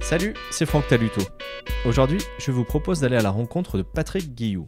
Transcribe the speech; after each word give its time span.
Salut, 0.00 0.34
c'est 0.50 0.66
Franck 0.66 0.86
Taluto. 0.88 1.20
Aujourd'hui, 1.84 2.18
je 2.38 2.50
vous 2.50 2.64
propose 2.64 3.00
d'aller 3.00 3.16
à 3.16 3.22
la 3.22 3.30
rencontre 3.30 3.78
de 3.78 3.82
Patrick 3.82 4.34
Guillou. 4.34 4.66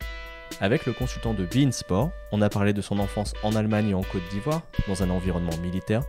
Avec 0.61 0.87
le 0.87 0.93
consultant 0.93 1.35
de 1.35 1.45
Bein 1.45 1.71
Sport, 1.71 2.11
on 2.33 2.41
a 2.43 2.49
parlé 2.49 2.73
de 2.73 2.81
son 2.81 2.99
enfance 2.99 3.35
en 3.43 3.55
Allemagne 3.55 3.91
et 3.91 3.95
en 3.95 4.03
Côte 4.03 4.23
d'Ivoire, 4.31 4.63
dans 4.89 5.03
un 5.03 5.11
environnement 5.11 5.57
militaire, 5.63 6.03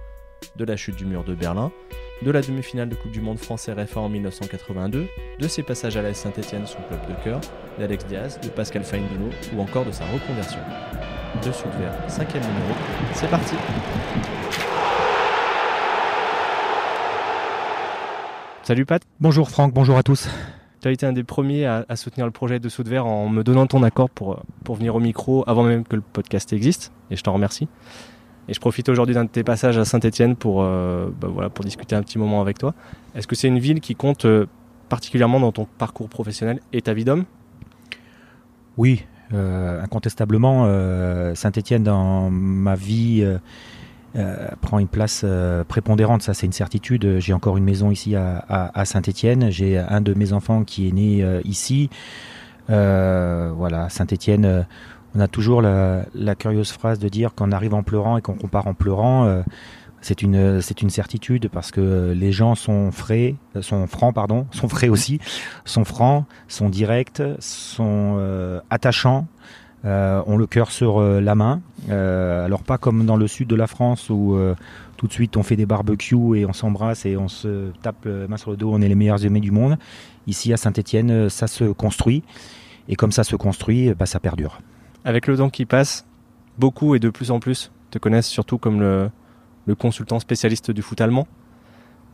de 0.55 0.65
la 0.65 0.75
chute 0.75 0.95
du 0.95 1.05
mur 1.05 1.23
de 1.23 1.35
Berlin, 1.35 1.71
de 2.21 2.31
la 2.31 2.41
demi-finale 2.41 2.89
de 2.89 2.95
Coupe 2.95 3.11
du 3.11 3.21
Monde 3.21 3.39
France 3.39 3.69
RFA 3.69 3.99
en 3.99 4.09
1982, 4.09 5.07
de 5.39 5.47
ses 5.47 5.63
passages 5.63 5.97
à 5.97 6.01
la 6.01 6.13
Saint-Etienne, 6.13 6.65
son 6.65 6.79
club 6.83 6.99
de 7.07 7.23
cœur, 7.23 7.41
d'Alex 7.77 8.05
Diaz, 8.05 8.39
de 8.41 8.49
Pascal 8.49 8.83
Feindino 8.83 9.29
ou 9.55 9.61
encore 9.61 9.85
de 9.85 9.91
sa 9.91 10.05
reconversion. 10.05 10.59
De 11.43 11.49
vers 11.49 11.93
5 12.07 12.33
numéro, 12.33 12.73
c'est 13.13 13.29
parti 13.29 13.55
Salut 18.67 18.85
Pat 18.85 19.01
Bonjour 19.21 19.49
Franck, 19.49 19.73
bonjour 19.73 19.97
à 19.97 20.03
tous. 20.03 20.27
Tu 20.81 20.89
as 20.89 20.91
été 20.91 21.05
un 21.05 21.13
des 21.13 21.23
premiers 21.23 21.65
à, 21.65 21.95
soutenir 21.95 22.25
le 22.25 22.33
projet 22.33 22.59
de 22.59 22.67
Soudevert 22.67 23.05
en 23.05 23.29
me 23.29 23.41
donnant 23.41 23.65
ton 23.65 23.81
accord 23.81 24.09
pour, 24.09 24.43
pour 24.65 24.75
venir 24.75 24.93
au 24.93 24.99
micro 24.99 25.45
avant 25.47 25.63
même 25.63 25.85
que 25.85 25.95
le 25.95 26.01
podcast 26.01 26.51
existe, 26.51 26.91
et 27.09 27.15
je 27.15 27.23
t'en 27.23 27.31
remercie. 27.31 27.69
Et 28.49 28.53
je 28.53 28.59
profite 28.59 28.89
aujourd'hui 28.89 29.15
d'un 29.15 29.23
de 29.23 29.29
tes 29.29 29.45
passages 29.45 29.77
à 29.77 29.85
Saint-Etienne 29.85 30.35
pour, 30.35 30.63
euh, 30.63 31.07
bah 31.17 31.29
voilà, 31.31 31.49
pour 31.49 31.63
discuter 31.63 31.95
un 31.95 32.03
petit 32.03 32.19
moment 32.19 32.41
avec 32.41 32.57
toi. 32.57 32.73
Est-ce 33.15 33.25
que 33.25 33.37
c'est 33.37 33.47
une 33.47 33.59
ville 33.59 33.79
qui 33.79 33.95
compte 33.95 34.25
euh, 34.25 34.47
particulièrement 34.89 35.39
dans 35.39 35.53
ton 35.53 35.65
parcours 35.77 36.09
professionnel 36.09 36.59
et 36.73 36.81
ta 36.81 36.93
vie 36.93 37.05
d'homme? 37.05 37.23
Oui, 38.75 39.05
euh, 39.33 39.81
incontestablement. 39.81 40.65
Saint-Etienne 41.35 41.83
dans 41.83 42.29
ma 42.29 42.75
vie 42.75 43.25
prend 44.61 44.79
une 44.79 44.87
place 44.87 45.25
prépondérante, 45.67 46.21
ça 46.21 46.33
c'est 46.33 46.45
une 46.45 46.51
certitude. 46.51 47.19
J'ai 47.19 47.33
encore 47.33 47.57
une 47.57 47.63
maison 47.63 47.91
ici 47.91 48.15
à, 48.15 48.85
Saint-Etienne. 48.85 49.49
J'ai 49.49 49.77
un 49.77 50.01
de 50.01 50.13
mes 50.13 50.33
enfants 50.33 50.63
qui 50.63 50.87
est 50.87 50.91
né 50.91 51.25
ici. 51.43 51.89
voilà, 52.67 53.87
Saint-Etienne 53.89 54.65
on 55.17 55.19
a 55.19 55.27
toujours 55.27 55.61
la, 55.61 56.35
curieuse 56.37 56.71
phrase 56.71 56.99
de 56.99 57.09
dire 57.09 57.33
qu'on 57.33 57.51
arrive 57.51 57.73
en 57.73 57.81
pleurant 57.81 58.17
et 58.17 58.21
qu'on 58.21 58.35
compare 58.35 58.67
en 58.67 58.73
pleurant. 58.73 59.25
Euh, 59.25 59.41
c'est 59.99 60.21
une, 60.21 60.61
c'est 60.61 60.83
une 60.83 60.91
certitude 60.91 61.49
parce 61.49 61.71
que 61.71 62.13
les 62.15 62.31
gens 62.31 62.53
sont 62.53 62.91
frais, 62.91 63.35
euh, 63.55 63.63
sont 63.63 63.87
francs, 63.87 64.13
pardon, 64.13 64.45
sont 64.51 64.69
frais 64.69 64.89
aussi, 64.89 65.19
sont 65.65 65.85
francs, 65.85 66.25
sont 66.47 66.69
directs, 66.69 67.23
sont 67.39 68.17
euh, 68.19 68.61
attachants, 68.69 69.27
ont 69.87 70.37
le 70.37 70.45
cœur 70.47 70.71
sur 70.71 71.01
la 71.01 71.35
main. 71.35 71.61
alors 71.89 72.63
pas 72.63 72.77
comme 72.77 73.05
dans 73.05 73.15
le 73.15 73.27
sud 73.27 73.47
de 73.47 73.55
la 73.55 73.67
France 73.67 74.09
où 74.09 74.37
tout 74.97 75.07
de 75.07 75.13
suite 75.13 75.37
on 75.37 75.43
fait 75.43 75.55
des 75.55 75.65
barbecues 75.65 76.37
et 76.37 76.45
on 76.45 76.53
s'embrasse 76.53 77.05
et 77.05 77.15
on 77.15 77.27
se 77.27 77.71
tape 77.81 78.05
la 78.05 78.27
main 78.27 78.37
sur 78.37 78.51
le 78.51 78.57
dos, 78.57 78.71
on 78.73 78.81
est 78.81 78.87
les 78.87 78.95
meilleurs 78.95 79.25
aimés 79.25 79.39
du 79.39 79.51
monde. 79.51 79.77
Ici 80.27 80.51
à 80.51 80.57
Saint-Étienne, 80.57 81.29
ça 81.29 81.47
se 81.47 81.65
construit 81.65 82.23
et 82.89 82.95
comme 82.95 83.11
ça 83.11 83.23
se 83.23 83.35
construit, 83.35 83.93
bah, 83.93 84.05
ça 84.05 84.19
perdure. 84.19 84.59
Avec 85.05 85.27
le 85.27 85.37
temps 85.37 85.49
qui 85.49 85.65
passe, 85.65 86.05
beaucoup 86.57 86.95
et 86.95 86.99
de 86.99 87.09
plus 87.09 87.31
en 87.31 87.39
plus 87.39 87.71
te 87.91 87.99
connaissent 87.99 88.27
surtout 88.27 88.57
comme 88.57 88.79
le, 88.79 89.09
consultant 89.75 90.19
spécialiste 90.19 90.71
du 90.71 90.81
foot 90.81 90.99
allemand. 91.01 91.27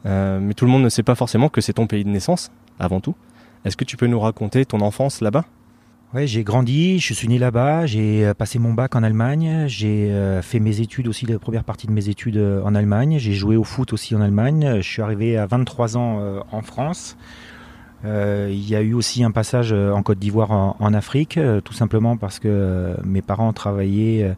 Euh, 0.05 0.39
mais 0.39 0.53
tout 0.53 0.66
le 0.66 0.71
monde 0.71 0.83
ne 0.83 0.89
sait 0.89 1.03
pas 1.03 1.16
forcément 1.16 1.49
que 1.49 1.61
c'est 1.61 1.73
ton 1.73 1.88
pays 1.88 2.03
de 2.03 2.09
naissance, 2.09 2.51
avant 2.79 2.99
tout. 2.99 3.16
Est-ce 3.63 3.77
que 3.77 3.85
tu 3.85 3.95
peux 3.95 4.07
nous 4.07 4.19
raconter 4.19 4.66
ton 4.66 4.81
enfance 4.81 5.21
là-bas? 5.21 5.45
Ouais, 6.14 6.28
j'ai 6.28 6.44
grandi, 6.44 7.00
je 7.00 7.14
suis 7.14 7.28
né 7.28 7.39
là-bas, 7.39 7.88
j'ai 7.88 8.23
euh, 8.23 8.33
passé 8.36 8.59
mon 8.59 8.73
bac 8.73 8.95
en 8.95 9.02
Allemagne, 9.02 9.66
j'ai 9.67 10.11
euh, 10.11 10.44
fait 10.44 10.59
mes 10.59 10.80
études 10.80 11.08
aussi, 11.08 11.25
la 11.25 11.39
première 11.39 11.64
partie 11.64 11.88
de 11.88 11.92
mes 11.92 12.08
études 12.08 12.38
en 12.38 12.75
Allemagne, 12.75 13.17
j'ai 13.17 13.33
joué 13.33 13.56
au 13.56 13.64
foot 13.64 13.94
aussi 13.94 14.16
en 14.16 14.22
Allemagne, 14.22 14.75
je 14.78 14.88
suis 14.88 15.02
arrivé 15.02 15.38
à 15.38 15.47
23 15.47 15.97
ans 15.97 16.44
en 16.52 16.61
France. 16.61 17.17
Euh, 18.06 18.50
il 18.52 18.69
y 18.69 18.75
a 18.75 18.81
eu 18.81 18.94
aussi 18.94 19.23
un 19.23 19.31
passage 19.31 19.72
euh, 19.72 19.91
en 19.91 20.03
Côte 20.03 20.19
d'Ivoire 20.19 20.52
en, 20.52 20.94
Afrique, 20.94 21.38
euh, 21.38 21.61
tout 21.61 21.73
simplement 21.73 22.17
parce 22.17 22.39
que 22.39 22.95
mes 23.06 23.22
parents 23.22 23.53
travaillaient 23.53 24.36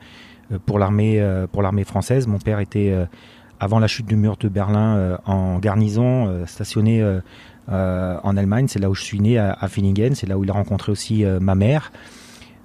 pour 0.65 0.77
l'armée 0.77 1.23
pour 1.51 1.61
l'armée 1.61 1.83
française. 1.83 2.27
Mon 2.27 2.37
père 2.37 2.59
était 2.59 2.93
avant 3.59 3.79
la 3.79 3.87
chute 3.87 4.05
du 4.05 4.15
mur 4.15 4.37
de 4.37 4.47
Berlin 4.47 5.17
en 5.25 5.57
garnison, 5.57 6.45
stationné 6.45 7.03
en 7.67 8.37
Allemagne. 8.37 8.67
C'est 8.67 8.79
là 8.79 8.89
où 8.89 8.95
je 8.95 9.03
suis 9.03 9.19
né 9.19 9.37
à, 9.37 9.51
à 9.53 9.67
C'est 9.67 10.27
là 10.27 10.37
où 10.37 10.43
il 10.43 10.49
a 10.49 10.53
rencontré 10.53 10.91
aussi 10.91 11.25
ma 11.41 11.55
mère. 11.55 11.91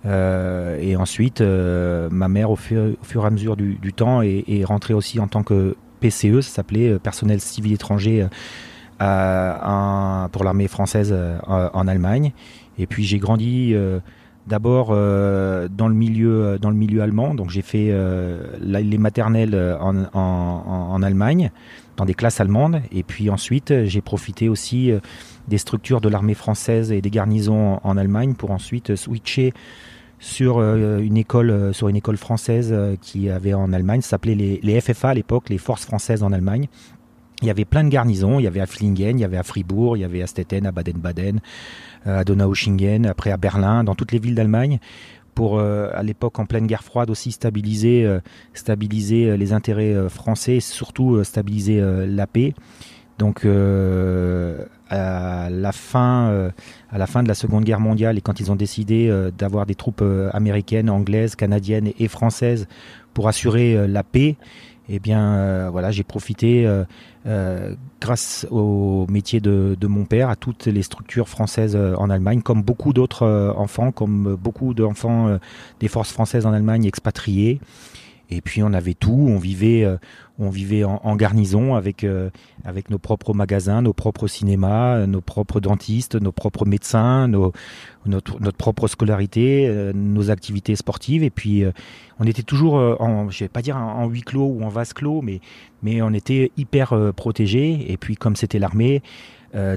et 0.04 0.96
ensuite, 0.96 1.40
ma 1.40 2.28
mère, 2.28 2.50
au 2.50 2.56
fur, 2.56 2.96
et 3.14 3.26
à 3.26 3.30
mesure 3.30 3.56
du, 3.56 3.92
temps, 3.92 4.22
est, 4.22 4.64
rentrée 4.64 4.94
aussi 4.94 5.20
en 5.20 5.28
tant 5.28 5.42
que 5.42 5.76
PCE, 6.00 6.40
ça 6.40 6.50
s'appelait 6.56 6.98
personnel 6.98 7.40
civil 7.40 7.72
étranger 7.72 8.26
pour 10.32 10.44
l'armée 10.44 10.68
française 10.68 11.12
euh, 11.12 11.38
en 11.46 11.88
Allemagne. 11.88 12.32
Et 12.78 12.86
puis 12.86 13.04
j'ai 13.04 13.18
grandi 13.18 13.72
euh, 13.74 14.00
d'abord 14.46 14.88
euh, 14.90 15.68
dans 15.68 15.88
le 15.88 15.94
milieu 15.94 16.58
dans 16.60 16.70
le 16.70 16.76
milieu 16.76 17.02
allemand. 17.02 17.34
Donc 17.34 17.50
j'ai 17.50 17.62
fait 17.62 17.94
les 18.60 18.98
maternelles 18.98 19.54
en, 19.80 20.04
en, 20.12 21.02
Allemagne 21.02 21.50
dans 22.00 22.06
des 22.06 22.14
classes 22.14 22.40
allemandes. 22.40 22.80
Et 22.92 23.02
puis 23.02 23.28
ensuite 23.28 23.84
j'ai 23.84 24.00
profité 24.00 24.48
aussi 24.48 24.90
des 25.48 25.58
structures 25.58 26.00
de 26.00 26.08
l'armée 26.08 26.34
française 26.34 26.90
et 26.92 27.02
des 27.02 27.10
garnisons 27.10 27.78
en, 27.84 27.96
Allemagne 27.98 28.34
pour 28.34 28.50
ensuite 28.52 28.96
switcher 28.96 29.52
sur 30.18 30.60
une 30.60 31.16
école 31.18 31.74
sur 31.74 31.88
une 31.88 31.96
école 31.96 32.16
française 32.16 32.74
qui 33.02 33.28
avait 33.28 33.54
en 33.54 33.72
Allemagne, 33.72 34.00
ça 34.00 34.10
s'appelait 34.10 34.34
les, 34.34 34.80
FFA 34.80 35.10
à 35.10 35.14
l'époque, 35.14 35.50
les 35.50 35.58
forces 35.58 35.84
françaises 35.84 36.22
en 36.22 36.32
Allemagne 36.32 36.68
il 37.42 37.46
y 37.46 37.50
avait 37.50 37.64
plein 37.64 37.84
de 37.84 37.88
garnisons. 37.88 38.38
Il 38.38 38.44
y 38.44 38.46
avait 38.46 38.60
à 38.60 38.66
Flingen, 38.66 39.18
il 39.18 39.22
y 39.22 39.24
avait 39.24 39.36
à 39.36 39.42
Fribourg, 39.42 39.96
il 39.96 40.00
y 40.00 40.04
avait 40.04 40.22
à 40.22 40.26
Stetten, 40.26 40.66
à 40.66 40.72
Baden-Baden, 40.72 41.40
euh, 42.06 42.20
à 42.20 42.24
Donaueschingen, 42.24 43.06
après 43.06 43.30
à 43.30 43.36
Berlin, 43.36 43.84
dans 43.84 43.94
toutes 43.94 44.12
les 44.12 44.18
villes 44.18 44.34
d'Allemagne 44.34 44.78
pour 45.40 45.58
euh, 45.58 45.88
à 45.94 46.02
l'époque 46.02 46.38
en 46.38 46.44
pleine 46.44 46.66
guerre 46.66 46.84
froide 46.84 47.08
aussi 47.08 47.32
stabiliser 47.32 48.04
euh, 48.04 48.20
stabiliser 48.52 49.38
les 49.38 49.54
intérêts 49.54 49.96
français 50.10 50.60
surtout 50.60 51.24
stabiliser 51.24 51.80
la 52.06 52.26
paix. 52.26 52.52
Donc 53.16 53.46
à 53.46 55.48
la 55.50 55.72
fin 55.72 56.50
à 56.90 56.98
la 56.98 57.06
fin 57.06 57.22
de 57.22 57.28
la 57.28 57.34
Seconde 57.34 57.64
Guerre 57.64 57.80
mondiale 57.80 58.18
et 58.18 58.20
quand 58.20 58.38
ils 58.38 58.52
ont 58.52 58.56
décidé 58.56 59.10
d'avoir 59.38 59.64
des 59.64 59.74
troupes 59.74 60.04
américaines, 60.32 60.90
anglaises, 60.90 61.36
canadiennes 61.36 61.90
et 61.98 62.08
françaises 62.08 62.68
pour 63.14 63.26
assurer 63.26 63.88
la 63.88 64.02
paix, 64.02 64.36
eh 64.92 64.98
bien, 64.98 65.36
euh, 65.36 65.68
voilà, 65.70 65.92
j'ai 65.92 66.02
profité, 66.02 66.66
euh, 66.66 66.84
euh, 67.24 67.76
grâce 68.00 68.44
au 68.50 69.06
métier 69.08 69.40
de, 69.40 69.76
mon 69.86 70.04
père, 70.04 70.28
à 70.28 70.34
toutes 70.34 70.66
les 70.66 70.82
structures 70.82 71.28
françaises 71.28 71.76
en 71.76 72.10
Allemagne, 72.10 72.42
comme 72.42 72.62
beaucoup 72.62 72.92
d'autres 72.92 73.54
enfants, 73.56 73.92
comme 73.92 74.34
beaucoup 74.34 74.74
d'enfants 74.74 75.38
des 75.78 75.88
forces 75.88 76.12
françaises 76.12 76.44
en 76.44 76.52
Allemagne 76.52 76.86
expatriés. 76.86 77.60
Et 78.30 78.40
puis 78.40 78.62
on 78.62 78.72
avait 78.72 78.94
tout, 78.94 79.26
on 79.28 79.38
vivait, 79.38 79.86
on 80.40 80.50
vivait 80.50 80.84
en, 80.84 81.16
garnison 81.16 81.74
avec 81.74 82.02
euh, 82.02 82.30
avec 82.64 82.90
nos 82.90 82.98
propres 82.98 83.34
magasins, 83.34 83.82
nos 83.82 83.92
propres 83.92 84.26
cinémas, 84.26 85.06
nos 85.06 85.20
propres 85.20 85.60
dentistes, 85.60 86.16
nos 86.16 86.32
propres 86.32 86.64
médecins, 86.64 87.28
notre, 87.28 87.52
notre 88.40 88.56
propre 88.56 88.88
scolarité, 88.88 89.68
euh, 89.68 89.92
nos 89.94 90.30
activités 90.30 90.74
sportives. 90.76 91.22
Et 91.22 91.30
puis 91.30 91.62
on 92.18 92.26
était 92.26 92.42
toujours, 92.42 92.74
en, 92.74 93.30
je 93.30 93.44
vais 93.44 93.48
pas 93.48 93.62
dire 93.62 93.76
en, 93.76 94.08
huis 94.08 94.22
clos 94.22 94.46
ou 94.46 94.64
en 94.64 94.68
vase 94.68 94.92
clos, 94.92 95.22
mais 95.22 95.40
mais 95.82 96.02
on 96.02 96.12
était 96.12 96.50
hyper 96.56 96.94
protégés. 97.14 97.92
Et 97.92 97.96
puis 97.96 98.16
comme 98.16 98.36
c'était 98.36 98.58
l'armée. 98.58 99.02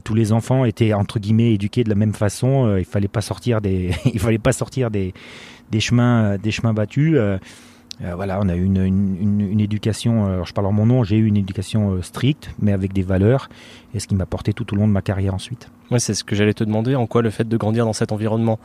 tous 0.04 0.14
les 0.14 0.32
enfants 0.32 0.66
étaient 0.66 0.94
entre 0.94 1.20
guillemets 1.20 1.54
éduqués 1.54 1.84
de 1.84 1.90
la 1.90 1.96
même 1.96 2.14
façon. 2.14 2.78
il 2.78 2.86
fallait 2.86 3.08
pas 3.08 3.22
sortir 3.22 3.60
des, 3.60 3.92
il 4.06 4.20
fallait 4.20 4.38
pas 4.38 4.54
sortir 4.54 4.92
des, 4.92 5.14
des 5.74 5.80
chemins, 5.80 6.38
des 6.38 6.52
chemins 6.52 6.74
battus. 6.74 7.16
Euh, 7.18 7.38
voilà, 8.02 8.40
on 8.42 8.50
a 8.50 8.56
eu 8.56 8.64
une, 8.64 9.60
éducation, 9.60 10.26
euh, 10.26 10.44
je 10.44 10.54
parle 10.54 10.68
en 10.68 10.72
mon 10.72 10.86
nom, 10.86 11.04
j'ai 11.04 11.18
eu 11.18 11.26
une 11.26 11.38
éducation 11.38 11.92
euh, 11.92 12.02
stricte, 12.02 12.50
mais 12.60 12.74
avec 12.74 12.94
des 12.94 13.04
valeurs, 13.04 13.50
et 13.94 14.00
ce 14.00 14.08
qui 14.08 14.16
m'a 14.16 14.26
porté 14.26 14.54
tout 14.54 14.74
au 14.74 14.78
long 14.78 14.88
de 14.88 14.92
ma 14.92 15.02
carrière 15.02 15.34
ensuite. 15.34 15.70
Ouais, 15.92 16.00
c'est 16.00 16.14
ce 16.14 16.24
que 16.24 16.36
j'allais 16.36 16.54
te 16.54 16.64
demander, 16.64 16.96
en 16.96 17.08
quoi 17.08 17.22
le 17.22 17.30
fait 17.30 17.48
de 17.48 17.58
grandir 17.58 17.86
dans 17.86 17.94
cet 17.94 18.12
environnement 18.12 18.60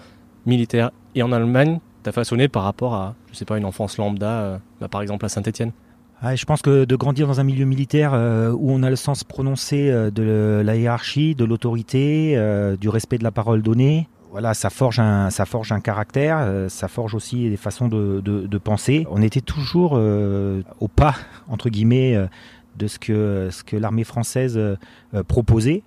militaire 0.46 0.90
et 1.14 1.22
en 1.22 1.32
Allemagne 1.32 1.78
t'a 2.02 2.12
façonné 2.12 2.48
par 2.48 2.62
rapport 2.62 2.94
à, 2.94 3.14
je 3.30 3.36
sais 3.36 3.44
pas, 3.44 3.58
une 3.58 3.64
enfance 3.64 3.98
lambda, 3.98 4.60
bah, 4.80 4.88
par 4.88 5.02
exemple 5.02 5.24
à 5.26 5.28
Saint-Etienne 5.28 5.72
ah, 6.20 6.34
je 6.34 6.44
pense 6.46 6.62
que 6.62 6.84
de 6.84 6.96
grandir 6.96 7.28
dans 7.28 7.38
un 7.38 7.44
milieu 7.44 7.64
militaire 7.64 8.12
où 8.12 8.72
on 8.72 8.82
a 8.82 8.90
le 8.90 8.96
sens 8.96 9.22
prononcé 9.22 9.88
de 9.88 10.62
la 10.64 10.74
hiérarchie, 10.74 11.36
de 11.36 11.44
l'autorité, 11.44 12.36
du 12.80 12.88
respect 12.88 13.18
de 13.18 13.22
la 13.22 13.30
parole 13.30 13.62
donnée, 13.62 14.08
voilà, 14.30 14.54
ça 14.54 14.70
forge 14.70 14.98
un, 15.00 15.30
ça 15.30 15.46
forge 15.46 15.72
un 15.72 15.80
caractère, 15.80 16.38
euh, 16.40 16.68
ça 16.68 16.88
forge 16.88 17.14
aussi 17.14 17.48
des 17.48 17.56
façons 17.56 17.88
de, 17.88 18.20
de, 18.20 18.58
penser. 18.58 19.06
On 19.10 19.22
était 19.22 19.40
toujours 19.40 19.92
euh, 19.94 20.62
au 20.80 20.88
pas 20.88 21.14
entre 21.48 21.70
guillemets 21.70 22.14
euh, 22.14 22.26
de 22.76 22.86
ce 22.86 22.98
que 22.98 23.48
ce 23.50 23.64
que 23.64 23.76
l'armée 23.76 24.04
française 24.04 24.58
proposait. 25.26 25.82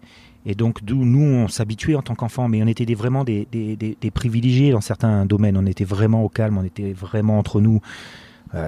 Et 0.45 0.55
donc, 0.55 0.79
nous, 0.81 1.21
on 1.21 1.47
s'habituait 1.47 1.93
en 1.93 2.01
tant 2.01 2.15
qu'enfants, 2.15 2.47
mais 2.47 2.63
on 2.63 2.67
était 2.67 2.85
des, 2.85 2.95
vraiment 2.95 3.23
des, 3.23 3.47
des, 3.51 3.75
des, 3.77 4.11
privilégiés 4.11 4.71
dans 4.71 4.81
certains 4.81 5.25
domaines. 5.27 5.55
On 5.55 5.67
était 5.67 5.83
vraiment 5.83 6.23
au 6.23 6.29
calme, 6.29 6.57
on 6.57 6.63
était 6.63 6.93
vraiment 6.93 7.37
entre 7.37 7.61
nous. 7.61 7.79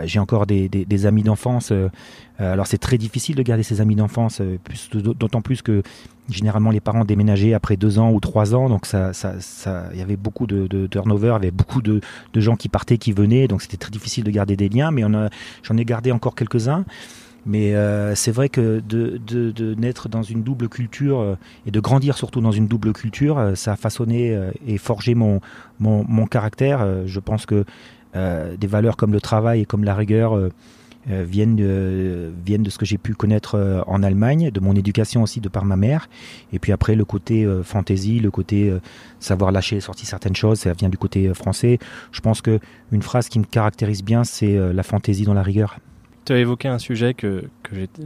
J'ai 0.06 0.20
encore 0.20 0.46
des, 0.46 1.06
amis 1.06 1.24
d'enfance. 1.24 1.74
alors 2.40 2.68
c'est 2.68 2.78
très 2.78 2.98
difficile 2.98 3.36
de 3.36 3.44
garder 3.44 3.64
ses 3.64 3.82
amis 3.82 3.96
d'enfance, 3.96 4.42
d'autant 4.94 5.42
plus 5.42 5.62
que 5.62 5.84
généralement 6.30 6.72
les 6.72 6.80
parents 6.80 7.06
déménageaient 7.06 7.54
après 7.54 7.76
deux 7.76 8.00
ans 8.00 8.12
ou 8.12 8.20
trois 8.20 8.56
ans, 8.56 8.70
donc 8.70 8.86
ça, 8.86 9.14
ça, 9.14 9.90
y 9.94 10.02
avait 10.02 10.16
beaucoup 10.16 10.48
de, 10.48 10.68
de 10.68 10.88
turnover, 10.88 11.36
il 11.40 11.44
y 11.44 11.48
avait 11.48 11.52
beaucoup 11.52 11.82
de, 11.82 12.02
gens 12.36 12.56
qui 12.56 12.70
partaient, 12.70 12.98
qui 12.98 13.12
venaient, 13.12 13.48
donc 13.48 13.62
c'était 13.62 13.78
très 13.78 13.92
difficile 13.92 14.24
de 14.24 14.32
garder 14.32 14.56
des 14.56 14.70
liens, 14.70 14.92
mais 14.92 15.04
j'en 15.64 15.78
ai 15.78 15.86
gardé 15.86 16.12
encore 16.12 16.36
quelques-uns. 16.36 16.86
Mais 17.46 17.76
euh, 17.76 18.16
c'est 18.16 18.32
vrai 18.32 18.48
que 18.50 18.80
de, 18.80 19.76
naître 19.76 20.08
dans 20.08 20.24
une 20.24 20.44
double 20.44 20.70
culture 20.70 21.20
euh, 21.20 21.36
et 21.66 21.72
de 21.72 21.80
grandir 21.80 22.18
surtout 22.18 22.40
dans 22.40 22.52
une 22.52 22.68
double 22.68 22.94
culture, 22.94 23.38
euh, 23.38 23.56
ça 23.56 23.74
a 23.74 23.76
façonné 23.76 24.38
et 24.66 24.78
forgé 24.78 25.14
mon, 25.16 25.42
mon 25.80 26.26
caractère. 26.26 27.06
je 27.06 27.20
pense 27.20 27.46
que 27.46 27.66
des 28.14 28.68
valeurs 28.68 28.98
comme 28.98 29.14
le 29.14 29.22
travail 29.22 29.62
et 29.62 29.66
comme 29.66 29.84
la 29.84 29.96
rigueur 29.96 30.38
viennent, 31.08 31.56
de, 31.56 32.32
viennent 32.46 32.64
de 32.64 32.70
ce 32.70 32.78
que 32.78 32.86
j'ai 32.86 32.98
pu 32.98 33.14
connaître 33.14 33.84
en 33.88 34.04
Allemagne, 34.04 34.52
de 34.52 34.60
mon 34.60 34.76
éducation 34.76 35.24
aussi 35.24 35.42
de 35.42 35.50
par 35.50 35.66
ma 35.66 35.76
mère. 35.76 36.10
Et 36.52 36.60
puis 36.60 36.72
après, 36.72 36.96
le 36.96 37.06
côté 37.06 37.48
fantaisie, 37.64 38.20
le 38.20 38.32
côté 38.32 38.72
savoir 39.20 39.52
lâcher, 39.52 39.80
sortir 39.80 40.08
certaines 40.08 40.36
choses, 40.36 40.60
ça 40.60 40.74
vient 40.74 40.90
du 40.90 40.98
côté 40.98 41.34
français. 41.34 41.80
Je 42.12 42.22
pense 42.22 42.42
que 42.42 42.60
une 42.92 43.02
phrase 43.02 43.30
qui 43.30 43.40
me 43.40 43.46
caractérise 43.46 44.04
bien, 44.04 44.24
c'est 44.24 44.56
la 44.74 44.84
fantaisie 44.84 45.24
dans 45.24 45.34
la 45.34 45.44
rigueur. 45.44 45.80
Tu 46.26 46.32
as 46.32 46.38
évoqué 46.38 46.70
un 46.70 46.80
sujet 46.80 47.14
que, 47.14 47.44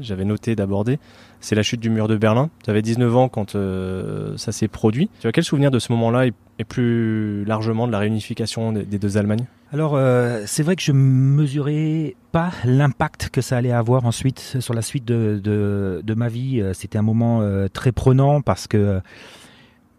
j'avais 0.01 0.25
noté 0.25 0.55
d'aborder, 0.55 0.97
c'est 1.39 1.53
la 1.53 1.61
chute 1.61 1.79
du 1.79 1.91
mur 1.91 2.07
de 2.07 2.17
Berlin. 2.17 2.49
Tu 2.63 2.69
avais 2.69 2.81
19 2.81 3.15
ans 3.15 3.29
quand 3.29 3.53
euh, 3.55 4.35
ça 4.37 4.51
s'est 4.51 4.67
produit. 4.67 5.09
Tu 5.19 5.27
as 5.27 5.31
quel 5.31 5.43
souvenir 5.43 5.69
de 5.69 5.77
ce 5.77 5.91
moment-là 5.91 6.25
et, 6.25 6.33
plus 6.63 7.45
largement 7.45 7.85
de 7.85 7.91
la 7.91 7.99
réunification 7.99 8.71
des, 8.71 8.97
deux 8.97 9.17
Allemagnes? 9.17 9.45
Alors, 9.73 9.95
euh, 9.95 10.43
c'est 10.45 10.63
vrai 10.63 10.75
que 10.75 10.81
je 10.81 10.93
mesurais 10.93 12.15
pas 12.31 12.51
l'impact 12.63 13.29
que 13.29 13.41
ça 13.41 13.57
allait 13.57 13.71
avoir 13.71 14.05
ensuite 14.05 14.39
sur 14.59 14.73
la 14.73 14.81
suite 14.81 15.03
de, 15.03 16.13
ma 16.15 16.29
vie. 16.29 16.61
Euh, 16.61 16.73
c'était 16.73 16.97
un 16.97 17.01
moment 17.01 17.41
très 17.73 17.91
prenant 17.91 18.41
parce 18.41 18.67
que 18.67 19.01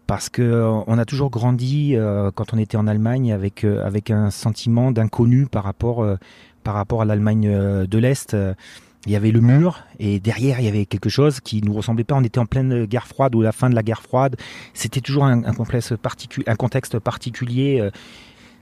parce 0.07 0.29
que 0.29 0.67
on 0.87 0.97
a 0.97 1.05
toujours 1.05 1.29
grandi 1.29 1.95
quand 2.33 2.51
on 2.53 2.57
était 2.57 2.77
en 2.77 2.87
Allemagne 2.87 3.31
avec 3.31 3.63
avec 3.63 4.09
un 4.09 4.31
sentiment 4.31 4.91
d'inconnu 4.91 5.45
par 5.45 5.63
rapport 5.63 6.03
par 6.63 6.73
rapport 6.73 7.01
à 7.01 7.05
l'Allemagne 7.05 7.47
euh, 7.47 7.85
de 7.87 7.97
l'Est 7.97 8.33
euh, 8.33 8.53
il 9.05 9.13
y 9.13 9.15
avait 9.15 9.31
le 9.31 9.39
mur 9.39 9.85
et 9.97 10.19
derrière 10.19 10.59
il 10.59 10.65
y 10.65 10.67
avait 10.67 10.85
quelque 10.85 11.09
chose 11.09 11.39
qui 11.39 11.61
nous 11.61 11.73
ressemblait 11.73 12.03
pas. 12.03 12.15
On 12.15 12.23
était 12.23 12.37
en 12.37 12.45
pleine 12.45 12.85
guerre 12.85 13.07
froide 13.07 13.33
ou 13.33 13.41
la 13.41 13.53
fin 13.53 13.69
de 13.69 13.75
la 13.75 13.81
guerre 13.81 14.01
froide. 14.01 14.35
C'était 14.73 14.99
toujours 14.99 15.23
un, 15.23 15.41
un, 15.45 15.53
un 15.53 16.55
contexte 16.55 16.99
particulier. 16.99 17.89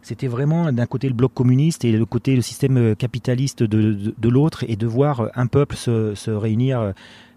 Euh, 0.07 0.13
c'était 0.17 0.27
vraiment 0.27 0.71
d'un 0.71 0.85
côté 0.85 1.07
le 1.07 1.13
bloc 1.13 1.33
communiste 1.33 1.85
et 1.85 1.91
l'autre 1.91 2.09
côté 2.09 2.35
le 2.35 2.41
système 2.41 2.95
capitaliste 2.95 3.63
de, 3.63 4.29
l'autre 4.29 4.63
et 4.67 4.75
de 4.75 4.87
voir 4.87 5.29
un 5.35 5.47
peuple 5.47 5.75
se, 5.75 6.29
réunir 6.29 6.93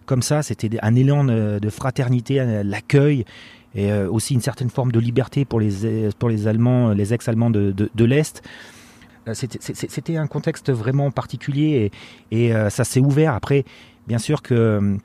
comme 0.07 0.23
ça, 0.23 0.43
c'était 0.43 0.71
un 0.83 0.95
élan 0.97 1.25
de 1.25 1.71
fraternité, 1.71 2.63
l'accueil 2.65 3.25
et 3.75 3.93
aussi 3.93 4.35
une 4.35 4.41
certaine 4.41 4.71
forme 4.71 4.91
de 4.91 4.99
liberté 4.99 5.45
pour 5.45 5.61
les, 5.61 6.11
pour 6.19 6.29
les 6.29 6.49
Allemands, 6.49 6.93
les 6.93 7.15
ex-Allemands 7.15 7.51
de, 7.51 7.73
de 7.73 8.05
l'Est. 8.05 8.43
Euh, 9.29 9.35
c'était 9.35 10.17
un 10.17 10.27
contexte 10.27 10.71
vraiment 10.71 11.11
particulier 11.11 11.91
et, 12.31 12.55
euh, 12.55 12.71
ça 12.71 12.85
s'est 12.85 13.01
ouvert. 13.01 13.35
Après, 13.35 13.65
bien 14.07 14.19
sûr 14.19 14.43
que 14.43 14.55
euh, 14.55 14.97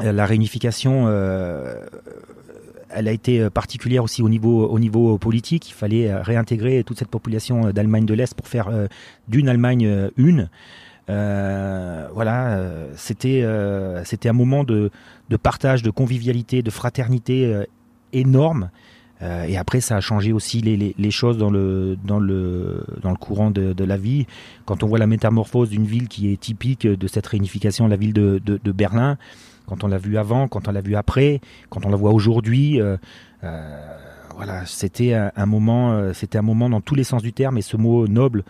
la 0.00 0.26
réunification 0.26 1.06
elle 2.90 3.08
a 3.08 3.12
été 3.12 3.48
particulière 3.50 4.04
aussi 4.04 4.22
au 4.22 4.28
niveau, 4.28 4.66
au 4.66 4.78
niveau 4.78 5.18
politique. 5.18 5.70
Il 5.70 5.74
fallait 5.74 6.14
réintégrer 6.14 6.84
toute 6.84 6.98
cette 6.98 7.08
population 7.08 7.70
d'Allemagne 7.70 8.06
de 8.06 8.14
l'Est 8.14 8.34
pour 8.34 8.48
faire 8.48 8.70
d'une 9.28 9.48
Allemagne 9.48 10.10
une. 10.16 10.48
voilà, 11.06 12.60
c'était 12.96 13.44
c'était 14.04 14.28
un 14.28 14.32
moment 14.32 14.64
de, 14.64 14.90
de, 15.28 15.36
partage, 15.36 15.82
de 15.82 15.90
convivialité, 15.90 16.62
de 16.62 16.70
fraternité 16.70 17.64
énorme. 18.12 18.70
Euh, 19.22 19.44
et 19.44 19.56
après, 19.56 19.80
ça 19.80 19.96
a 19.96 20.00
changé 20.00 20.32
aussi 20.32 20.60
les, 20.60 20.76
les, 20.76 20.94
les, 20.96 21.10
choses 21.10 21.38
dans 21.38 21.50
le, 21.50 21.96
dans 22.04 22.20
le, 22.20 22.84
dans 23.02 23.10
le 23.10 23.16
courant 23.16 23.50
de, 23.50 23.72
de, 23.72 23.84
la 23.84 23.96
vie. 23.96 24.26
Quand 24.64 24.82
on 24.82 24.86
voit 24.86 24.98
la 24.98 25.06
métamorphose 25.06 25.70
d'une 25.70 25.86
ville 25.86 26.08
qui 26.08 26.32
est 26.32 26.38
typique 26.38 26.86
de 26.86 27.06
cette 27.08 27.26
réunification, 27.26 27.88
la 27.88 27.96
ville 27.96 28.12
de, 28.12 28.40
de 28.44 28.72
Berlin, 28.72 29.18
quand 29.68 29.84
on 29.84 29.88
l'a 29.88 29.98
vu 29.98 30.16
avant, 30.16 30.48
quand 30.48 30.66
on 30.66 30.72
l'a 30.72 30.80
vu 30.80 30.96
après, 30.96 31.40
quand 31.68 31.84
on 31.84 31.90
la 31.90 31.96
voit 31.96 32.12
aujourd'hui, 32.12 32.80
euh, 32.80 32.96
euh, 33.44 33.98
voilà, 34.34 34.64
c'était 34.66 35.12
un, 35.14 35.46
moment, 35.46 35.92
euh, 35.92 36.12
c'était 36.14 36.38
un 36.38 36.42
moment 36.42 36.70
dans 36.70 36.80
tous 36.80 36.94
les 36.94 37.04
sens 37.04 37.22
du 37.22 37.32
terme. 37.32 37.58
Et 37.58 37.62
ce 37.62 37.76
mot 37.76 38.08
noble 38.08 38.44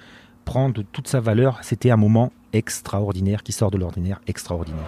prend 0.45 0.69
de 0.69 0.83
toute 0.83 1.09
sa 1.09 1.21
valeur. 1.21 1.59
C'était 1.63 1.91
un 1.91 1.97
moment 1.97 2.31
extraordinaire 2.53 3.43
qui 3.43 3.53
sort 3.53 3.71
de 3.71 3.79
l'ordinaire, 3.79 4.21
extraordinaire. 4.27 4.87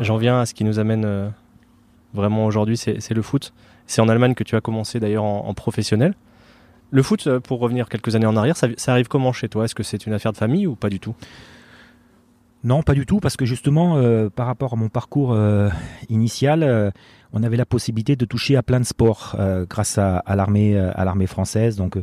J'en 0.00 0.16
viens 0.16 0.40
à 0.40 0.46
ce 0.46 0.54
qui 0.54 0.62
nous 0.62 0.78
amène 0.78 1.32
vraiment 2.14 2.46
aujourd'hui, 2.46 2.76
c'est 2.76 3.10
le 3.10 3.22
foot. 3.22 3.52
C'est 3.86 4.00
en 4.00 4.08
Allemagne 4.08 4.34
que 4.34 4.44
tu 4.44 4.54
as 4.54 4.60
commencé 4.60 5.00
d'ailleurs 5.00 5.24
en, 5.24 5.52
professionnel. 5.54 6.14
Le 6.90 7.02
foot, 7.02 7.26
euh, 7.26 7.40
pour 7.40 7.60
revenir 7.60 7.88
quelques 7.88 8.14
années 8.14 8.26
en 8.26 8.36
arrière, 8.36 8.56
ça, 8.56 8.68
arrive 8.92 9.08
comment 9.08 9.32
chez 9.32 9.48
toi? 9.48 9.64
Est-ce 9.64 9.74
que 9.74 9.82
c'est 9.82 10.06
une 10.06 10.12
affaire 10.12 10.32
de 10.32 10.38
famille 10.38 10.66
ou 10.66 10.74
pas 10.74 10.88
du 10.88 11.00
tout? 11.00 11.14
Non, 12.64 12.82
pas 12.82 12.94
du 12.94 13.06
tout, 13.06 13.20
parce 13.20 13.36
que 13.36 13.44
justement, 13.44 13.96
euh, 13.96 14.30
par 14.30 14.46
rapport 14.46 14.72
à 14.72 14.76
mon 14.76 14.88
parcours 14.88 15.38
initial, 16.08 16.92
on 17.32 17.42
avait 17.42 17.56
la 17.56 17.66
possibilité 17.66 18.16
de 18.16 18.24
toucher 18.24 18.56
à 18.56 18.62
plein 18.62 18.80
de 18.80 18.86
sports 18.86 19.36
grâce 19.68 19.98
à, 19.98 20.22
l'armée, 20.34 20.76
à 20.76 21.04
l'armée 21.04 21.28
française. 21.28 21.76
Donc, 21.76 21.98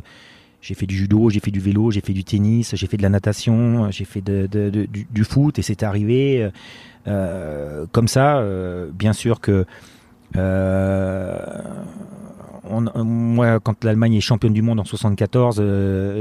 j'ai 0.62 0.74
fait 0.74 0.86
du 0.86 0.96
judo, 0.96 1.28
j'ai 1.28 1.40
fait 1.40 1.50
du 1.50 1.60
vélo, 1.60 1.90
j'ai 1.90 2.00
fait 2.00 2.14
du 2.14 2.24
tennis, 2.24 2.74
j'ai 2.74 2.86
fait 2.86 2.96
de 2.96 3.02
la 3.02 3.10
natation, 3.10 3.90
j'ai 3.90 4.06
fait 4.06 4.22
du, 4.22 5.24
foot, 5.24 5.58
et 5.58 5.62
c'est 5.62 5.82
arrivé 5.82 6.50
euh, 7.08 7.86
comme 7.92 8.08
ça, 8.08 8.38
euh, 8.38 8.90
bien 8.92 9.12
sûr 9.12 9.40
que 9.40 9.64
euh, 12.70 13.04
moi, 13.04 13.60
quand 13.60 13.84
l'Allemagne 13.84 14.14
est 14.14 14.20
championne 14.20 14.52
du 14.52 14.62
monde 14.62 14.80
en 14.80 14.84
74, 14.84 15.62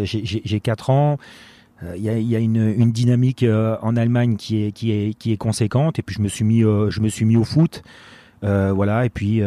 j'ai 0.03 0.59
4 0.59 0.89
ans. 0.89 1.17
Il 1.95 2.01
y 2.01 2.35
a, 2.35 2.39
une, 2.39 2.91
dynamique 2.91 3.45
en 3.81 3.95
Allemagne 3.95 4.37
qui 4.37 4.63
est, 4.65 5.37
conséquente. 5.37 5.99
Et 5.99 6.01
puis 6.01 6.15
je 6.15 6.21
me 6.21 6.27
suis 6.27 6.45
mis, 7.25 7.35
au 7.35 7.43
foot. 7.43 7.83
voilà. 8.41 9.05
Et 9.05 9.09
puis 9.09 9.41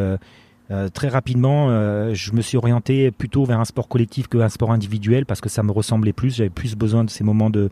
très 0.93 1.09
rapidement, 1.09 1.69
je 2.12 2.33
me 2.33 2.43
suis 2.43 2.56
orienté 2.56 3.11
plutôt 3.11 3.45
vers 3.45 3.59
un 3.59 3.65
sport 3.65 3.89
collectif 3.89 4.29
qu'un 4.29 4.49
sport 4.49 4.73
individuel 4.73 5.27
parce 5.27 5.41
que 5.41 5.49
ça 5.49 5.62
me 5.62 5.73
ressemblait 5.73 6.12
plus. 6.12 6.37
J'avais 6.37 6.50
plus 6.50 6.77
besoin 6.77 7.05
de 7.05 7.11
ces 7.11 7.25
moments 7.25 7.50
de 7.50 7.71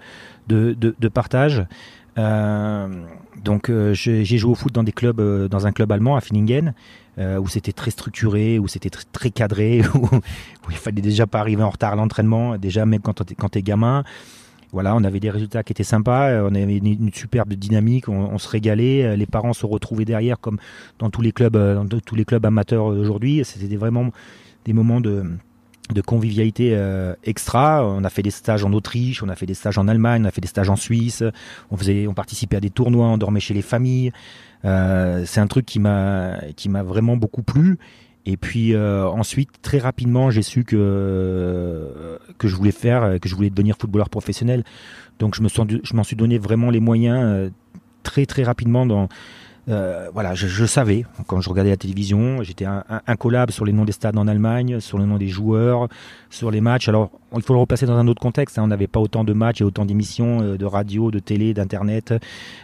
partage. 1.13 1.67
Euh, 2.19 2.89
donc 3.45 3.69
euh, 3.69 3.93
j'ai 3.95 4.25
joué 4.25 4.51
au 4.51 4.55
foot 4.55 4.73
dans 4.73 4.83
des 4.83 4.93
clubs, 4.93 5.21
euh, 5.21 5.49
dans 5.49 5.67
un 5.67 5.73
club 5.73 5.93
allemand 5.93 6.17
à 6.17 6.21
Finningen, 6.21 6.75
où 7.19 7.49
c'était 7.49 7.73
très 7.73 7.91
structuré, 7.91 8.59
où 8.59 8.69
c'était 8.69 8.91
très, 8.91 9.31
cadré, 9.31 9.81
où, 9.95 10.09
il 10.71 10.77
fallait 10.77 11.01
déjà 11.01 11.27
pas 11.27 11.41
arriver 11.41 11.63
en 11.63 11.71
retard 11.71 11.95
à 11.95 11.97
l'entraînement, 11.97 12.59
déjà 12.59 12.85
même 12.85 13.01
quand 13.01 13.25
t'es 13.51 13.63
gamin. 13.63 14.05
Voilà, 14.73 14.95
on 14.95 15.03
avait 15.03 15.21
des 15.21 15.31
résultats 15.31 15.63
qui 15.63 15.73
étaient 15.73 15.85
sympas, 15.85 16.43
on 16.43 16.55
avait 16.55 16.77
une, 16.77 17.11
superbe 17.15 17.55
dynamique, 17.55 18.11
on, 18.11 18.37
se 18.37 18.49
régalait, 18.49 19.17
les 19.17 19.25
parents 19.25 19.55
se 19.55 19.65
retrouvaient 19.65 20.05
derrière 20.05 20.39
comme 20.39 20.59
dans 20.99 21.09
tous 21.09 21.23
les 21.23 21.33
clubs, 21.33 21.57
dans 21.57 21.87
tous 22.01 22.17
les 22.17 22.27
clubs 22.27 22.45
amateurs 22.45 22.85
aujourd'hui. 22.85 23.43
C'était 23.45 23.77
vraiment 23.77 24.11
des 24.67 24.75
moments 24.75 25.01
de, 25.01 25.25
de 25.93 26.01
convivialité 26.01 26.71
euh, 26.75 27.15
extra. 27.25 27.85
On 27.85 28.05
a 28.05 28.11
fait 28.11 28.23
des 28.23 28.31
stages 28.31 28.65
en 28.65 28.73
Autriche, 28.73 29.23
on 29.23 29.29
a 29.29 29.37
fait 29.37 29.47
des 29.47 29.55
stages 29.55 29.79
en 29.79 29.89
Allemagne, 29.89 30.23
on 30.25 30.29
a 30.29 30.31
fait 30.31 30.41
des 30.41 30.49
stages 30.49 30.71
en 30.71 30.77
Suisse. 30.77 31.23
On 31.71 31.77
faisait, 31.77 32.07
on 32.07 32.15
participait 32.15 32.57
à 32.57 32.61
des 32.61 32.71
tournois, 32.71 33.07
on 33.07 33.19
dormait 33.19 33.41
chez 33.41 33.55
les 33.55 33.63
familles. 33.63 34.13
Euh, 34.65 35.25
c'est 35.27 35.41
un 35.41 35.47
truc 35.47 35.67
qui 35.67 35.79
m'a 35.79 36.39
qui 36.57 36.69
m'a 36.69 36.83
vraiment 36.83 37.17
beaucoup 37.17 37.43
plu. 37.43 37.79
Et 38.29 38.37
puis 38.37 38.75
euh, 38.75 39.07
ensuite, 39.07 39.51
très 39.63 39.79
rapidement, 39.79 40.31
j'ai 40.31 40.43
su 40.43 40.65
que 40.65 42.19
que 42.39 42.49
je 42.49 42.57
voulais 42.57 42.73
faire, 42.73 43.21
que 43.21 43.29
je 43.29 43.35
voulais 43.35 43.51
devenir 43.51 43.77
footballeur 43.79 44.11
professionnel. 44.11 44.65
Donc 45.19 45.35
je 45.35 45.43
me 45.43 45.49
suis, 45.49 45.63
je 45.83 45.95
m'en 45.95 46.03
suis 46.03 46.17
donné 46.17 46.39
vraiment 46.39 46.71
les 46.71 46.81
moyens 46.81 47.51
très 48.03 48.27
très 48.27 48.43
rapidement 48.43 48.87
dans 48.87 49.09
euh, 49.69 50.09
voilà, 50.13 50.35
je, 50.35 50.65
savais 50.65 51.05
quand 51.27 51.41
je 51.41 51.49
regardais 51.49 51.71
la 51.71 51.77
télévision, 51.77 52.43
j'étais 52.43 52.67
incollable 53.07 53.53
sur 53.53 53.65
les 53.65 53.73
noms 53.73 53.85
des 53.85 53.93
stades 53.93 54.17
en 54.17 54.29
Allemagne, 54.29 54.79
sur 54.79 54.99
les 54.99 55.07
noms 55.07 55.19
des 55.19 55.29
joueurs, 55.29 55.89
sur 56.31 56.51
les 56.51 56.61
matchs. 56.61 56.89
Alors, 56.89 57.11
il 57.35 57.43
faut 57.43 57.53
le 57.53 57.59
replacer 57.59 57.87
dans 57.87 57.97
un 57.97 58.07
autre 58.07 58.21
contexte. 58.21 58.59
Hein. 58.59 58.63
On 58.65 58.69
n'avait 58.69 58.87
pas 58.87 59.01
autant 59.01 59.25
de 59.25 59.33
matchs 59.33 59.61
et 59.61 59.65
autant 59.65 59.85
d'émissions 59.85 60.41
euh, 60.41 60.57
de 60.57 60.65
radio, 60.65 61.11
de 61.11 61.19
télé, 61.19 61.53
d'internet 61.53 62.15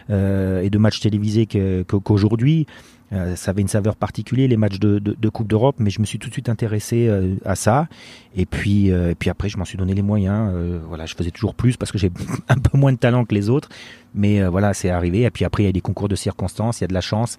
euh, 0.09 0.61
et 0.61 0.69
de 0.69 0.77
matchs 0.77 1.01
télévisés 1.01 1.45
qu'aujourd'hui. 1.85 2.67
Euh, 3.13 3.35
ça 3.35 3.51
avait 3.51 3.61
une 3.61 3.67
saveur 3.67 3.95
particulière, 3.95 4.47
les 4.47 4.57
matchs 4.57 4.79
de, 4.79 4.99
de, 4.99 5.29
Coupe 5.29 5.47
d'Europe, 5.47 5.75
mais 5.79 5.89
je 5.89 5.99
me 5.99 6.05
suis 6.05 6.19
tout 6.19 6.29
de 6.29 6.33
suite 6.33 6.49
intéressé 6.49 7.07
euh, 7.07 7.35
à 7.45 7.55
ça. 7.55 7.87
Et 8.35 8.45
puis, 8.45 8.91
euh, 8.91 9.11
et 9.11 9.15
puis 9.15 9.29
après, 9.29 9.49
je 9.49 9.57
m'en 9.57 9.65
suis 9.65 9.77
donné 9.77 9.93
les 9.93 10.01
moyens. 10.01 10.51
voilà, 10.87 11.05
je 11.05 11.15
faisais 11.15 11.31
toujours 11.31 11.55
plus 11.55 11.77
parce 11.77 11.91
que 11.91 11.97
j'ai 11.97 12.11
un 12.49 12.57
peu 12.57 12.77
moins 12.77 12.91
de 12.91 12.97
talent 12.97 13.25
que 13.25 13.35
les 13.35 13.49
autres. 13.49 13.69
Mais 14.15 14.43
voilà, 14.45 14.73
c'est 14.73 14.89
arrivé. 14.89 15.21
Et 15.21 15.31
puis 15.31 15.45
après, 15.45 15.63
il 15.63 15.65
y 15.67 15.69
a 15.69 15.71
des 15.71 15.81
concours 15.81 16.07
de 16.07 16.15
circonstances, 16.15 16.79
il 16.79 16.83
y 16.83 16.85
a 16.85 16.87
de 16.87 16.93
la 16.93 17.01
chance. 17.01 17.37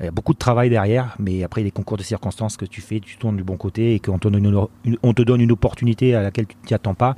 Il 0.00 0.06
y 0.06 0.08
a 0.08 0.12
beaucoup 0.12 0.32
de 0.32 0.38
travail 0.38 0.70
derrière, 0.70 1.14
mais 1.18 1.42
après, 1.42 1.62
des 1.62 1.70
concours 1.70 1.98
de 1.98 2.02
circonstances 2.02 2.56
que 2.56 2.64
tu 2.64 2.80
fais, 2.80 3.00
tu 3.00 3.18
tournes 3.18 3.36
du 3.36 3.44
bon 3.44 3.58
côté 3.58 3.94
et 3.94 4.00
qu'on 4.00 4.18
te, 4.18 4.28
donne 4.28 4.46
une, 4.46 4.96
on 5.02 5.12
te 5.12 5.20
donne 5.20 5.42
une 5.42 5.52
opportunité 5.52 6.14
à 6.14 6.22
laquelle 6.22 6.46
tu 6.46 6.56
t'y 6.64 6.72
attends 6.72 6.94
pas, 6.94 7.16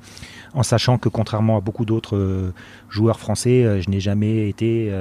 en 0.53 0.65
sachant 0.65 0.99
que 0.99 1.09
contrairement 1.09 1.59
à 1.59 1.61
beaucoup 1.61 1.85
d'autres 1.85 2.53
joueurs 2.89 3.21
français, 3.21 3.81
je 3.81 3.89
n'ai 3.89 4.01
jamais 4.01 4.49
été 4.49 4.93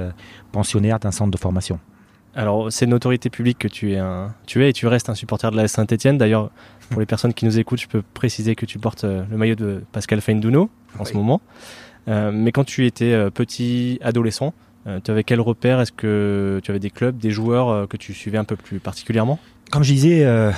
pensionnaire 0.52 1.00
d'un 1.00 1.10
centre 1.10 1.32
de 1.32 1.38
formation. 1.38 1.80
Alors, 2.34 2.72
c'est 2.72 2.86
une 2.86 2.94
autorité 2.94 3.28
publique 3.28 3.58
que 3.58 3.68
tu 3.68 3.92
es, 3.92 3.98
un, 3.98 4.34
tu 4.46 4.64
es 4.64 4.70
et 4.70 4.72
tu 4.72 4.86
restes 4.86 5.10
un 5.10 5.14
supporter 5.14 5.50
de 5.50 5.56
la 5.56 5.68
Saint-Etienne. 5.68 6.16
D'ailleurs, 6.16 6.50
pour 6.90 7.00
les 7.00 7.06
personnes 7.06 7.34
qui 7.34 7.44
nous 7.44 7.58
écoutent, 7.58 7.80
je 7.80 7.88
peux 7.88 8.02
préciser 8.14 8.54
que 8.54 8.64
tu 8.64 8.78
portes 8.78 9.04
le 9.04 9.36
maillot 9.36 9.54
de 9.54 9.82
Pascal 9.92 10.20
Feindouno 10.20 10.70
en 10.98 11.04
ce 11.04 11.14
moment. 11.14 11.40
mais 12.06 12.52
quand 12.52 12.64
tu 12.64 12.86
étais 12.86 13.30
petit 13.30 13.98
adolescent, 14.02 14.54
euh, 14.86 15.00
tu 15.02 15.10
avais 15.10 15.24
quel 15.24 15.40
repère? 15.40 15.80
Est-ce 15.80 15.92
que 15.92 16.60
tu 16.62 16.70
avais 16.70 16.80
des 16.80 16.90
clubs, 16.90 17.16
des 17.16 17.30
joueurs 17.30 17.68
euh, 17.68 17.86
que 17.86 17.96
tu 17.96 18.14
suivais 18.14 18.38
un 18.38 18.44
peu 18.44 18.56
plus 18.56 18.80
particulièrement? 18.80 19.38
Comme 19.72 19.82
je 19.82 19.92
disais, 19.92 20.24
euh, 20.24 20.52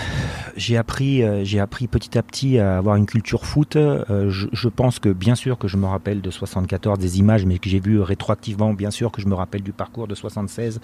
j'ai 0.56 0.76
appris, 0.76 1.22
j'ai 1.44 1.60
appris 1.60 1.86
petit 1.86 2.18
à 2.18 2.22
petit 2.22 2.58
à 2.58 2.76
avoir 2.76 2.96
une 2.96 3.06
culture 3.06 3.46
foot. 3.46 3.76
je, 3.78 4.68
pense 4.68 4.98
que 4.98 5.08
bien 5.08 5.36
sûr 5.36 5.56
que 5.56 5.68
je 5.68 5.76
me 5.76 5.86
rappelle 5.86 6.20
de 6.20 6.30
74 6.30 6.98
des 6.98 7.18
images, 7.18 7.46
mais 7.46 7.58
que 7.58 7.70
j'ai 7.70 7.80
vu 7.80 8.00
rétroactivement, 8.00 8.74
bien 8.74 8.90
sûr 8.90 9.12
que 9.12 9.22
je 9.22 9.26
me 9.26 9.34
rappelle 9.34 9.62
du 9.62 9.72
parcours 9.72 10.08
de 10.08 10.14
76. 10.14 10.80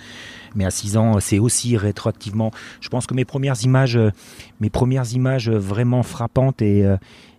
Mais 0.55 0.65
à 0.65 0.71
6 0.71 0.97
ans, 0.97 1.21
c'est 1.21 1.39
aussi 1.39 1.77
rétroactivement. 1.77 2.53
Je 2.81 2.89
pense 2.89 3.07
que 3.07 3.15
mes 3.15 3.25
premières 3.25 3.63
images, 3.65 3.99
mes 4.61 4.71
premières 4.71 5.13
images 5.13 5.51
vraiment 5.51 6.03
frappantes 6.03 6.63
et, 6.63 6.87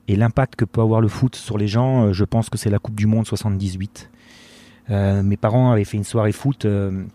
l'impact 0.07 0.57
que 0.57 0.65
peut 0.65 0.81
avoir 0.81 0.99
le 0.99 1.07
foot 1.07 1.37
sur 1.37 1.57
les 1.57 1.69
gens, 1.69 2.11
je 2.11 2.25
pense 2.25 2.49
que 2.49 2.57
c'est 2.57 2.69
la 2.69 2.79
Coupe 2.79 2.95
du 2.95 3.07
Monde 3.07 3.25
78. 3.25 4.11
Euh, 4.89 5.23
mes 5.23 5.37
parents 5.37 5.71
avaient 5.71 5.85
fait 5.85 5.97
une 5.97 6.03
soirée 6.03 6.31
foot 6.31 6.65
euh, 6.65 7.05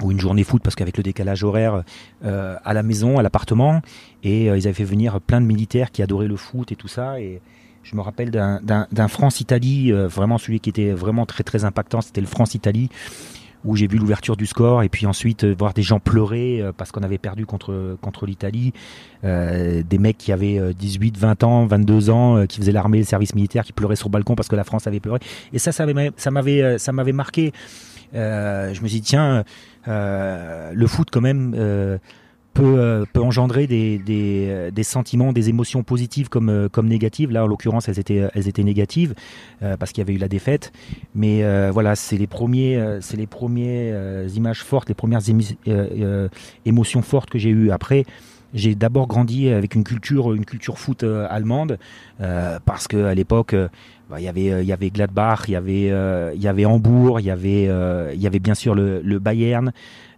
ou 0.00 0.10
une 0.10 0.20
journée 0.20 0.44
foot 0.44 0.62
parce 0.62 0.74
qu'avec 0.74 0.96
le 0.96 1.02
décalage 1.02 1.44
horaire 1.44 1.82
euh, 2.24 2.56
à 2.64 2.74
la 2.74 2.82
maison, 2.82 3.18
à 3.18 3.22
l'appartement, 3.22 3.82
et 4.22 4.46
ils 4.46 4.50
avaient 4.50 4.72
fait 4.72 4.84
venir 4.84 5.20
plein 5.20 5.40
de 5.40 5.46
militaires 5.46 5.90
qui 5.90 6.02
adoraient 6.02 6.28
le 6.28 6.36
foot 6.36 6.72
et 6.72 6.76
tout 6.76 6.88
ça. 6.88 7.20
Et 7.20 7.40
je 7.82 7.96
me 7.96 8.00
rappelle 8.00 8.30
d'un 8.30 9.08
France-Italie, 9.08 9.92
vraiment 9.92 10.38
celui 10.38 10.60
qui 10.60 10.70
était 10.70 10.92
vraiment 10.92 11.26
très 11.26 11.44
très 11.44 11.64
impactant, 11.64 12.00
c'était 12.00 12.20
le 12.20 12.26
France-Italie 12.26 12.88
où 13.64 13.76
j'ai 13.76 13.86
vu 13.86 13.98
l'ouverture 13.98 14.36
du 14.36 14.46
score 14.46 14.82
et 14.82 14.88
puis 14.88 15.06
ensuite 15.06 15.44
euh, 15.44 15.54
voir 15.56 15.72
des 15.74 15.82
gens 15.82 16.00
pleurer 16.00 16.60
euh, 16.60 16.72
parce 16.76 16.90
qu'on 16.90 17.02
avait 17.02 17.18
perdu 17.18 17.46
contre 17.46 17.96
contre 18.00 18.26
l'Italie, 18.26 18.72
euh, 19.24 19.82
des 19.88 19.98
mecs 19.98 20.18
qui 20.18 20.32
avaient 20.32 20.74
18, 20.74 21.16
20 21.16 21.44
ans, 21.44 21.66
22 21.66 22.10
ans, 22.10 22.46
qui 22.46 22.58
faisaient 22.58 22.72
l'armée, 22.72 22.98
le 22.98 23.04
service 23.04 23.34
militaire, 23.34 23.64
qui 23.64 23.72
pleuraient 23.72 23.96
sur 23.96 24.08
le 24.08 24.12
balcon 24.12 24.34
parce 24.34 24.48
que 24.48 24.56
la 24.56 24.64
France 24.64 24.86
avait 24.86 25.00
pleuré. 25.00 25.20
Et 25.52 25.58
ça, 25.58 25.72
ça 25.72 25.86
m'avait 26.30 26.78
ça 26.78 26.92
m'avait 26.92 27.12
marqué. 27.12 27.52
Je 28.12 28.80
me 28.82 28.88
suis 28.88 29.00
dit 29.00 29.02
tiens, 29.02 29.44
le 29.86 30.86
foot 30.86 31.08
quand 31.10 31.20
même 31.20 31.98
peut, 32.52 32.78
euh, 32.78 33.04
peut 33.12 33.20
engendrer 33.20 33.66
des, 33.66 34.00
euh, 34.48 34.82
sentiments, 34.82 35.32
des 35.32 35.48
émotions 35.48 35.82
positives 35.82 36.28
comme, 36.28 36.48
euh, 36.48 36.68
comme 36.68 36.88
négatives. 36.88 37.30
Là, 37.30 37.44
en 37.44 37.46
l'occurrence, 37.46 37.88
elles 37.88 37.98
étaient, 37.98 38.28
elles 38.34 38.48
étaient 38.48 38.64
négatives 38.64 39.14
parce 39.78 39.92
qu'il 39.92 40.00
y 40.00 40.04
avait 40.04 40.14
eu 40.14 40.18
la 40.18 40.28
défaite. 40.28 40.72
Mais 41.14 41.42
voilà, 41.70 41.94
c'est 41.94 42.16
les 42.16 42.26
premiers, 42.26 42.98
c'est 43.00 43.16
les 43.16 43.26
premières 43.26 44.26
images 44.34 44.62
fortes, 44.62 44.88
les 44.88 44.94
premières 44.94 45.20
émotions 46.66 47.02
fortes 47.02 47.30
que 47.30 47.38
j'ai 47.38 47.50
eues. 47.50 47.70
Après, 47.70 48.04
j'ai 48.54 48.74
d'abord 48.74 49.06
grandi 49.06 49.48
avec 49.48 49.74
une 49.74 49.84
culture, 49.84 50.34
une 50.34 50.44
culture 50.44 50.78
foot 50.78 51.04
allemande 51.04 51.78
parce 52.18 52.88
que 52.88 53.04
à 53.04 53.14
l'époque. 53.14 53.54
Bah, 54.12 54.20
il 54.20 54.24
y 54.24 54.28
avait 54.28 54.62
il 54.62 54.66
y 54.66 54.72
avait 54.72 54.90
Gladbach, 54.90 55.44
il 55.48 55.52
y 55.52 55.56
avait 55.56 55.86
il 56.34 56.42
y 56.42 56.46
avait 56.46 56.66
Hambourg, 56.66 57.18
il 57.18 57.26
y 57.26 57.30
avait 57.30 57.64
il 58.14 58.20
y 58.20 58.26
avait 58.26 58.38
bien 58.38 58.54
sûr 58.54 58.74
le, 58.74 59.00
le 59.02 59.18
Bayern, 59.18 59.72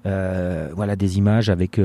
voilà 0.05 0.97
des 0.97 1.17
images 1.17 1.49
avec 1.49 1.81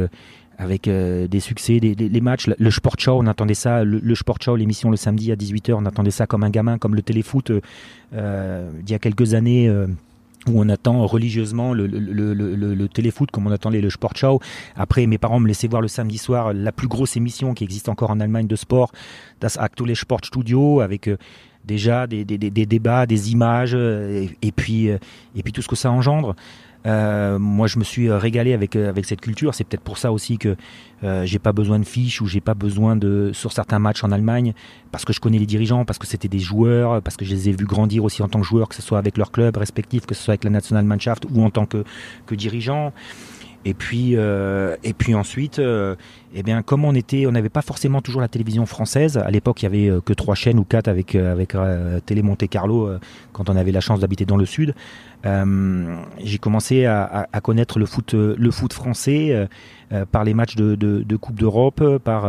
avec 0.59 0.89
euh, 0.89 1.27
des 1.27 1.39
succès, 1.39 1.79
des, 1.79 1.95
les 1.95 2.21
matchs, 2.21 2.47
le, 2.47 2.71
Sport 2.71 2.95
Show, 2.99 3.17
on 3.17 3.27
attendait 3.27 3.53
ça, 3.53 3.85
le, 3.85 3.99
le 4.03 4.15
Sport 4.15 4.37
Show, 4.41 4.57
l'émission 4.57 4.91
le 4.91 4.97
samedi 4.97 5.31
à 5.31 5.35
18h, 5.35 5.73
on 5.73 5.85
attendait 5.85 6.11
ça 6.11 6.27
comme 6.27 6.43
un 6.43 6.49
gamin, 6.49 6.77
comme 6.77 6.95
le 6.95 7.01
téléfoot 7.01 7.49
euh, 7.49 7.61
euh 8.13 8.69
d'il 8.83 8.91
y 8.91 8.95
a 8.95 8.99
quelques 8.99 9.33
années. 9.33 9.67
Euh, 9.67 9.87
où 10.47 10.61
on 10.61 10.69
attend 10.69 11.05
religieusement 11.05 11.73
le, 11.73 11.85
le, 11.85 11.99
le, 11.99 12.53
le, 12.55 12.87
téléfoot 12.87 13.29
comme 13.29 13.45
on 13.47 13.51
attendait 13.51 13.81
le 13.81 13.89
Sport 13.89 14.15
Show. 14.15 14.39
Après, 14.77 15.05
mes 15.05 15.17
parents 15.17 15.41
me 15.41 15.47
laissaient 15.49 15.67
voir 15.67 15.81
le 15.81 15.89
samedi 15.89 16.17
soir 16.17 16.53
la 16.53 16.71
plus 16.71 16.87
grosse 16.87 17.17
émission 17.17 17.53
qui 17.53 17.65
existe 17.65 17.89
encore 17.89 18.09
en 18.09 18.21
Allemagne 18.21 18.47
de 18.47 18.55
sport, 18.55 18.93
Das 19.41 19.57
Aktuelle 19.59 19.97
Sport 19.97 20.21
Studio, 20.23 20.79
avec 20.79 21.09
déjà 21.69 22.07
des, 22.07 22.25
débats, 22.25 23.05
des 23.05 23.31
images, 23.31 23.73
et, 23.73 24.29
et, 24.41 24.51
puis, 24.51 24.87
et 24.87 25.43
puis 25.43 25.53
tout 25.53 25.61
ce 25.61 25.67
que 25.69 25.75
ça 25.77 25.91
engendre. 25.91 26.35
Euh, 26.85 27.37
moi, 27.39 27.67
je 27.67 27.77
me 27.77 27.83
suis 27.83 28.09
régalé 28.11 28.53
avec 28.53 28.75
euh, 28.75 28.89
avec 28.89 29.05
cette 29.05 29.19
culture. 29.19 29.53
C'est 29.53 29.65
peut-être 29.65 29.83
pour 29.83 29.97
ça 29.97 30.11
aussi 30.11 30.37
que 30.37 30.55
euh, 31.03 31.25
j'ai 31.25 31.39
pas 31.39 31.51
besoin 31.51 31.77
de 31.79 31.85
fiches 31.85 32.21
ou 32.21 32.25
j'ai 32.25 32.39
pas 32.39 32.53
besoin 32.53 32.95
de 32.95 33.31
sur 33.33 33.51
certains 33.51 33.79
matchs 33.79 34.03
en 34.03 34.11
Allemagne 34.11 34.53
parce 34.91 35.03
que 35.03 35.11
je 35.11 35.19
connais 35.19 35.39
les 35.39 35.45
dirigeants, 35.45 35.83
parce 35.83 35.99
que 35.99 36.07
c'était 36.07 36.29
des 36.29 36.39
joueurs, 36.39 37.01
parce 37.01 37.17
que 37.17 37.25
je 37.25 37.31
les 37.31 37.49
ai 37.49 37.51
vus 37.51 37.65
grandir 37.65 38.03
aussi 38.05 38.23
en 38.23 38.29
tant 38.29 38.39
que 38.39 38.45
joueurs, 38.45 38.69
que 38.69 38.75
ce 38.75 38.81
soit 38.81 38.97
avec 38.97 39.17
leur 39.17 39.31
club 39.31 39.57
respectif, 39.57 40.05
que 40.05 40.15
ce 40.15 40.23
soit 40.23 40.33
avec 40.33 40.45
la 40.45 40.51
Nationalmannschaft 40.51 41.25
ou 41.29 41.43
en 41.43 41.49
tant 41.49 41.65
que 41.65 41.83
que 42.25 42.35
dirigeant. 42.35 42.93
Et 43.65 43.73
puis, 43.73 44.15
euh, 44.15 44.77
et 44.83 44.93
puis 44.93 45.13
ensuite, 45.15 45.59
euh, 45.59 45.95
eh 46.33 46.43
bien, 46.43 46.61
comme 46.61 46.85
on 46.85 46.93
était, 46.93 47.25
on 47.25 47.31
n'avait 47.31 47.49
pas 47.49 47.61
forcément 47.61 48.01
toujours 48.01 48.21
la 48.21 48.27
télévision 48.27 48.65
française. 48.65 49.17
À 49.17 49.31
l'époque, 49.31 49.61
il 49.61 49.65
y 49.65 49.67
avait 49.67 49.89
euh, 49.89 50.01
que 50.01 50.13
trois 50.13 50.35
chaînes 50.35 50.59
ou 50.59 50.63
quatre 50.63 50.87
avec 50.87 51.15
avec 51.15 51.55
Télé 52.05 52.21
Monte 52.21 52.47
Carlo 52.47 52.89
quand 53.33 53.49
on 53.49 53.55
avait 53.55 53.71
la 53.71 53.81
chance 53.81 53.99
d'habiter 53.99 54.25
dans 54.25 54.37
le 54.37 54.45
sud. 54.45 54.73
J'ai 55.23 56.37
commencé 56.37 56.85
à, 56.85 57.27
à, 57.31 57.41
connaître 57.41 57.79
le 57.79 57.85
foot, 57.85 58.13
le 58.13 58.51
foot 58.51 58.73
français 58.73 59.47
par 60.11 60.23
les 60.23 60.33
matchs 60.33 60.55
de, 60.55 60.75
de, 60.75 61.03
de 61.03 61.15
Coupe 61.17 61.39
d'Europe. 61.39 61.97
Par, 62.03 62.27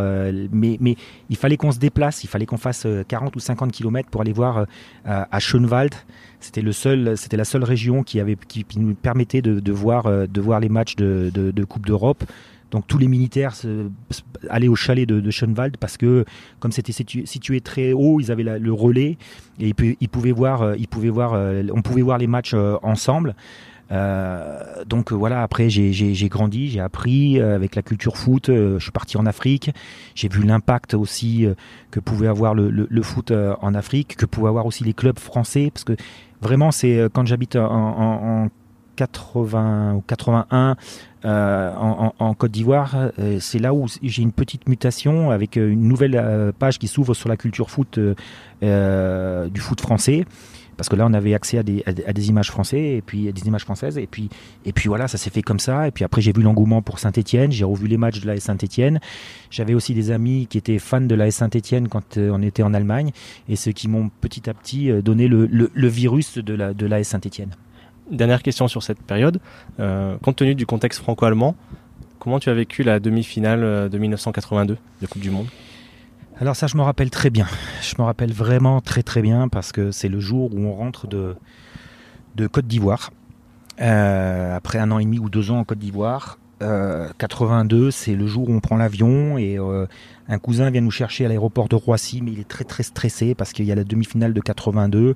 mais, 0.52 0.76
mais 0.80 0.96
il 1.28 1.36
fallait 1.36 1.56
qu'on 1.56 1.72
se 1.72 1.78
déplace, 1.78 2.24
il 2.24 2.28
fallait 2.28 2.46
qu'on 2.46 2.56
fasse 2.56 2.86
40 3.08 3.36
ou 3.36 3.40
50 3.40 3.70
kilomètres 3.70 4.08
pour 4.08 4.22
aller 4.22 4.32
voir 4.32 4.66
à 5.04 5.38
Schönwald. 5.38 5.94
C'était 6.40 6.62
le 6.62 6.72
seul, 6.72 7.16
c'était 7.18 7.36
la 7.36 7.44
seule 7.44 7.64
région 7.64 8.02
qui 8.02 8.18
avait, 8.18 8.36
qui, 8.48 8.64
nous 8.76 8.94
permettait 8.94 9.42
de, 9.42 9.60
de, 9.60 9.72
voir, 9.72 10.06
euh, 10.06 10.26
de 10.26 10.40
voir 10.40 10.58
les 10.58 10.70
matchs 10.70 10.96
de, 10.96 11.30
de 11.34 11.64
Coupe 11.64 11.86
d'Europe. 11.86 12.24
Donc 12.70 12.86
tous 12.86 12.98
les 12.98 13.08
militaires 13.08 13.54
allaient 14.48 14.68
au 14.68 14.76
chalet 14.76 15.06
de, 15.06 15.20
de 15.20 15.30
Schönwald 15.30 15.76
parce 15.76 15.96
que 15.96 16.24
comme 16.58 16.72
c'était 16.72 16.92
situé, 16.92 17.60
très 17.60 17.92
haut, 17.92 18.20
ils 18.20 18.30
avaient 18.30 18.58
le 18.58 18.72
relais 18.72 19.16
et 19.58 19.74
ils, 20.00 20.08
pouvaient 20.08 20.32
voir, 20.32 20.62
euh, 20.62 20.74
euh, 20.74 21.68
on 21.74 21.82
pouvait 21.82 22.02
voir 22.02 22.18
les 22.18 22.26
matchs 22.26 22.54
ensemble. 22.82 23.34
Euh, 23.92 24.84
donc 24.86 25.10
voilà, 25.12 25.42
après 25.42 25.68
j'ai 25.68 26.28
grandi, 26.28 26.68
j'ai 26.68 26.78
appris 26.80 27.40
avec 27.40 27.74
la 27.74 27.82
culture 27.82 28.16
foot. 28.16 28.46
je 28.46 28.78
suis 28.78 28.92
parti 28.92 29.16
en 29.16 29.26
Afrique. 29.26 29.70
J'ai 30.14 30.28
vu 30.28 30.42
l'impact 30.44 30.94
aussi 30.94 31.46
que 31.90 31.98
pouvait 31.98 32.28
avoir 32.28 32.54
le, 32.54 33.02
foot 33.02 33.32
en 33.32 33.74
Afrique, 33.74 34.16
que 34.16 34.26
pouvaient 34.26 34.48
avoir 34.48 34.66
aussi 34.66 34.84
les 34.84 34.94
clubs 34.94 35.18
français, 35.18 35.70
parce 35.72 35.84
que 35.84 35.96
Vraiment, 36.42 36.70
c'est 36.70 37.06
quand 37.12 37.26
j'habite 37.26 37.56
en, 37.56 38.48
80 39.00 39.94
ou 39.94 40.02
81 40.06 40.76
euh, 41.24 41.72
en, 41.74 42.34
Côte 42.34 42.50
d'Ivoire, 42.50 42.94
euh, 43.18 43.38
c'est 43.40 43.58
là 43.58 43.72
où 43.72 43.86
j'ai 44.02 44.22
une 44.22 44.32
petite 44.32 44.68
mutation 44.68 45.30
avec 45.30 45.56
une 45.56 45.88
nouvelle 45.88 46.52
page 46.58 46.78
qui 46.78 46.86
s'ouvre 46.86 47.14
sur 47.14 47.28
la 47.30 47.38
culture 47.38 47.70
foot 47.70 47.98
du 47.98 49.60
foot 49.60 49.80
français. 49.80 50.26
Parce 50.80 50.88
que 50.88 50.96
là 50.96 51.04
on 51.06 51.12
avait 51.12 51.34
accès 51.34 51.58
à 51.58 51.62
des, 51.62 51.84
à 51.86 52.18
images 52.18 52.50
françaises 52.50 52.96
et 52.96 53.02
puis 53.02 53.30
des 53.30 53.46
images 53.46 53.64
françaises 53.64 53.98
et 53.98 54.06
puis 54.06 54.30
et 54.64 54.72
puis 54.72 54.88
voilà 54.88 55.08
ça 55.08 55.18
s'est 55.18 55.28
fait 55.28 55.42
comme 55.42 55.58
ça. 55.58 55.86
Et 55.86 55.90
puis 55.90 56.06
après 56.06 56.22
j'ai 56.22 56.32
vu 56.32 56.40
l'engouement 56.40 56.80
pour 56.80 56.98
Saint-Étienne. 56.98 57.52
J'ai 57.52 57.64
revu 57.64 57.86
les 57.86 57.98
matchs 57.98 58.20
de 58.20 58.26
la 58.26 58.40
Saint-Étienne. 58.40 58.98
J'avais 59.50 59.74
aussi 59.74 59.92
des 59.92 60.10
amis 60.10 60.46
qui 60.48 60.56
étaient 60.56 60.78
fans 60.78 61.02
de 61.02 61.14
la 61.14 61.30
Saint-Étienne 61.30 61.88
quand 61.88 62.16
euh, 62.16 62.30
on 62.32 62.40
était 62.40 62.62
en 62.62 62.72
Allemagne. 62.72 63.10
Et 63.50 63.56
ceux 63.56 63.72
qui 63.72 63.88
m'ont 63.88 64.10
petit 64.22 64.48
à 64.48 64.54
petit 64.54 64.90
euh, 64.90 65.02
donné 65.02 65.28
le, 65.28 65.46
virus 65.74 66.38
de 66.38 66.54
la 66.54 66.72
de 66.72 67.02
Saint-Étienne 67.02 67.50
dernière 68.10 68.42
question 68.42 68.68
sur 68.68 68.82
cette 68.82 69.02
période 69.02 69.40
euh, 69.78 70.16
compte 70.18 70.36
tenu 70.36 70.54
du 70.54 70.66
contexte 70.66 71.00
franco-allemand 71.00 71.54
comment 72.18 72.38
tu 72.38 72.50
as 72.50 72.54
vécu 72.54 72.82
la 72.82 73.00
demi-finale 73.00 73.88
de 73.88 73.98
1982 73.98 74.76
de 75.00 75.06
Coupe 75.06 75.22
du 75.22 75.30
Monde? 75.30 75.46
Alors 76.40 76.56
ça, 76.56 76.66
je 76.66 76.76
me 76.78 76.82
rappelle 76.82 77.10
très 77.10 77.28
bien. 77.28 77.46
Je 77.82 77.94
me 77.98 78.04
rappelle 78.04 78.32
vraiment 78.32 78.80
très 78.80 79.02
très 79.02 79.20
bien 79.20 79.48
parce 79.48 79.72
que 79.72 79.90
c'est 79.90 80.08
le 80.08 80.20
jour 80.20 80.54
où 80.54 80.60
on 80.60 80.72
rentre 80.72 81.06
de, 81.06 81.36
de 82.36 82.46
Côte 82.46 82.66
d'Ivoire. 82.66 83.10
Euh, 83.80 84.56
après 84.56 84.78
un 84.78 84.90
an 84.90 84.98
et 84.98 85.04
demi 85.04 85.18
ou 85.18 85.28
deux 85.28 85.50
ans 85.50 85.58
en 85.58 85.64
Côte 85.64 85.78
d'Ivoire. 85.78 86.38
82, 86.60 87.76
euh, 87.76 87.90
c'est 87.90 88.14
le 88.14 88.26
jour 88.26 88.48
où 88.48 88.52
on 88.52 88.60
prend 88.60 88.76
l'avion 88.76 89.38
et 89.38 89.58
euh, 89.58 89.86
un 90.28 90.38
cousin 90.38 90.70
vient 90.70 90.80
nous 90.80 90.90
chercher 90.90 91.24
à 91.24 91.28
l'aéroport 91.28 91.68
de 91.68 91.74
Roissy, 91.74 92.20
mais 92.22 92.32
il 92.32 92.40
est 92.40 92.48
très 92.48 92.64
très 92.64 92.82
stressé 92.82 93.34
parce 93.34 93.52
qu'il 93.52 93.64
y 93.64 93.72
a 93.72 93.74
la 93.74 93.84
demi-finale 93.84 94.32
de 94.34 94.40
82 94.40 95.10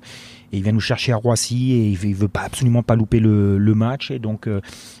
et 0.51 0.57
il 0.57 0.63
vient 0.63 0.71
nous 0.71 0.79
chercher 0.79 1.11
à 1.11 1.17
Roissy 1.17 1.73
et 1.73 1.89
il 1.89 1.95
veut, 2.15 2.29
absolument 2.33 2.83
pas 2.83 2.95
louper 2.95 3.19
le, 3.19 3.73
match 3.75 4.11
et 4.11 4.19
donc 4.19 4.49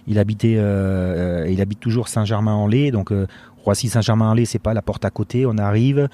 il 0.07 0.19
habitait, 0.19 0.53
il 0.53 1.61
habite 1.61 1.79
toujours 1.79 2.07
Saint-Germain-en-Laye, 2.07 2.91
donc 2.91 3.11
Roissy 3.65 3.89
Saint-Germain-en-Laye, 3.89 4.45
c'est 4.45 4.59
pas 4.59 4.73
la 4.73 4.81
porte 4.81 5.05
à 5.05 5.09
côté. 5.09 5.45
On 5.45 5.57
arrive, 5.57 6.07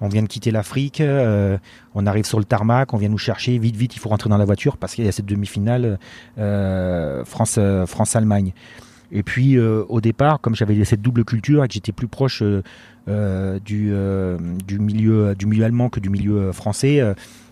on 0.00 0.08
vient 0.08 0.22
de 0.22 0.28
quitter 0.28 0.50
l'Afrique, 0.50 1.00
euh, 1.00 1.58
on 1.94 2.06
arrive 2.06 2.24
sur 2.24 2.38
le 2.38 2.44
tarmac, 2.44 2.92
on 2.94 2.98
vient 2.98 3.08
nous 3.08 3.18
chercher, 3.18 3.58
vite, 3.58 3.76
vite, 3.76 3.96
il 3.96 3.98
faut 3.98 4.08
rentrer 4.08 4.30
dans 4.30 4.36
la 4.38 4.44
voiture 4.44 4.76
parce 4.76 4.94
qu'il 4.94 5.04
y 5.04 5.08
a 5.08 5.12
cette 5.12 5.26
demi-finale 5.26 5.98
euh, 6.38 7.24
France, 7.24 7.56
euh, 7.58 7.86
France-Allemagne. 7.86 8.52
Et 9.10 9.22
puis 9.22 9.58
au 9.58 10.00
départ, 10.00 10.40
comme 10.40 10.54
j'avais 10.54 10.84
cette 10.84 11.00
double 11.00 11.24
culture 11.24 11.64
et 11.64 11.68
que 11.68 11.74
j'étais 11.74 11.92
plus 11.92 12.08
proche 12.08 12.42
du, 12.42 13.92
du, 14.66 14.78
milieu, 14.78 15.34
du 15.34 15.46
milieu 15.46 15.64
allemand 15.64 15.88
que 15.88 16.00
du 16.00 16.10
milieu 16.10 16.52
français, 16.52 17.02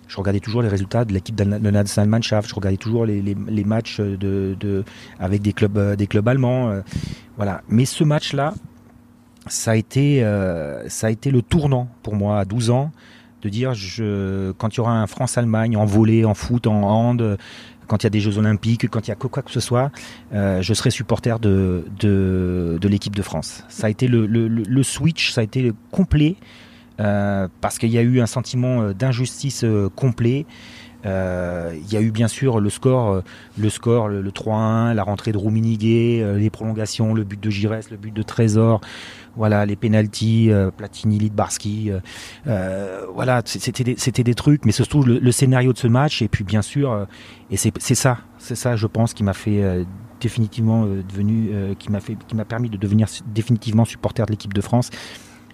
je 0.08 0.16
regardais 0.16 0.40
toujours 0.40 0.62
les 0.62 0.68
résultats 0.68 1.04
de 1.04 1.12
l'équipe 1.12 1.34
de 1.34 1.44
Nationalmannschaft, 1.44 2.48
je 2.48 2.54
regardais 2.54 2.76
toujours 2.76 3.06
les, 3.06 3.64
matchs 3.64 4.00
de, 4.00 4.84
avec 5.18 5.42
des 5.42 5.52
clubs, 5.52 5.76
euh, 5.76 5.96
des 5.96 6.06
clubs 6.06 6.26
allemands. 6.28 6.70
Euh, 6.70 6.80
voilà. 7.36 7.62
Mais 7.68 7.84
ce 7.84 8.04
match-là, 8.04 8.54
ça, 9.46 9.72
a 9.72 9.76
été, 9.76 10.22
euh, 10.22 10.88
ça 10.88 11.08
a 11.08 11.10
été 11.10 11.30
le 11.30 11.42
tournant 11.42 11.88
pour 12.02 12.14
moi 12.14 12.38
à 12.38 12.44
12 12.44 12.70
ans 12.70 12.92
de 13.42 13.48
dire 13.48 13.72
quand 14.58 14.74
il 14.74 14.76
y 14.76 14.80
aura 14.80 15.00
un 15.00 15.06
France-Allemagne 15.06 15.76
en 15.76 15.84
volley, 15.84 16.24
en 16.24 16.34
foot, 16.34 16.66
en 16.66 16.82
hand, 16.82 17.36
quand 17.86 18.02
il 18.02 18.04
y 18.04 18.08
a 18.08 18.10
des 18.10 18.20
Jeux 18.20 18.38
Olympiques, 18.38 18.88
quand 18.88 19.06
il 19.06 19.10
y 19.10 19.12
a 19.12 19.16
quoi 19.16 19.42
que 19.42 19.50
ce 19.50 19.60
soit, 19.60 19.90
je 20.32 20.74
serai 20.74 20.90
supporter 20.90 21.38
de, 21.38 21.84
l'équipe 22.82 23.16
de 23.16 23.22
France. 23.22 23.64
Ça 23.68 23.86
a 23.86 23.90
été 23.90 24.08
le, 24.08 24.82
switch, 24.82 25.32
ça 25.32 25.40
a 25.40 25.44
été 25.44 25.72
complet. 25.90 26.36
Euh, 26.98 27.48
parce 27.60 27.78
qu'il 27.78 27.90
y 27.90 27.98
a 27.98 28.02
eu 28.02 28.20
un 28.20 28.26
sentiment 28.26 28.80
euh, 28.80 28.94
d'injustice 28.94 29.64
euh, 29.64 29.90
complet. 29.94 30.46
il 31.04 31.92
y 31.92 31.96
a 31.96 32.00
eu 32.00 32.10
bien 32.10 32.26
sûr 32.26 32.58
le 32.58 32.68
score, 32.68 33.22
le 33.56 33.70
score, 33.70 34.08
le, 34.08 34.28
3-1, 34.30 34.92
la 34.92 35.04
rentrée 35.04 35.30
de 35.30 35.38
Rouminiguet, 35.38 36.24
les 36.36 36.50
prolongations, 36.50 37.14
le 37.14 37.22
but 37.22 37.40
de 37.40 37.48
Giresse, 37.48 37.92
le 37.92 37.96
but 37.96 38.12
de 38.12 38.22
Trésor, 38.22 38.80
voilà, 39.36 39.66
les 39.66 39.76
pénalties, 39.76 40.50
Platini, 40.76 41.18
Lidbarski, 41.18 41.90
voilà, 42.44 43.42
c'était 43.44 43.84
des, 43.84 43.94
c'était 43.96 44.24
des 44.24 44.34
trucs, 44.34 44.64
mais 44.64 44.72
surtout 44.72 45.02
le, 45.02 45.18
le, 45.18 45.32
scénario 45.32 45.72
de 45.72 45.78
ce 45.78 45.86
match, 45.86 46.22
et 46.22 46.28
puis 46.28 46.44
bien 46.44 46.62
sûr, 46.62 47.06
et 47.50 47.56
c'est, 47.56 47.72
ça, 47.94 48.18
c'est 48.38 48.54
ça, 48.54 48.76
je 48.76 48.86
pense, 48.86 49.14
qui 49.14 49.24
m'a 49.24 49.34
fait 49.34 49.84
définitivement 50.20 50.86
devenu, 50.86 51.50
qui 51.78 51.90
m'a 51.90 52.00
fait, 52.00 52.16
qui 52.26 52.34
m'a 52.34 52.44
permis 52.44 52.70
de 52.70 52.76
devenir 52.76 53.08
définitivement 53.26 53.84
supporter 53.84 54.26
de 54.26 54.32
l'équipe 54.32 54.54
de 54.54 54.60
France 54.60 54.90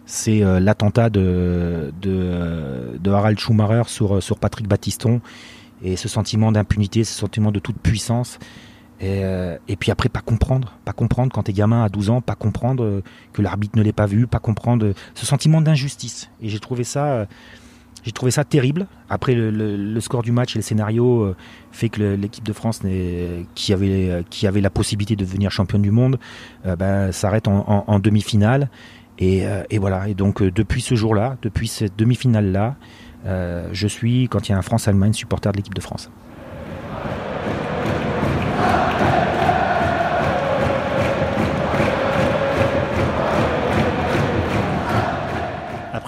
c'est 0.07 0.43
euh, 0.43 0.61
l'attentat 0.61 1.11
de, 1.11 1.93
de, 2.01 3.11
Harald 3.11 3.39
Schumacher 3.39 3.83
sur, 3.87 4.23
sur 4.23 4.39
Patrick 4.39 4.69
Battiston 4.69 5.21
et 5.83 5.97
ce 5.97 6.09
sentiment 6.09 6.53
d'impunité, 6.53 7.05
ce 7.05 7.15
sentiment 7.15 7.51
de 7.51 7.59
toute 7.59 7.79
puissance. 7.79 8.39
Et, 9.03 9.25
euh, 9.25 9.59
et, 9.69 9.77
puis 9.77 9.91
après, 9.91 10.09
pas 10.09 10.21
comprendre, 10.21 10.79
pas 10.85 10.93
comprendre 10.93 11.33
quand 11.33 11.43
t'es 11.43 11.53
gamin 11.53 11.85
à 11.85 11.89
12 11.89 12.11
ans, 12.11 12.21
pas 12.21 12.35
comprendre 12.35 13.03
que 13.33 13.43
l'arbitre 13.43 13.77
ne 13.77 13.83
l'ait 13.83 13.93
pas 13.93 14.07
vu, 14.07 14.27
pas 14.27 14.39
comprendre 14.39 14.95
ce 15.15 15.27
sentiment 15.27 15.61
d'injustice. 15.61 16.31
Et 16.41 16.49
j'ai 16.49 16.61
trouvé 16.61 16.85
ça, 16.85 17.27
j'ai 18.05 18.13
trouvé 18.13 18.31
ça 18.31 18.45
terrible. 18.45 18.87
Après, 19.11 19.35
le, 19.35 20.01
score 20.01 20.23
du 20.23 20.33
match 20.33 20.55
et 20.55 20.59
le 20.61 20.63
scénario 20.63 21.23
euh, 21.23 21.37
fait 21.73 21.89
que 21.89 22.15
l'équipe 22.15 22.45
de 22.45 22.53
France, 22.53 22.81
qui 23.55 23.73
avait, 23.73 24.25
qui 24.31 24.47
avait 24.47 24.61
la 24.61 24.71
possibilité 24.71 25.17
de 25.17 25.25
devenir 25.25 25.51
championne 25.51 25.83
du 25.83 25.91
monde, 25.91 26.19
ben, 26.65 27.11
s'arrête 27.11 27.49
en 27.49 27.99
demi-finale. 27.99 28.71
Euh, 29.23 29.65
et, 29.71 29.79
voilà. 29.79 30.09
Et 30.09 30.15
donc, 30.15 30.43
euh, 30.43 30.51
depuis 30.51 30.81
ce 30.81 30.95
jour-là, 30.95 31.37
depuis 31.43 31.69
cette 31.69 31.97
demi-finale-là, 31.97 32.77
euh, 33.27 33.69
je 33.73 33.87
suis, 33.87 34.29
quand 34.29 34.49
il 34.49 34.53
y 34.53 34.55
a 34.55 34.59
un 34.59 34.63
France-Allemagne, 34.63 35.13
supporter 35.13 35.53
de 35.53 35.57
l'équipe 35.59 35.75
de 35.75 35.81
France. 35.81 36.11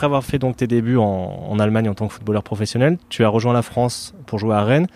Après 0.05 0.17
avoir 0.17 0.25
fait 0.25 0.39
donc 0.39 0.59
tes 0.59 0.67
débuts 0.67 0.99
en, 0.99 1.59
Allemagne 1.59 1.89
en 1.89 1.95
tant 1.95 2.09
que 2.09 2.13
footballeur 2.13 2.43
professionnel, 2.43 2.99
tu 3.09 3.25
as 3.25 3.29
rejoint 3.31 3.55
la 3.55 3.63
France 3.63 4.15
pour 4.27 4.39
jouer 4.39 4.55
à 4.55 4.63
Rennes. 4.63 4.87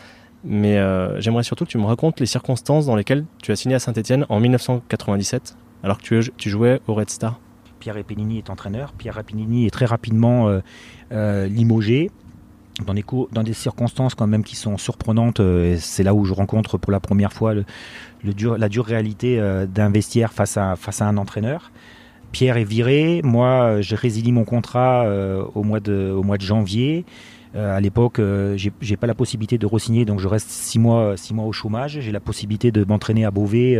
Mais 0.44 0.78
j'aimerais 1.18 1.44
surtout 1.44 1.64
que 1.64 1.70
tu 1.70 1.78
me 1.78 1.86
racontes 1.86 2.20
les 2.20 2.26
circonstances 2.26 2.84
dans 2.84 2.94
lesquelles 2.94 3.24
tu 3.42 3.50
as 3.50 3.56
signé 3.56 3.74
à 3.74 3.78
Saint-Etienne 3.78 4.26
en 4.28 4.38
1997, 4.38 5.56
alors 5.82 5.96
que 5.96 6.20
tu, 6.36 6.50
jouais 6.50 6.82
au 6.86 6.92
Red 6.92 7.08
Star. 7.08 7.40
Pierre 7.80 7.96
Epinini 7.96 8.36
est 8.36 8.50
entraîneur. 8.50 8.92
Pierre 8.92 9.18
Epinini 9.18 9.64
est 9.64 9.70
très 9.70 9.86
rapidement 9.86 10.50
euh, 10.50 10.60
euh, 11.12 11.46
limogé. 11.46 12.10
Dans 12.84 12.92
des, 13.42 13.54
circonstances 13.54 14.14
quand 14.14 14.26
même 14.26 14.44
qui 14.44 14.56
sont 14.56 14.76
surprenantes, 14.76 15.40
euh, 15.40 15.78
c'est 15.80 16.02
là 16.02 16.12
où 16.12 16.26
je 16.26 16.34
rencontre 16.34 16.76
pour 16.76 16.92
la 16.92 17.00
première 17.00 17.32
fois 17.32 17.54
la 18.22 18.68
dure 18.68 18.84
réalité 18.84 19.42
d'un 19.74 19.88
vestiaire 19.88 20.34
face 20.34 20.58
à 20.58 20.76
un 21.00 21.16
entraîneur. 21.16 21.72
Pierre 22.32 22.56
est 22.56 22.64
viré, 22.64 23.20
moi 23.24 23.80
je 23.80 23.94
résilie 23.94 24.32
mon 24.32 24.44
contrat 24.44 25.06
au, 25.54 25.62
mois 25.62 25.80
de, 25.80 26.12
au 26.14 26.22
mois 26.22 26.36
de 26.36 26.42
janvier. 26.42 27.04
à 27.54 27.80
l'époque, 27.80 28.20
j'ai 28.56 28.96
pas 28.96 29.06
la 29.06 29.14
possibilité 29.14 29.58
de 29.58 29.66
re-signer, 29.66 30.04
donc 30.04 30.20
je 30.20 30.28
reste 30.28 30.50
six 30.50 30.78
mois, 30.78 31.14
au 31.38 31.52
chômage. 31.52 32.00
J'ai 32.00 32.12
la 32.12 32.20
possibilité 32.20 32.70
de 32.70 32.84
m'entraîner 32.84 33.24
à 33.24 33.30
Beauvais 33.30 33.78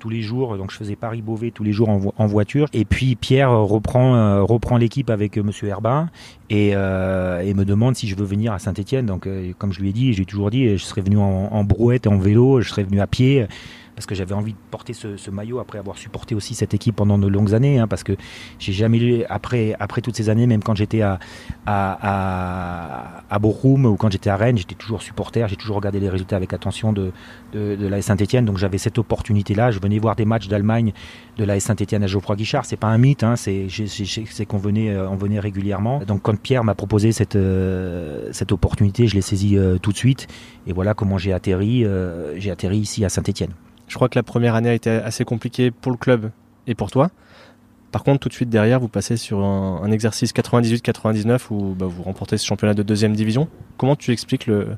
tous 0.00 0.08
les 0.08 0.22
jours. 0.22 0.56
Donc 0.56 0.72
je 0.72 0.76
faisais 0.76 0.96
Paris-Beauvais 0.96 1.52
tous 1.52 1.62
les 1.62 1.72
jours 1.72 1.88
en, 1.88 2.26
voiture. 2.26 2.66
Et 2.72 2.84
puis 2.84 3.14
Pierre 3.14 3.52
reprend, 3.52 4.16
euh, 4.16 4.78
l'équipe 4.78 5.10
avec 5.10 5.38
euh, 5.38 5.42
Monsieur 5.42 5.68
Herbin 5.68 6.08
et, 6.48 6.72
euh, 6.74 7.54
me 7.54 7.64
demande 7.64 7.94
si 7.94 8.08
je 8.08 8.16
veux 8.16 8.24
venir 8.24 8.52
à 8.52 8.58
Saint-Etienne. 8.58 9.06
Donc 9.06 9.28
comme 9.58 9.72
je 9.72 9.80
lui 9.80 9.90
ai 9.90 9.92
dit, 9.92 10.12
j'ai 10.14 10.24
toujours 10.24 10.50
dit, 10.50 10.76
je 10.76 10.84
serais 10.84 11.02
venu 11.02 11.18
en, 11.18 11.48
en 11.52 11.62
brouette 11.62 12.06
et 12.06 12.08
en 12.08 12.18
vélo, 12.18 12.60
je 12.60 12.68
serais 12.70 12.82
venu 12.82 13.00
à 13.00 13.06
pied 13.06 13.46
parce 14.00 14.06
que 14.06 14.14
j'avais 14.14 14.32
envie 14.34 14.54
de 14.54 14.58
porter 14.70 14.94
ce, 14.94 15.30
maillot 15.30 15.58
après 15.58 15.78
avoir 15.78 15.98
supporté 15.98 16.34
aussi 16.34 16.54
cette 16.54 16.72
équipe 16.72 16.96
pendant 16.96 17.18
de 17.18 17.26
longues 17.26 17.52
années, 17.52 17.78
hein, 17.78 17.86
parce 17.86 18.02
que 18.02 18.16
j'ai 18.58 18.72
jamais 18.72 18.98
lu, 18.98 19.24
après, 19.28 19.76
toutes 20.02 20.16
ces 20.16 20.30
années, 20.30 20.46
même 20.46 20.62
quand 20.62 20.74
j'étais 20.74 21.02
à, 21.02 21.18
Bochum 23.38 23.84
ou 23.84 23.96
quand 23.96 24.10
j'étais 24.10 24.30
à 24.30 24.36
Rennes, 24.36 24.56
j'étais 24.56 24.74
toujours 24.74 25.02
supporter, 25.02 25.46
j'ai 25.48 25.56
toujours 25.56 25.76
regardé 25.76 26.00
les 26.00 26.08
résultats 26.08 26.36
avec 26.36 26.54
attention 26.54 26.94
de, 26.94 27.12
de, 27.52 27.86
la 27.86 28.00
Saint-Etienne, 28.00 28.46
donc 28.46 28.56
j'avais 28.56 28.78
cette 28.78 28.96
opportunité-là, 28.96 29.70
je 29.70 29.80
venais 29.80 29.98
voir 29.98 30.16
des 30.16 30.24
matchs 30.24 30.48
d'Allemagne 30.48 30.94
de 31.36 31.44
la 31.44 31.60
Saint-Etienne 31.60 32.02
à 32.02 32.06
Geoffroy 32.06 32.36
Guichard, 32.36 32.64
c'est 32.64 32.78
pas 32.78 32.88
un 32.88 32.96
mythe, 32.96 33.22
hein, 33.22 33.36
c'est 33.36 33.66
qu'on 34.48 34.58
venait, 34.58 34.90
euh, 34.90 35.08
venait 35.08 35.40
régulièrement. 35.40 36.00
Donc 36.06 36.22
quand 36.22 36.40
Pierre 36.40 36.64
m'a 36.64 36.74
proposé 36.74 37.12
cette, 37.12 37.36
euh, 37.36 38.32
opportunité, 38.50 39.06
je 39.06 39.14
l'ai 39.14 39.20
saisi 39.20 39.58
euh, 39.58 39.76
tout 39.76 39.92
de 39.92 39.96
suite, 39.98 40.26
et 40.66 40.72
voilà 40.72 40.94
comment 40.94 41.18
j'ai 41.18 41.34
atterri, 41.34 41.84
j'ai 42.36 42.50
atterri 42.50 42.78
ici 42.78 43.04
à 43.04 43.10
Saint-Etienne. 43.10 43.52
Je 43.90 43.96
crois 43.96 44.08
que 44.08 44.16
la 44.16 44.22
première 44.22 44.54
année 44.54 44.68
a 44.68 44.74
été 44.74 44.88
assez 44.88 45.24
compliquée 45.24 45.72
pour 45.72 45.90
le 45.90 45.98
club 45.98 46.30
et 46.68 46.76
pour 46.76 46.92
toi. 46.92 47.10
Par 47.90 48.04
contre, 48.04 48.20
tout 48.20 48.28
de 48.28 48.34
suite 48.34 48.48
derrière, 48.48 48.78
vous 48.78 48.86
passez 48.86 49.16
sur 49.16 49.40
un, 49.40 49.90
exercice 49.90 50.32
98-99 50.32 51.40
où 51.50 51.74
bah, 51.74 51.86
vous 51.86 52.04
remportez 52.04 52.38
ce 52.38 52.46
championnat 52.46 52.74
de 52.74 52.84
deuxième 52.84 53.16
division. 53.16 53.48
Comment 53.78 53.96
tu 53.96 54.12
expliques 54.12 54.46
le, 54.46 54.76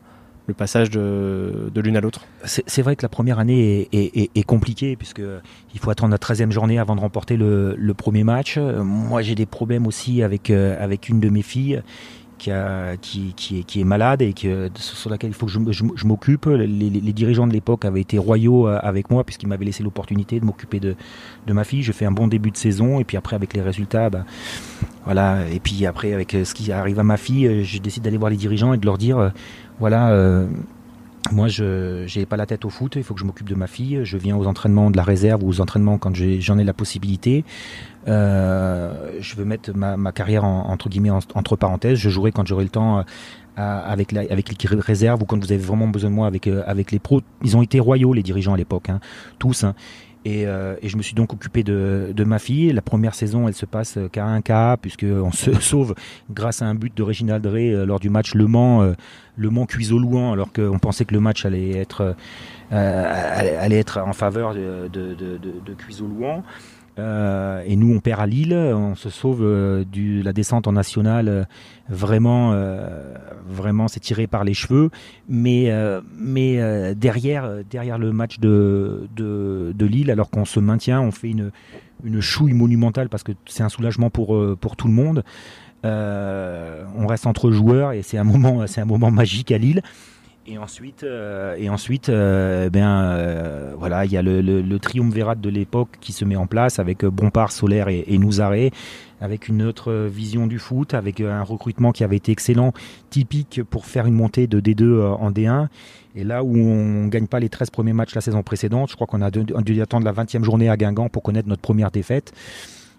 passage 0.57 0.89
de, 0.89 1.71
l'une 1.77 1.99
à 1.99 2.01
l'autre? 2.01 2.23
C'est 2.45 2.81
vrai 2.81 2.97
que 2.97 3.03
la 3.03 3.11
première 3.11 3.39
année 3.39 3.87
est, 3.93 4.45
compliquée 4.45 4.97
puisqu'il 4.97 5.79
faut 5.79 5.91
attendre 5.91 6.13
la 6.13 6.19
13e 6.19 6.51
journée 6.51 6.79
avant 6.79 6.97
de 6.97 7.01
remporter 7.01 7.37
le, 7.37 7.93
premier 7.93 8.25
match. 8.25 8.57
Moi, 8.57 9.21
j'ai 9.21 9.35
des 9.35 9.45
problèmes 9.45 9.87
aussi 9.87 10.23
avec, 10.23 10.49
euh, 10.49 10.83
avec 10.83 11.11
une 11.11 11.21
de 11.21 11.29
mes 11.29 11.43
filles 11.43 11.83
qui, 12.43 13.81
est, 13.81 13.85
malade 13.85 14.23
et 14.23 14.35
sur 14.75 15.11
laquelle 15.11 15.31
il 15.31 15.35
faut 15.35 15.47
que 15.47 15.53
je, 15.53 16.07
m'occupe. 16.07 16.47
Les, 16.47 17.13
dirigeants 17.13 17.47
de 17.47 17.53
l'époque 17.53 17.85
avaient 17.85 18.01
été 18.01 18.19
royaux 18.19 18.67
euh, 18.67 18.79
avec 18.83 19.11
moi 19.11 19.25
puisqu'ils 19.25 19.47
m'avaient 19.47 19.65
laissé 19.65 19.83
l'opportunité 19.83 20.41
de 20.41 20.45
m'occuper 20.45 20.81
de, 20.81 20.97
de, 21.47 21.53
ma 21.53 21.65
fille. 21.65 21.83
Je 21.83 21.93
fais 21.93 22.05
un 22.05 22.11
bon 22.11 22.27
début 22.27 22.51
de 22.51 22.57
saison 22.57 22.99
et 23.01 23.05
puis 23.05 23.17
après 23.17 23.37
avec 23.37 23.55
les 23.55 23.63
résultats, 23.63 24.11
bah, 24.11 24.25
voilà. 25.05 25.49
Et 25.53 25.61
puis 25.61 25.87
après 25.87 26.13
avec 26.13 26.35
euh, 26.35 26.45
ce 26.45 26.55
qui 26.55 26.73
arrive 26.73 26.99
à 26.99 27.05
ma 27.05 27.17
fille, 27.17 27.47
euh, 27.47 27.63
je 27.63 27.79
décide 27.79 28.03
d'aller 28.03 28.19
voir 28.19 28.31
les 28.31 28.37
dirigeants 28.37 28.73
et 28.73 28.79
de 28.79 28.87
leur 28.87 28.99
dire, 28.99 29.33
voilà 29.79 30.47
moi, 31.31 31.49
je 31.49 32.19
n'ai 32.19 32.27
pas 32.27 32.37
la 32.37 32.47
tête 32.47 32.65
au 32.65 32.71
foot, 32.71 32.95
il 32.97 33.05
faut 33.05 33.15
que 33.15 33.21
je 33.21 33.25
m'occupe 33.25 33.49
de 33.49 33.55
ma 33.55 33.67
fille. 33.67 34.01
Je 34.03 34.17
viens 34.17 34.37
aux 34.37 34.47
entraînements 34.47 34.91
de 34.91 34.97
la 34.97 35.05
réserve 35.05 35.45
ou 35.45 35.49
aux 35.49 35.61
entraînements 35.61 35.97
quand 35.99 36.15
j'en 36.15 36.59
ai, 36.59 36.65
la 36.65 36.73
possibilité. 36.73 37.45
Euh, 38.09 39.13
je 39.21 39.37
veux 39.37 39.45
mettre 39.45 39.73
ma, 39.75 40.13
carrière 40.13 40.45
entre 40.45 40.89
guillemets 40.89 41.11
entre 41.11 41.57
parenthèses. 41.57 41.99
Je 41.99 42.11
jouerai 42.11 42.33
quand 42.33 42.47
j'aurai 42.47 42.65
le 42.65 42.71
temps 42.71 42.99
euh, 42.99 43.03
avec 43.57 44.13
la, 44.13 44.23
avec 44.23 44.49
l'équipe 44.49 44.71
réserve 44.71 45.23
ou 45.23 45.25
quand 45.25 45.39
vous 45.39 45.53
avez 45.53 45.63
vraiment 45.63 45.87
besoin 45.87 46.11
de 46.11 46.15
moi 46.15 46.27
avec 46.27 46.47
euh, 46.49 46.63
avec 46.67 46.91
les 46.91 46.99
pros. 46.99 47.23
Ils 47.45 47.57
ont 47.57 47.63
été 47.63 47.79
royaux 47.79 48.13
les 48.13 48.23
dirigeants 48.23 48.55
à 48.55 48.57
l'époque, 48.57 48.89
hein, 48.89 49.01
tous. 49.39 49.65
Hein. 49.65 49.75
Et, 50.25 50.47
euh, 50.47 50.77
et, 50.83 50.89
je 50.89 50.97
me 50.97 51.03
suis 51.03 51.15
donc 51.15 51.33
occupé 51.33 51.65
de, 51.65 52.13
de, 52.15 52.25
ma 52.25 52.39
fille. 52.39 52.73
La 52.73 52.83
première 52.83 53.15
saison, 53.15 53.49
elle 53.49 53.55
se 53.55 53.67
passe 53.67 53.99
qu'à 54.13 54.25
un 54.25 54.41
cas, 54.41 54.77
puisqu'on 54.77 55.33
se 55.33 55.53
sauve 55.61 55.95
grâce 56.31 56.63
à 56.63 56.67
un 56.67 56.75
but 56.75 56.97
de 56.97 57.03
Réginald 57.03 57.43
Drey 57.43 57.71
euh, 57.71 57.85
lors 57.85 57.99
du 57.99 58.09
match 58.09 58.35
Le 58.35 58.47
Mans, 58.47 58.83
euh, 58.83 58.93
Le 59.37 59.51
Mans 59.51 59.67
Cuiseau-Louan, 59.67 60.33
alors 60.33 60.53
qu'on 60.53 60.79
pensait 60.79 61.05
que 61.05 61.15
le 61.15 61.21
match 61.21 61.45
allait 61.45 61.77
être, 61.77 62.15
euh, 62.73 63.57
allait 63.61 63.79
être 63.79 63.99
en 63.99 64.13
faveur 64.13 64.55
de, 64.55 64.89
de, 64.93 65.15
de, 65.15 65.39
de. 65.39 65.75
Euh, 66.99 67.63
et 67.67 67.77
nous, 67.77 67.95
on 67.95 68.01
perd 68.01 68.21
à 68.21 68.27
Lille, 68.27 68.53
on 68.55 68.95
se 68.95 69.09
sauve 69.09 69.43
euh, 69.43 69.85
de 69.91 70.23
la 70.23 70.33
descente 70.33 70.67
en 70.67 70.73
nationale. 70.73 71.29
Euh, 71.29 71.45
vraiment, 71.89 72.55
vraiment, 73.47 73.89
c'est 73.89 74.01
tiré 74.01 74.27
par 74.27 74.45
les 74.45 74.55
cheveux. 74.55 74.91
Mais, 75.29 75.71
mais 76.17 76.95
derrière, 76.95 77.65
derrière 77.69 77.99
le 77.99 78.13
match 78.13 78.39
de, 78.39 79.09
de, 79.15 79.73
de 79.75 79.87
Lille, 79.87 80.11
alors 80.11 80.31
qu'on 80.31 80.45
se 80.45 80.61
maintient, 80.61 81.01
on 81.03 81.11
fait 81.11 81.29
une, 81.31 81.51
une 82.03 82.21
chouille 82.21 82.55
monumentale 82.55 83.09
parce 83.09 83.23
que 83.23 83.33
c'est 83.47 83.63
un 83.63 83.69
soulagement 83.69 84.09
pour, 84.09 84.39
pour 84.59 84.77
tout 84.77 84.87
le 84.87 84.95
monde. 84.95 85.23
on 85.85 87.07
reste 87.07 87.27
entre 87.27 87.51
joueurs 87.51 87.93
et 87.93 88.03
c'est 88.03 88.17
un 88.17 88.25
moment, 88.25 88.67
c'est 88.67 88.81
un 88.81 88.87
moment 88.87 89.11
magique 89.11 89.53
à 89.53 89.59
Lille. 89.59 89.83
Et 90.45 90.59
ensuite, 90.59 91.05
euh, 91.05 91.55
et 91.57 91.69
ensuite, 91.69 92.09
euh, 92.09 92.69
ben 92.69 93.03
euh, 93.03 93.75
voilà, 93.79 94.05
il 94.05 94.11
y 94.11 94.17
a 94.17 94.23
le, 94.23 94.41
le, 94.41 94.61
le 94.61 94.79
triumvirat 94.81 95.37
de 95.37 95.49
l'époque 95.49 95.91
qui 96.01 96.13
se 96.13 96.25
met 96.25 96.35
en 96.35 96.49
place 96.49 96.81
avec 96.81 97.05
Bompard, 97.05 97.53
Solaire 97.53 97.87
et, 97.87 98.03
et 98.09 98.19
Nouzaré, 98.19 98.73
avec 99.21 99.47
une 99.47 99.63
autre 99.63 99.93
vision 99.93 100.49
du 100.49 100.59
foot, 100.59 100.95
avec 100.95 101.21
un 101.21 101.45
recrutement 101.45 101.93
qui 101.93 102.03
avait 102.03 102.17
été 102.17 102.33
excellent, 102.33 102.73
typique 103.09 103.63
pour 103.63 103.87
faire 103.87 104.07
une 104.07 104.15
montée 104.15 104.49
de 104.49 104.61
D2 104.61 105.13
en 105.13 105.31
D1. 105.31 105.69
Et 106.17 106.25
là 106.25 106.43
où 106.43 106.57
on 106.57 107.07
gagne 107.07 107.29
pas 107.29 107.39
les 107.39 107.49
13 107.49 107.71
premiers 107.71 107.93
matchs 107.93 108.17
la 108.17 108.21
saison 108.21 108.43
précédente, 108.43 108.91
je 108.91 108.97
crois 108.97 109.07
qu'on 109.07 109.23
a 109.23 109.31
dû, 109.31 109.81
attendre 109.81 110.05
la 110.05 110.13
20e 110.13 110.43
journée 110.43 110.69
à 110.69 110.77
Guingamp 110.77 111.09
pour 111.09 111.23
connaître 111.23 111.49
notre 111.49 111.63
première 111.63 111.93
défaite. 111.93 112.33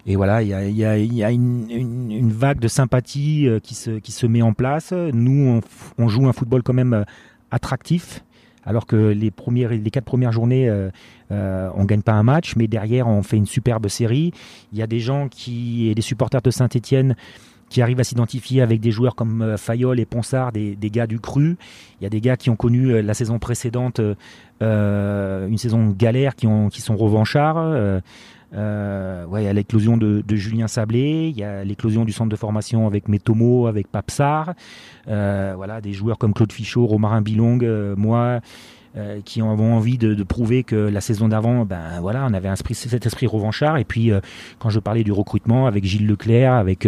Et 0.06 0.16
voilà, 0.16 0.42
il 0.42 0.48
y 0.48 0.54
a, 0.54 0.66
y 0.66 0.84
a, 0.84 0.98
y 0.98 1.24
a 1.24 1.30
une, 1.30 1.70
une, 1.70 2.32
vague 2.32 2.58
de 2.58 2.68
sympathie 2.68 3.48
qui 3.62 3.74
se, 3.74 3.92
qui 3.92 4.12
se 4.12 4.26
met 4.26 4.42
en 4.42 4.52
place. 4.52 4.92
Nous, 4.92 5.60
on 5.96 6.08
joue 6.08 6.26
un 6.26 6.32
football 6.34 6.62
quand 6.62 6.74
même 6.74 7.04
attractif. 7.50 8.22
Alors 8.66 8.86
que 8.86 8.96
les, 8.96 9.30
premières, 9.30 9.70
les 9.70 9.90
quatre 9.90 10.04
premières 10.04 10.32
journées, 10.32 10.68
euh, 10.68 10.90
euh, 11.30 11.68
on 11.74 11.84
gagne 11.84 12.02
pas 12.02 12.12
un 12.12 12.22
match, 12.22 12.56
mais 12.56 12.66
derrière, 12.66 13.06
on 13.06 13.22
fait 13.22 13.36
une 13.36 13.46
superbe 13.46 13.88
série. 13.88 14.32
Il 14.72 14.78
y 14.78 14.82
a 14.82 14.86
des 14.86 15.00
gens 15.00 15.28
qui, 15.28 15.88
et 15.88 15.94
des 15.94 16.02
supporters 16.02 16.40
de 16.40 16.50
Saint-Etienne, 16.50 17.14
qui 17.68 17.82
arrivent 17.82 18.00
à 18.00 18.04
s'identifier 18.04 18.62
avec 18.62 18.80
des 18.80 18.90
joueurs 18.90 19.14
comme 19.14 19.42
euh, 19.42 19.56
Fayol 19.58 20.00
et 20.00 20.06
Ponsard, 20.06 20.52
des, 20.52 20.76
gars 20.80 21.06
du 21.06 21.20
cru. 21.20 21.56
Il 22.00 22.04
y 22.04 22.06
a 22.06 22.10
des 22.10 22.20
gars 22.20 22.36
qui 22.36 22.48
ont 22.48 22.56
connu 22.56 23.02
la 23.02 23.14
saison 23.14 23.38
précédente 23.38 24.00
une 24.60 25.58
saison 25.58 25.90
galère, 25.90 26.34
qui, 26.36 26.46
qui 26.70 26.80
sont 26.80 26.96
revanchards. 26.96 28.00
Euh, 28.54 29.04
euh, 29.14 29.26
ouais, 29.26 29.42
il 29.42 29.46
y 29.46 29.48
a 29.48 29.52
l'éclosion 29.52 29.96
de, 29.96 30.22
Julien 30.36 30.68
Sablé, 30.68 31.28
il 31.28 31.36
y 31.38 31.44
a 31.44 31.64
l'éclosion 31.64 32.04
du 32.04 32.12
centre 32.12 32.30
de 32.30 32.36
formation 32.36 32.86
avec 32.86 33.08
Metomo, 33.08 33.66
avec 33.66 33.88
Papsar, 33.88 34.54
euh, 35.08 35.54
voilà, 35.56 35.80
des 35.80 35.92
joueurs 35.92 36.18
comme 36.18 36.34
Claude 36.34 36.52
Fichot, 36.52 36.86
Romarin 36.86 37.22
Bilong, 37.22 37.58
euh, 37.62 37.94
moi, 37.96 38.40
euh, 38.96 39.20
qui 39.24 39.42
ont 39.42 39.50
envie 39.50 39.98
de, 39.98 40.14
de, 40.14 40.22
prouver 40.22 40.62
que 40.62 40.76
la 40.76 41.00
saison 41.00 41.28
d'avant, 41.28 41.64
ben 41.64 42.00
voilà, 42.00 42.26
on 42.28 42.34
avait 42.34 42.48
un 42.48 42.52
esprit, 42.52 42.74
cet 42.74 43.06
esprit 43.06 43.26
revanchard. 43.26 43.76
Et 43.78 43.84
puis, 43.84 44.12
euh, 44.12 44.20
quand 44.58 44.70
je 44.70 44.78
parlais 44.78 45.04
du 45.04 45.12
recrutement 45.12 45.66
avec 45.66 45.84
Gilles 45.84 46.06
Leclerc, 46.06 46.54
avec 46.54 46.86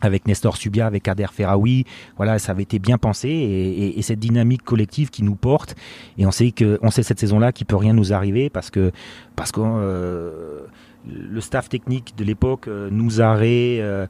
avec 0.00 0.26
Nestor 0.26 0.56
Subia, 0.56 0.86
avec 0.86 1.02
Kader 1.02 1.26
Ferraoui, 1.32 1.84
voilà, 2.16 2.38
ça 2.38 2.52
avait 2.52 2.62
été 2.62 2.78
bien 2.78 2.98
pensé 2.98 3.28
et, 3.28 3.84
et, 3.84 3.98
et, 3.98 4.02
cette 4.02 4.18
dynamique 4.18 4.62
collective 4.62 5.10
qui 5.10 5.22
nous 5.22 5.34
porte. 5.34 5.74
Et 6.18 6.26
on 6.26 6.30
sait 6.30 6.50
que, 6.50 6.78
on 6.82 6.90
sait 6.90 7.02
cette 7.02 7.18
saison-là 7.18 7.52
qu'il 7.52 7.66
peut 7.66 7.76
rien 7.76 7.94
nous 7.94 8.12
arriver 8.12 8.50
parce 8.50 8.70
que, 8.70 8.92
parce 9.36 9.52
que 9.52 9.60
euh, 9.62 10.60
le 11.06 11.40
staff 11.40 11.68
technique 11.68 12.14
de 12.16 12.24
l'époque, 12.24 12.68
euh, 12.68 12.90
Nouzaré, 12.90 13.78
euh, 13.80 14.06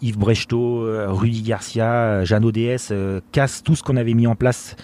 Yves 0.00 0.18
Brechtot, 0.18 0.84
euh, 0.84 1.06
Rudy 1.10 1.42
Garcia, 1.42 2.24
Jeannot 2.24 2.52
DS, 2.52 2.92
casse 3.32 3.62
tout 3.62 3.76
ce 3.76 3.82
qu'on 3.82 3.96
avait 3.96 4.14
mis 4.14 4.26
en 4.26 4.34
place 4.34 4.76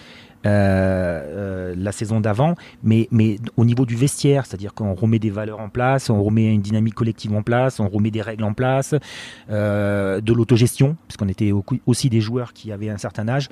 la 0.46 1.90
saison 1.92 2.20
d'avant, 2.20 2.54
mais, 2.82 3.08
au 3.56 3.64
niveau 3.64 3.86
du 3.86 3.96
vestiaire, 3.96 4.44
c'est-à-dire 4.44 4.74
qu'on 4.74 4.92
remet 4.92 5.18
des 5.18 5.30
valeurs 5.30 5.58
en 5.58 5.70
place, 5.70 6.10
on 6.10 6.22
remet 6.22 6.52
une 6.52 6.60
dynamique 6.60 6.92
collective 6.92 7.34
en 7.34 7.42
place, 7.42 7.80
on 7.80 7.88
remet 7.88 8.10
des 8.10 8.20
règles 8.20 8.44
en 8.44 8.52
place, 8.52 8.94
de 9.48 10.32
l'autogestion, 10.34 10.98
puisqu'on 11.08 11.30
était 11.30 11.50
aussi 11.86 12.10
des 12.10 12.20
joueurs 12.20 12.52
qui 12.52 12.72
avaient 12.72 12.90
un 12.90 12.98
certain 12.98 13.26
âge. 13.26 13.48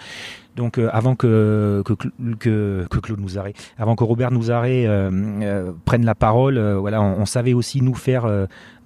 Donc 0.57 0.79
euh, 0.79 0.91
avant 0.93 1.15
que 1.15 1.83
que, 1.85 1.95
que, 2.39 2.87
que 2.91 2.99
Claude 2.99 3.21
Nouzaré, 3.21 3.55
avant 3.79 3.97
que 3.97 4.05
Robert 4.05 4.31
Nouzaré 4.31 4.87
euh, 4.87 5.11
euh, 5.43 5.73
prenne 5.85 6.05
la 6.05 6.15
parole, 6.15 6.59
euh, 6.59 6.79
voilà, 6.79 7.01
on, 7.01 7.21
on, 7.21 7.27
savait 7.27 7.55
aussi 7.55 7.81
nous 7.81 7.95
faire 7.95 8.27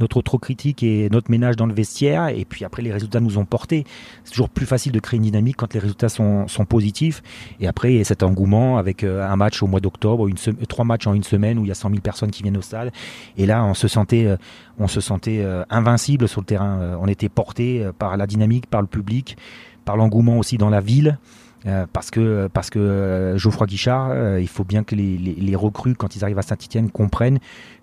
notre 0.00 0.22
critique 0.38 0.82
et 0.82 1.08
notre 1.10 1.30
ménage 1.30 1.56
dans 1.56 1.66
le 1.66 1.74
vestiaire. 1.74 2.28
Et 2.28 2.44
puis 2.44 2.64
après, 2.64 2.82
les 2.82 2.92
résultats 2.92 3.20
nous 3.20 3.38
ont 3.38 3.44
porté. 3.44 3.84
C'est 4.24 4.32
toujours 4.32 4.48
plus 4.48 4.66
facile 4.66 4.92
de 4.92 5.00
créer 5.00 5.18
une 5.18 5.24
dynamique 5.24 5.56
quand 5.56 5.72
les 5.74 5.80
résultats 5.80 6.08
sont, 6.08 6.46
sont 6.48 6.64
positifs. 6.64 7.22
Et 7.60 7.66
après, 7.66 7.94
il 7.94 7.98
y 7.98 8.00
a 8.00 8.04
cet 8.04 8.22
engouement 8.22 8.78
avec 8.78 9.04
un 9.04 9.36
match 9.36 9.62
au 9.62 9.66
mois 9.66 9.80
d'octobre, 9.80 10.28
trois 10.68 10.84
matchs 10.84 11.06
en 11.06 11.14
une 11.14 11.22
semaine 11.22 11.58
où 11.58 11.64
il 11.64 11.68
y 11.68 11.72
a 11.72 11.74
100 11.74 11.90
000 11.90 12.00
personnes 12.00 12.30
qui 12.30 12.42
viennent 12.42 12.56
au 12.56 12.62
stade. 12.62 12.92
Et 13.36 13.46
là, 13.46 13.64
on 13.64 13.74
se 13.74 13.88
sentait, 13.88 14.36
on 14.78 14.88
se 14.88 15.00
sentait 15.00 15.44
invincible 15.70 16.28
sur 16.28 16.40
le 16.40 16.46
terrain. 16.46 16.98
On 17.00 17.08
était 17.08 17.28
porté 17.28 17.88
par 17.98 18.16
la 18.16 18.26
dynamique, 18.26 18.66
par 18.66 18.82
le 18.82 18.88
public, 18.88 19.36
par 19.84 19.96
l'engouement 19.96 20.38
aussi 20.38 20.58
dans 20.58 20.70
la 20.70 20.80
ville. 20.80 21.18
Euh, 21.66 21.84
parce 21.92 22.10
que 22.10 22.48
parce 22.52 22.70
que 22.70 22.78
euh, 22.78 23.38
Geoffroy 23.38 23.66
Guichard, 23.66 24.10
euh, 24.10 24.40
il 24.40 24.48
faut 24.48 24.62
bien 24.62 24.84
que 24.84 24.94
les, 24.94 25.56
recrues 25.56 25.94
quand 25.94 26.14
ils 26.14 26.22
arrivent 26.22 26.38
à 26.38 26.42
Saint-Étienne 26.42 26.90
comprennent 26.90 27.38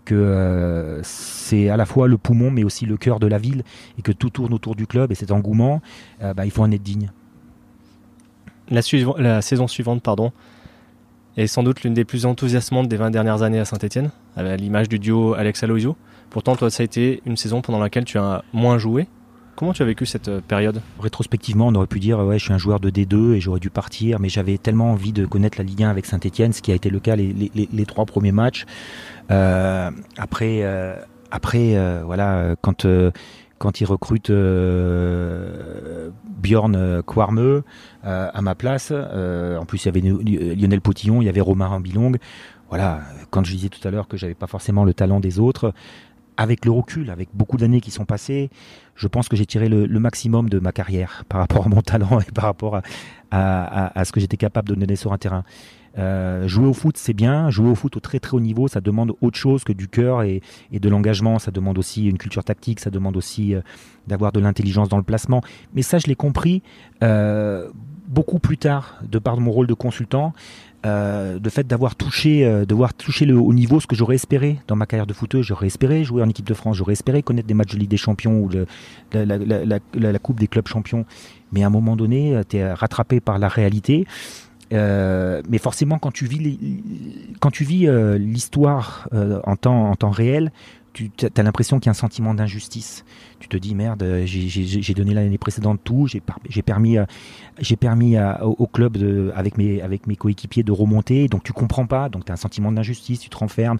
que 0.06 0.16
euh, 0.16 1.02
c'est 1.04 1.70
à 1.70 1.76
la 1.76 1.86
fois 1.86 2.08
le 2.08 2.18
poumon 2.18 2.50
mais 2.52 2.64
aussi 2.64 2.86
le 2.86 2.98
cœur 2.98 3.20
de 3.20 3.28
la 3.28 3.38
ville 3.38 3.64
et 3.98 4.02
que 4.02 4.12
tout 4.12 4.30
tourne 4.30 4.54
autour 4.54 4.76
du 4.76 4.88
club 4.88 5.12
et 5.12 5.16
cet 5.16 5.32
engouement, 5.32 5.82
bah, 6.22 6.46
il 6.46 6.52
faut 6.52 6.62
en 6.62 6.72
être 6.72 6.84
digne. 6.84 7.12
La, 8.70 8.82
la 9.18 9.42
saison 9.42 9.68
suivante, 9.68 10.02
pardon, 10.02 10.32
est 11.36 11.48
sans 11.48 11.64
doute 11.64 11.84
l'une 11.84 11.94
des 11.94 12.06
plus 12.06 12.26
enthousiasmantes 12.26 12.88
des 12.88 12.98
20 12.98 13.12
dernières 13.12 13.42
années 13.42 13.60
à 13.60 13.66
Saint-Etienne, 13.66 14.12
à 14.38 14.56
l'image 14.56 14.88
du 14.88 15.00
duo 15.00 15.34
Alex 15.34 15.64
Aloisio. 15.64 15.98
Pourtant, 16.30 16.56
toi, 16.56 16.70
ça 16.70 16.82
a 16.82 16.86
été 16.86 17.22
une 17.26 17.38
saison 17.38 17.62
pendant 17.62 17.80
laquelle 17.80 18.06
tu 18.06 18.18
as 18.18 18.44
moins 18.54 18.78
joué. 18.78 19.08
Comment 19.56 19.74
tu 19.74 19.82
as 19.82 19.86
vécu 19.86 20.06
cette 20.06 20.28
euh, 20.28 20.42
période? 20.42 20.82
Rétrospectivement, 21.00 21.68
on 21.68 21.76
aurait 21.76 21.88
pu 21.88 22.00
dire 22.00 22.20
ouais, 22.20 22.40
je 22.40 22.46
suis 22.46 22.54
un 22.54 22.58
joueur 22.58 22.80
de 22.80 22.90
D2 22.90 23.34
et 23.34 23.40
j'aurais 23.40 23.60
dû 23.60 23.70
partir, 23.70 24.20
mais 24.20 24.30
j'avais 24.30 24.58
tellement 24.58 24.92
envie 24.92 25.14
de 25.14 25.26
connaître 25.26 25.58
la 25.58 25.64
Ligue 25.64 25.84
1 25.84 25.90
avec 25.90 26.06
Saint-Etienne, 26.06 26.54
ce 26.54 26.62
qui 26.62 26.72
a 26.72 26.76
été 26.76 26.90
le 26.90 27.00
cas 27.00 27.16
les, 27.16 27.86
trois 27.86 28.06
premiers 28.06 28.32
matchs. 28.32 28.66
Euh, 29.32 29.92
après, 30.18 30.62
euh, 30.64 30.96
après 31.32 31.76
euh, 31.76 32.02
voilà, 32.06 32.56
quand 32.62 32.86
quand 33.64 33.80
il 33.80 33.86
recrute 33.86 34.30
euh, 34.30 36.10
Bjorn 36.42 37.02
Quarmeux 37.04 37.64
euh, 38.04 38.30
à 38.34 38.42
ma 38.42 38.56
place. 38.56 38.90
Euh, 38.92 39.58
en 39.58 39.64
plus, 39.64 39.86
il 39.86 39.88
y 39.88 39.90
avait 39.90 40.56
Lionel 40.56 40.82
Potillon, 40.82 41.22
il 41.22 41.26
y 41.26 41.30
avait 41.30 41.40
Romain 41.40 41.80
Bilong. 41.80 42.18
Voilà, 42.68 43.04
quand 43.30 43.46
je 43.46 43.54
disais 43.54 43.70
tout 43.70 43.86
à 43.88 43.92
l'heure 43.92 44.10
que 44.10 44.18
j'avais 44.18 44.34
pas 44.34 44.48
forcément 44.48 44.84
le 44.84 44.94
talent 44.94 45.22
des 45.22 45.40
autres, 45.40 45.74
avec 46.36 46.66
le 46.66 46.72
recul, 46.72 47.10
avec 47.10 47.30
beaucoup 47.34 47.56
d'années 47.56 47.80
qui 47.80 47.92
sont 47.92 48.04
passées, 48.04 48.50
je 48.96 49.08
pense 49.08 49.28
que 49.30 49.36
j'ai 49.36 49.46
tiré 49.46 49.70
le, 49.70 49.88
maximum 50.00 50.50
de 50.50 50.60
ma 50.60 50.72
carrière 50.72 51.24
par 51.30 51.40
rapport 51.40 51.66
à 51.66 51.70
mon 51.70 51.82
talent 51.82 52.20
et 52.20 52.32
par 52.32 52.46
rapport 52.46 52.82
à, 53.32 54.06
ce 54.06 54.12
que 54.12 54.20
j'étais 54.20 54.38
capable 54.38 54.70
de 54.70 54.76
donner 54.76 54.96
sur 54.96 55.14
un 55.14 55.18
terrain. 55.18 55.44
Euh, 55.98 56.48
jouer 56.48 56.66
au 56.66 56.74
foot, 56.74 56.98
c'est 56.98 57.14
bien. 57.14 57.50
Jouer 57.52 57.70
au 57.70 57.76
foot 57.76 57.96
au 57.98 58.00
très 58.00 58.20
très 58.20 58.36
haut 58.36 58.40
niveau, 58.40 58.68
ça 58.68 58.82
demande 58.82 59.14
autre 59.22 59.38
chose 59.38 59.64
que 59.64 59.74
du 59.74 59.88
cœur 59.88 60.24
et, 60.24 60.42
et, 60.72 60.80
de 60.80 60.90
l'engagement. 60.90 61.38
Ça 61.38 61.52
demande 61.52 61.78
aussi 61.78 62.08
une 62.08 62.18
culture 62.18 62.44
tactique. 62.44 62.80
Ça 62.80 62.90
demande 62.90 63.16
aussi 63.16 63.54
euh, 63.54 63.62
d'avoir 64.08 64.32
de 64.32 64.40
l'intelligence 64.40 64.90
dans 64.90 64.98
le 64.98 65.04
placement. 65.04 65.42
Mais 65.74 65.84
ça, 65.84 66.00
je 66.00 66.08
l'ai 66.08 66.16
compris 66.16 66.64
euh, 67.04 67.70
beaucoup 68.08 68.40
plus 68.40 68.58
tard, 68.58 69.00
de 69.04 69.20
par 69.20 69.38
mon 69.40 69.52
rôle 69.52 69.68
de 69.68 69.74
consultant. 69.74 70.34
Euh, 70.86 71.40
de 71.40 71.50
fait 71.50 71.66
d'avoir 71.66 71.96
touché, 71.96 72.46
euh, 72.46 72.66
de 72.66 72.76
voir 72.76 72.94
toucher 72.94 73.26
le 73.26 73.38
haut 73.38 73.54
niveau, 73.54 73.80
ce 73.80 73.88
que 73.88 73.96
j'aurais 73.96 74.16
espéré 74.16 74.60
dans 74.68 74.76
ma 74.76 74.86
carrière 74.86 75.08
de 75.08 75.14
footeuse. 75.14 75.46
J'aurais 75.46 75.68
espéré 75.68 76.04
jouer 76.04 76.22
en 76.22 76.28
équipe 76.28 76.46
de 76.46 76.54
France, 76.54 76.76
j'aurais 76.76 76.92
espéré 76.92 77.24
connaître 77.24 77.48
des 77.48 77.54
matchs 77.54 77.74
de 77.74 77.80
Ligue 77.80 77.90
des 77.90 77.98
Champions 77.98 78.38
ou 78.38 78.50
le, 78.50 78.66
la, 79.14 79.26
la, 79.26 79.38
la, 79.38 79.80
la, 79.94 80.20
Coupe 80.20 80.40
des 80.40 80.48
clubs 80.48 80.68
champions. 80.68 81.06
Mais 81.54 81.64
à 81.64 81.68
un 81.68 81.70
moment 81.70 81.96
donné, 81.96 82.42
tu 82.50 82.58
es 82.58 82.74
rattrapé 82.74 83.22
par 83.22 83.40
la 83.40 83.48
réalité. 83.48 84.06
Euh, 84.74 85.42
mais 85.50 85.58
forcément, 85.58 86.00
quand 86.00 86.12
tu 86.12 86.26
vis, 86.26 86.60
quand 87.40 87.52
tu 87.52 87.64
vis 87.64 87.88
euh, 87.88 88.18
l'histoire 88.18 89.08
euh, 89.14 89.40
en 89.46 89.56
temps, 89.56 89.90
en 89.90 89.96
temps 89.96 90.10
réel, 90.10 90.52
tu 90.94 91.12
as 91.36 91.44
l'impression 91.44 91.80
qu'il 91.80 91.88
y 91.88 91.90
a 91.90 91.92
un 91.92 91.96
sentiment 91.96 92.34
d'injustice. 92.34 93.04
Tu 93.40 93.48
te 93.48 93.58
dis 93.58 93.76
merde, 93.76 94.24
j'ai 94.26 94.94
donné 94.94 95.14
l'année 95.14 95.38
précédente 95.38 95.82
tout, 95.84 96.08
j'ai 96.08 96.22
permis, 96.62 96.98
j'ai 97.60 97.76
permis 97.76 98.18
à, 98.18 98.46
au, 98.46 98.56
au, 98.60 98.68
club 98.68 98.98
avec 99.36 99.58
mes, 99.58 99.82
avec 99.82 100.08
mes 100.08 100.16
coéquipiers 100.16 100.64
de 100.64 100.72
remonter, 100.72 101.28
donc 101.28 101.44
tu 101.44 101.52
comprends 101.52 101.88
pas, 101.88 102.10
donc 102.10 102.26
tu 102.26 102.32
as 102.32 102.34
un 102.34 102.38
sentiment 102.38 102.72
d'injustice, 102.72 103.20
tu 103.20 103.30
te 103.30 103.38
renfermes, 103.38 103.80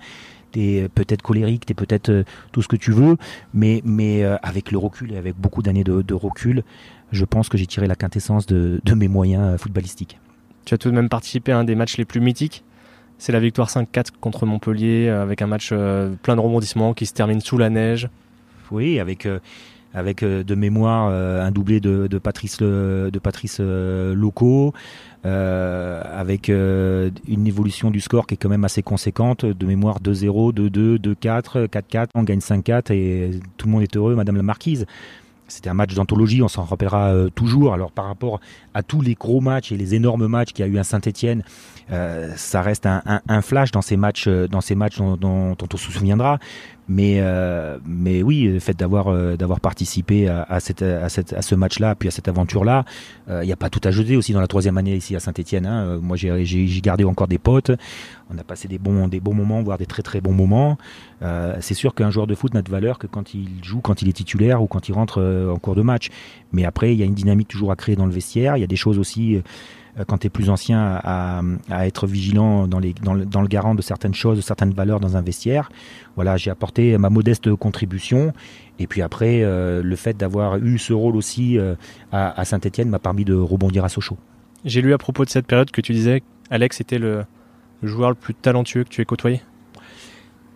tu 0.52 0.62
es 0.62 0.90
peut-être 0.90 1.22
colérique, 1.22 1.66
tu 1.66 1.72
es 1.72 1.76
peut-être 1.76 2.10
euh, 2.10 2.24
tout 2.52 2.62
ce 2.62 2.68
que 2.68 2.76
tu 2.76 2.92
veux, 2.92 3.18
mais, 3.54 3.82
euh, 4.24 4.38
avec 4.42 4.72
le 4.72 4.78
recul 4.78 5.12
et 5.12 5.18
avec 5.18 5.36
beaucoup 5.36 5.62
d'années 5.62 5.84
de, 5.84 6.02
de, 6.02 6.14
recul, 6.14 6.64
je 7.12 7.26
pense 7.26 7.50
que 7.50 7.58
j'ai 7.58 7.68
tiré 7.68 7.88
la 7.88 7.96
quintessence 7.96 8.46
de, 8.46 8.82
de 8.84 8.94
mes 8.94 9.08
moyens 9.08 9.60
footballistiques. 9.60 10.20
Tu 10.66 10.74
as 10.74 10.78
tout 10.78 10.90
de 10.90 10.96
même 10.96 11.10
participé 11.10 11.52
à 11.52 11.60
un 11.60 11.64
des 11.64 11.76
matchs 11.76 11.98
les 11.98 12.06
plus 12.06 12.22
mythiques 12.22 12.64
c'est 13.24 13.32
la 13.32 13.40
victoire 13.40 13.70
5-4 13.70 14.08
contre 14.20 14.46
Montpellier 14.46 15.08
avec 15.08 15.42
un 15.42 15.48
match 15.48 15.70
euh, 15.72 16.14
plein 16.24 16.36
de 16.36 16.42
rebondissements 16.42 16.94
qui 16.94 17.06
se 17.06 17.14
termine 17.14 17.40
sous 17.40 17.58
la 17.58 17.70
neige. 17.70 18.10
Oui, 18.70 19.00
avec 19.00 19.26
euh, 19.26 19.40
avec 19.94 20.24
euh, 20.24 20.44
de 20.44 20.56
mémoire 20.56 21.08
un 21.08 21.50
doublé 21.52 21.80
de, 21.80 22.08
de 22.08 22.18
Patrice 22.18 22.58
de 22.58 23.20
Patrice 23.24 23.62
avec 25.24 26.50
une 26.50 27.48
évolution 27.48 27.92
du 27.92 28.02
score 28.02 28.28
qui 28.28 28.34
est 28.34 28.38
quand 28.38 28.50
même 28.50 28.66
assez 28.66 28.84
conséquente. 28.84 29.46
De 29.46 29.66
mémoire 29.66 30.02
2-0, 30.02 30.54
2-2, 30.54 30.98
2-4, 30.98 31.68
4-4, 31.68 32.08
on 32.16 32.24
gagne 32.24 32.40
5-4 32.40 32.92
et 32.92 33.40
tout 33.56 33.68
le 33.68 33.72
monde 33.72 33.84
est 33.84 33.96
heureux, 33.96 34.16
Madame 34.16 34.36
la 34.36 34.44
Marquise. 34.44 34.86
C'était 35.48 35.70
un 35.70 35.74
match 35.74 35.94
d'anthologie, 35.94 36.42
on 36.42 36.48
s'en 36.48 36.64
rappellera 36.64 37.14
euh, 37.14 37.30
toujours. 37.30 37.74
Alors 37.74 37.92
par 37.92 38.06
rapport 38.06 38.40
à 38.74 38.84
tous 38.84 39.02
les 39.02 39.14
gros 39.14 39.42
matchs 39.42 39.72
et 39.72 39.78
les 39.78 39.96
énormes 39.96 40.28
matchs 40.28 40.54
qu'il 40.54 40.66
y 40.66 40.68
a 40.68 40.72
eu 40.72 40.78
à 40.78 40.84
Saint-Etienne, 40.84 41.44
euh, 41.92 42.32
ça 42.36 42.62
reste 42.62 42.86
un, 42.86 43.42
flash 43.42 43.72
dans 43.72 43.82
ces 43.82 43.98
matchs, 43.98 44.28
dont, 44.28 45.18
dont 45.18 45.56
on 45.74 45.78
se 45.78 45.92
souviendra. 45.92 46.40
Mais, 46.88 47.20
euh, 47.20 47.78
mais 47.86 48.24
oui, 48.24 48.44
le 48.44 48.60
fait 48.60 48.78
d'avoir 48.78 49.08
euh, 49.08 49.38
d'avoir 49.38 49.60
participé 49.60 50.28
à, 50.28 50.44
à, 50.44 50.60
cette, 50.60 50.82
à, 50.82 51.08
cette, 51.10 51.34
à 51.34 51.42
ce 51.42 51.56
match-là, 51.56 51.96
puis 51.96 52.10
à 52.10 52.12
cette 52.12 52.28
aventure-là, 52.28 52.86
il 53.30 53.46
n'y 53.46 53.54
a 53.54 53.58
pas 53.58 53.70
tout 53.70 53.82
à 53.84 53.92
jeter 53.92 54.18
aussi 54.18 54.34
dans 54.34 54.42
la 54.42 54.48
troisième 54.48 54.78
année 54.78 54.96
ici 54.96 55.16
à 55.16 55.20
Saint-Etienne. 55.20 55.66
Hein. 55.66 56.00
Moi, 56.02 56.18
j'ai 56.18 56.82
gardé 56.82 57.04
encore 57.04 57.28
des 57.28 57.38
potes. 57.38 57.72
On 58.30 58.38
a 58.38 58.44
passé 58.44 58.68
des 58.68 58.80
bons, 58.80 59.08
des 59.08 59.20
bons 59.20 59.34
moments, 59.34 59.62
voire 59.62 59.78
des 59.78 59.86
très 59.86 60.04
très 60.04 60.20
bons 60.20 60.34
moments. 60.34 60.78
c'est 61.62 61.74
sûr 61.74 61.96
qu'un 61.96 62.12
joueur 62.12 62.28
de 62.28 62.36
foot 62.36 62.54
n'a 62.54 62.62
de 62.62 62.70
valeur 62.70 63.00
que 63.00 63.08
quand 63.08 63.34
il 63.34 63.48
joue, 63.64 63.80
quand 63.80 64.02
il 64.02 64.10
est 64.10 64.14
titulaire 64.14 64.62
ou 64.62 64.68
quand 64.68 64.90
il 64.90 64.94
rentre 64.94 65.22
en 65.50 65.58
cours 65.58 65.76
de 65.76 65.82
match. 65.82 66.10
Mais 66.52 66.66
après, 66.66 66.94
il 66.94 67.00
y 67.00 67.04
a 67.04 67.06
une 67.06 67.16
dynamique 67.16 67.48
toujours 67.48 67.72
à 67.72 67.76
créer 67.76 67.96
dans 67.96 68.06
le 68.06 68.12
vestiaire. 68.12 68.58
Il 68.58 68.62
y 68.62 68.64
a 68.64 68.68
des 68.68 68.76
choses 68.76 69.00
aussi 69.00 69.36
euh, 69.36 69.42
quand 70.08 70.18
tu 70.20 70.28
es 70.28 70.30
plus 70.30 70.50
ancien, 70.50 71.00
à, 71.04 71.42
être 71.86 72.08
vigilant 72.08 72.68
dans, 72.68 72.80
le, 72.80 73.48
garant 73.48 73.76
de 73.76 73.82
certaines 73.82 74.14
choses, 74.14 74.38
de 74.38 74.42
certaines 74.42 74.74
valeurs 74.74 75.00
dans 75.00 75.18
un 75.18 75.22
vestiaire. 75.22 75.70
Voilà, 76.16 76.38
j'ai 76.38 76.50
apporté 76.50 76.98
ma 76.98 77.10
modeste 77.10 77.54
contribution. 77.56 78.34
Et 78.80 78.88
puis 78.88 79.02
après, 79.02 79.44
euh, 79.44 79.84
le 79.84 79.96
fait 79.96 80.18
d'avoir 80.18 80.58
eu 80.58 80.80
ce 80.80 80.94
rôle 80.94 81.16
aussi 81.16 81.60
euh, 81.60 81.76
à, 82.12 82.40
à 82.40 82.46
Saint-Etienne 82.46 82.90
m'a 82.90 83.00
permis 83.00 83.26
de 83.26 83.36
rebondir 83.36 83.86
à 83.86 83.90
Sochaux. 83.90 84.18
J'ai 84.66 84.82
lu 84.82 84.94
à 84.94 84.98
propos 84.98 85.26
de 85.26 85.30
cette 85.30 85.46
période 85.46 85.70
que 85.70 85.82
tu 85.82 85.94
disais, 85.94 86.24
Alex 86.50 86.82
était 86.82 87.00
le 87.00 87.26
joueur 87.84 88.10
le 88.10 88.16
plus 88.16 88.34
talentueux 88.34 88.84
que 88.84 88.90
tu 88.90 89.02
aies 89.02 89.06
côtoyé. 89.06 89.42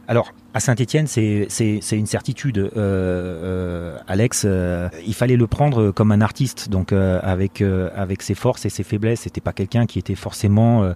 Alors, 0.10 0.34
à 0.54 0.62
Saint-Etienne, 0.62 1.06
c'est 1.08 1.50
une 1.92 2.06
certitude. 2.06 2.58
Euh, 2.58 2.70
euh, 2.78 3.98
Alex, 4.08 4.44
euh, 4.46 4.88
il 5.06 5.14
fallait 5.14 5.36
le 5.36 5.48
prendre 5.48 5.92
comme 5.92 6.14
un 6.14 6.22
artiste, 6.22 6.70
donc 6.70 6.94
avec, 6.94 7.62
avec 7.62 8.22
ses 8.22 8.34
forces 8.34 8.66
et 8.66 8.70
ses 8.70 8.84
faiblesses. 8.84 9.22
C'était 9.22 9.42
pas 9.42 9.52
quelqu'un 9.54 9.86
qui 9.86 10.00
était 10.00 10.16
forcément 10.16 10.90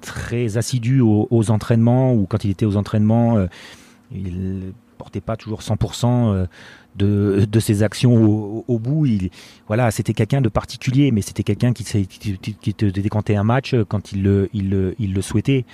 très 0.00 0.56
assidu 0.56 1.00
aux, 1.00 1.28
aux, 1.30 1.50
entraînements 1.50 2.14
ou 2.14 2.26
quand 2.26 2.44
il 2.44 2.50
était 2.50 2.66
aux 2.66 2.76
entraînements, 2.76 3.46
il 4.10 4.72
portait 5.04 5.20
pas 5.20 5.36
toujours 5.36 5.60
100% 5.60 6.46
de, 6.96 7.46
de 7.50 7.60
ses 7.60 7.82
actions 7.82 8.64
au, 8.66 8.78
bout. 8.78 9.06
Il, 9.06 9.30
voilà, 9.66 9.90
c'était 9.90 10.14
quelqu'un 10.14 10.40
de 10.40 10.48
particulier, 10.48 11.10
mais 11.10 11.22
c'était 11.22 11.42
quelqu'un 11.42 11.72
qui, 11.72 11.84
qui, 11.84 12.38
qui, 12.38 12.74
te 12.74 12.86
décantait 12.86 13.36
un 13.36 13.44
match 13.44 13.74
quand 13.88 14.12
il 14.12 14.22
le, 14.22 14.48
il 14.52 14.70
le, 14.70 14.94
il 14.98 15.12
le 15.12 15.22
souhaitait, 15.22 15.64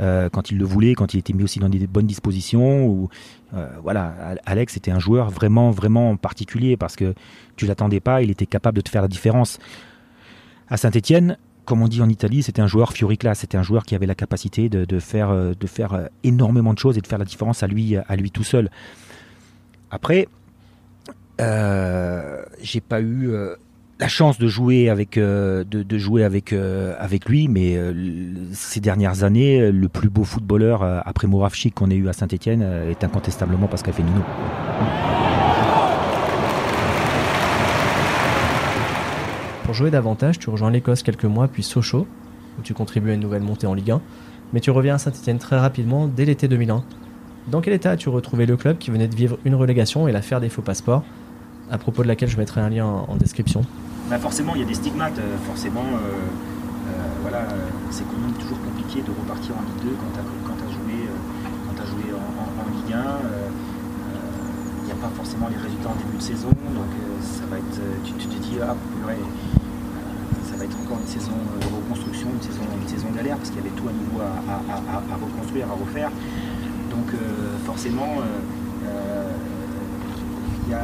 euh, 0.00 0.28
quand 0.28 0.50
il 0.50 0.58
le 0.58 0.64
voulait, 0.64 0.94
quand 0.94 1.14
il 1.14 1.18
était 1.18 1.32
mis 1.32 1.42
aussi 1.42 1.58
dans 1.58 1.68
des 1.68 1.86
bonnes 1.86 2.06
dispositions. 2.06 2.86
Ou, 2.86 3.08
euh, 3.54 3.68
voilà, 3.82 4.14
Alex 4.44 4.76
était 4.76 4.90
un 4.90 4.98
joueur 4.98 5.30
vraiment, 5.30 5.70
vraiment 5.70 6.16
particulier 6.16 6.76
parce 6.76 6.96
que 6.96 7.14
tu 7.56 7.66
l'attendais 7.66 8.00
pas, 8.00 8.22
il 8.22 8.30
était 8.30 8.46
capable 8.46 8.76
de 8.76 8.82
te 8.82 8.90
faire 8.90 9.02
la 9.02 9.08
différence. 9.08 9.58
À 10.68 10.76
Saint-Etienne, 10.76 11.38
comme 11.66 11.82
on 11.82 11.88
dit 11.88 12.00
en 12.00 12.08
Italie, 12.08 12.42
c'était 12.42 12.62
un 12.62 12.66
joueur 12.66 12.94
class 12.94 13.40
C'était 13.40 13.58
un 13.58 13.62
joueur 13.62 13.84
qui 13.84 13.94
avait 13.94 14.06
la 14.06 14.14
capacité 14.14 14.70
de, 14.70 14.86
de, 14.86 14.98
faire, 14.98 15.34
de 15.34 15.66
faire 15.66 16.08
énormément 16.24 16.72
de 16.72 16.78
choses 16.78 16.96
et 16.96 17.02
de 17.02 17.06
faire 17.06 17.18
la 17.18 17.26
différence 17.26 17.62
à 17.62 17.66
lui, 17.66 17.96
à 17.96 18.16
lui 18.16 18.30
tout 18.30 18.44
seul. 18.44 18.70
Après, 19.90 20.28
euh, 21.40 22.42
j'ai 22.62 22.80
pas 22.80 23.00
eu 23.00 23.28
euh, 23.30 23.54
la 24.00 24.08
chance 24.08 24.38
de 24.38 24.48
jouer 24.48 24.88
avec 24.88 25.18
euh, 25.18 25.64
de, 25.64 25.98
jouer 25.98 26.24
avec 26.24 26.52
avec 26.52 27.28
lui, 27.28 27.48
mais 27.48 27.78
ces 28.52 28.80
dernières 28.80 29.22
années, 29.22 29.70
le 29.70 29.88
plus 29.88 30.08
beau 30.08 30.24
footballeur 30.24 30.82
après 30.82 31.26
Moravchik 31.26 31.74
qu'on 31.74 31.90
ait 31.90 31.96
eu 31.96 32.08
à 32.08 32.12
Saint-Etienne 32.12 32.62
est 32.62 33.04
incontestablement 33.04 33.68
Pascal 33.68 33.94
Fénino. 33.94 34.22
Pour 39.66 39.74
jouer 39.74 39.90
davantage, 39.90 40.38
tu 40.38 40.48
rejoins 40.48 40.70
l'Écosse 40.70 41.02
quelques 41.02 41.24
mois, 41.24 41.48
puis 41.48 41.64
Sochaux, 41.64 42.06
où 42.56 42.62
tu 42.62 42.72
contribues 42.72 43.10
à 43.10 43.14
une 43.14 43.20
nouvelle 43.20 43.42
montée 43.42 43.66
en 43.66 43.74
Ligue 43.74 43.90
1, 43.90 44.00
mais 44.52 44.60
tu 44.60 44.70
reviens 44.70 44.94
à 44.94 44.98
Saint-Etienne 44.98 45.38
très 45.38 45.58
rapidement 45.58 46.06
dès 46.06 46.24
l'été 46.24 46.46
2001. 46.46 46.84
Dans 47.48 47.60
quel 47.60 47.74
état 47.74 47.90
as-tu 47.90 48.08
retrouvé 48.08 48.46
le 48.46 48.56
club 48.56 48.78
qui 48.78 48.92
venait 48.92 49.08
de 49.08 49.16
vivre 49.16 49.38
une 49.44 49.56
relégation 49.56 50.06
et 50.06 50.12
l'affaire 50.12 50.40
des 50.40 50.50
faux 50.50 50.62
passeports? 50.62 51.02
À 51.68 51.78
propos 51.78 52.04
de 52.04 52.06
laquelle 52.06 52.28
je 52.28 52.36
mettrai 52.36 52.60
un 52.60 52.68
lien 52.68 52.86
en, 52.86 53.16
description. 53.16 53.62
Bah 54.08 54.18
forcément, 54.18 54.54
il 54.54 54.60
y 54.60 54.64
a 54.64 54.68
des 54.68 54.74
stigmates. 54.74 55.18
Euh, 55.18 55.36
forcément, 55.48 55.80
euh, 55.80 55.96
euh, 55.96 56.92
voilà, 57.22 57.48
c'est 57.90 58.04
quand 58.04 58.18
même 58.18 58.34
toujours 58.38 58.60
compliqué 58.62 59.02
de 59.02 59.10
repartir 59.10 59.56
en 59.56 59.62
Ligue 59.62 59.90
2 59.90 59.96
quand 59.98 60.12
tu 60.14 60.20
as, 60.20 61.86
joué, 61.86 62.14
en, 62.14 62.86
Ligue 62.86 62.94
1. 62.94 63.02
Il 63.02 63.45
pas 65.00 65.10
forcément 65.14 65.48
les 65.48 65.56
résultats 65.56 65.90
en 65.90 65.96
début 65.96 66.16
de 66.18 66.22
saison, 66.22 66.48
donc 66.48 66.92
ça 67.20 67.46
va 67.50 67.58
être, 67.58 67.80
tu, 68.04 68.12
te 68.12 68.38
dis, 68.42 68.58
ah, 68.62 68.74
ça 70.48 70.56
va 70.56 70.64
être 70.64 70.76
encore 70.84 70.98
une 71.00 71.08
saison 71.08 71.36
de 71.60 71.66
reconstruction, 71.66 72.28
une 72.32 72.42
saison, 72.42 72.62
une 72.80 72.88
saison 72.88 73.08
galère, 73.14 73.36
parce 73.36 73.50
qu'il 73.50 73.58
y 73.58 73.66
avait 73.66 73.76
tout 73.76 73.88
à 73.88 73.92
nouveau 73.92 74.20
à, 74.22 75.16
reconstruire, 75.16 75.66
à 75.70 75.74
refaire. 75.74 76.10
Donc 76.90 77.12
forcément, 77.66 78.22
il 80.66 80.72
y 80.72 80.76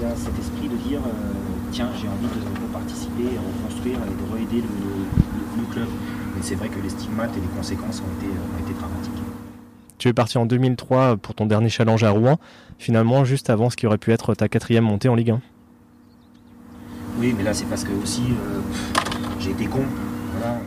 y 0.00 0.04
a 0.04 0.14
cet 0.14 0.38
esprit 0.38 0.68
de 0.68 0.76
dire 0.76 1.00
euh, 1.00 1.32
tiens, 1.72 1.88
j'ai 2.00 2.08
envie 2.08 2.28
de, 2.28 2.72
participer, 2.72 3.36
à 3.36 3.40
reconstruire 3.40 3.96
et 3.96 4.14
de 4.14 4.32
re-aider 4.32 4.62
le, 4.62 5.72
club. 5.72 5.88
Mais 6.36 6.42
c'est 6.42 6.54
vrai 6.54 6.68
que 6.68 6.80
les 6.80 6.90
stigmates 6.90 7.36
et 7.36 7.40
les 7.40 7.48
conséquences 7.56 8.00
ont 8.00 8.12
été, 8.20 8.30
ont 8.30 8.58
été 8.62 8.72
dramatiques. 8.78 9.25
Tu 10.06 10.10
es 10.10 10.12
parti 10.12 10.38
en 10.38 10.46
2003 10.46 11.16
pour 11.16 11.34
ton 11.34 11.46
dernier 11.46 11.68
challenge 11.68 12.04
à 12.04 12.10
Rouen, 12.10 12.38
finalement 12.78 13.24
juste 13.24 13.50
avant 13.50 13.70
ce 13.70 13.76
qui 13.76 13.88
aurait 13.88 13.98
pu 13.98 14.12
être 14.12 14.36
ta 14.36 14.46
quatrième 14.46 14.84
montée 14.84 15.08
en 15.08 15.16
Ligue 15.16 15.32
1. 15.32 15.40
Oui, 17.18 17.34
mais 17.36 17.42
là 17.42 17.52
c'est 17.52 17.64
parce 17.64 17.82
que 17.82 17.90
aussi 18.00 18.22
euh, 18.30 18.60
j'ai 19.40 19.50
été 19.50 19.66
con. 19.66 19.82
Voilà 20.38 20.60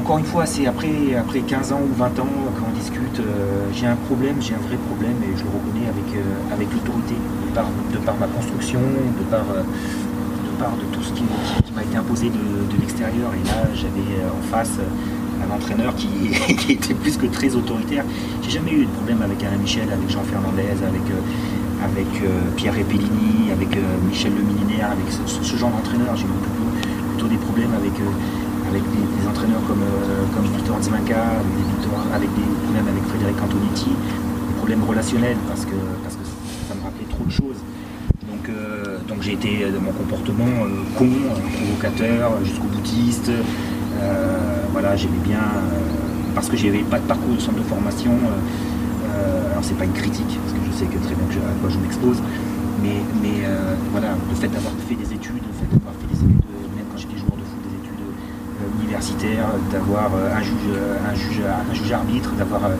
encore 0.00 0.18
une 0.18 0.24
fois, 0.24 0.46
c'est 0.46 0.66
après, 0.66 1.14
après 1.18 1.40
15 1.40 1.72
ans 1.72 1.80
ou 1.80 1.94
20 1.94 2.06
ans 2.20 2.28
qu'on 2.58 2.72
discute, 2.72 3.20
euh, 3.20 3.66
j'ai 3.72 3.86
un 3.86 3.96
problème, 3.96 4.36
j'ai 4.40 4.54
un 4.54 4.58
vrai 4.58 4.76
problème 4.76 5.16
et 5.22 5.36
je 5.36 5.44
le 5.44 5.50
reconnais 5.50 5.88
avec, 5.88 6.14
euh, 6.14 6.54
avec 6.54 6.72
l'autorité, 6.72 7.14
de 7.14 7.98
par, 7.98 8.16
ma 8.16 8.26
construction, 8.26 8.80
de 8.80 9.24
par, 9.30 9.44
euh, 10.62 10.82
de, 10.82 10.94
tout 10.94 11.02
ce 11.02 11.12
qui, 11.12 11.22
m'a 11.74 11.82
été 11.82 11.96
imposé 11.96 12.28
de, 12.28 12.80
l'extérieur. 12.80 13.30
Et 13.34 13.46
là, 13.46 13.68
j'avais 13.74 14.22
en 14.26 14.42
face 14.50 14.78
un 15.42 15.54
entraîneur 15.54 15.94
qui, 16.00 16.08
était 16.72 16.94
plus 16.94 17.16
que 17.16 17.26
très 17.26 17.54
autoritaire. 17.54 18.04
J'ai 18.42 18.50
jamais 18.50 18.72
eu 18.72 18.84
de 18.86 18.90
problème 18.90 19.22
avec 19.22 19.42
Alain 19.44 19.56
Michel, 19.56 19.88
avec 19.92 20.08
Jean 20.10 20.22
Fernandez, 20.22 20.76
avec, 20.82 21.06
avec 21.82 22.06
Pierre 22.56 22.74
Repellini, 22.74 23.50
avec 23.52 23.76
Michel 24.08 24.32
Le 24.34 24.42
Milinaire, 24.42 24.90
avec 24.90 25.06
ce, 25.10 25.56
genre 25.56 25.70
d'entraîneur. 25.70 26.16
J'ai 26.16 26.24
eu 26.24 27.16
plutôt, 27.16 27.28
des 27.28 27.36
problèmes 27.36 27.72
avec 27.74 27.92
avec 28.72 28.82
des, 28.88 29.28
entraîneurs 29.28 29.60
comme, 29.68 29.82
euh, 29.82 30.24
comme 30.34 30.46
Victor 30.56 30.80
Zmaka, 30.80 31.20
avec 32.14 32.30
des, 32.34 32.72
même 32.72 32.88
avec 32.88 33.04
Frédéric 33.04 33.36
Antonetti, 33.36 33.90
des 33.90 34.54
problèmes 34.56 34.82
relationnels 34.84 35.36
parce 35.46 35.66
que, 35.66 35.76
parce 36.02 36.16
que 36.16 36.24
ça 36.68 36.74
me 36.74 36.82
rappelait 36.82 37.04
trop 37.10 37.24
de 37.24 37.30
choses. 37.30 37.60
Donc, 38.30 38.48
euh, 38.48 38.81
donc 39.12 39.22
j'ai 39.22 39.32
été 39.34 39.70
de 39.70 39.78
mon 39.78 39.92
comportement 39.92 40.64
euh, 40.64 40.82
con, 40.96 41.08
provocateur, 41.54 42.32
jusqu'au 42.44 42.68
boutiste. 42.68 43.30
voilà, 44.72 44.96
j'aimais 44.96 45.22
bien, 45.22 45.44
parce 46.34 46.48
que 46.48 46.56
j'avais 46.56 46.82
pas 46.82 46.98
de 46.98 47.04
parcours 47.04 47.34
de 47.34 47.40
centre 47.40 47.58
de 47.58 47.64
formation. 47.64 48.12
alors 49.50 49.62
c'est 49.62 49.76
pas 49.76 49.84
une 49.84 49.92
critique, 49.92 50.38
parce 50.40 50.52
que 50.52 50.64
je 50.66 50.72
sais 50.76 50.86
que 50.86 50.98
très 51.04 51.14
bien 51.14 51.26
à 51.26 51.60
quoi 51.60 51.68
je 51.70 51.78
m'expose, 51.78 52.22
mais, 52.82 52.96
mais 53.22 53.46
voilà, 53.90 54.08
le 54.28 54.34
fait 54.34 54.48
d'avoir 54.48 54.72
fait 54.88 54.94
des 54.94 55.12
études, 55.12 55.36
le 55.36 55.54
fait 55.60 55.68
d'avoir 55.72 55.94
fait 55.94 56.08
des 56.08 56.18
études 56.18 56.42
d'avoir 59.70 60.10
euh, 60.14 60.34
un 60.34 60.42
juge, 60.42 60.54
euh, 60.70 60.96
un 61.10 61.14
juge, 61.14 61.40
un 61.42 61.74
juge 61.74 61.92
arbitre, 61.92 62.32
d'avoir 62.32 62.66
euh, 62.66 62.76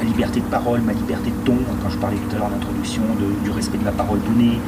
la 0.00 0.06
liberté 0.06 0.40
de 0.40 0.46
parole, 0.46 0.80
ma 0.80 0.92
liberté 0.92 1.30
de 1.30 1.44
ton, 1.44 1.58
quand 1.82 1.90
je 1.90 1.98
parlais 1.98 2.16
tout 2.16 2.34
à 2.34 2.38
l'heure 2.38 2.50
en 2.52 2.56
introduction 2.56 3.02
du 3.44 3.50
respect 3.50 3.76
de 3.76 3.84
la 3.84 3.92
parole 3.92 4.18
donnée, 4.22 4.58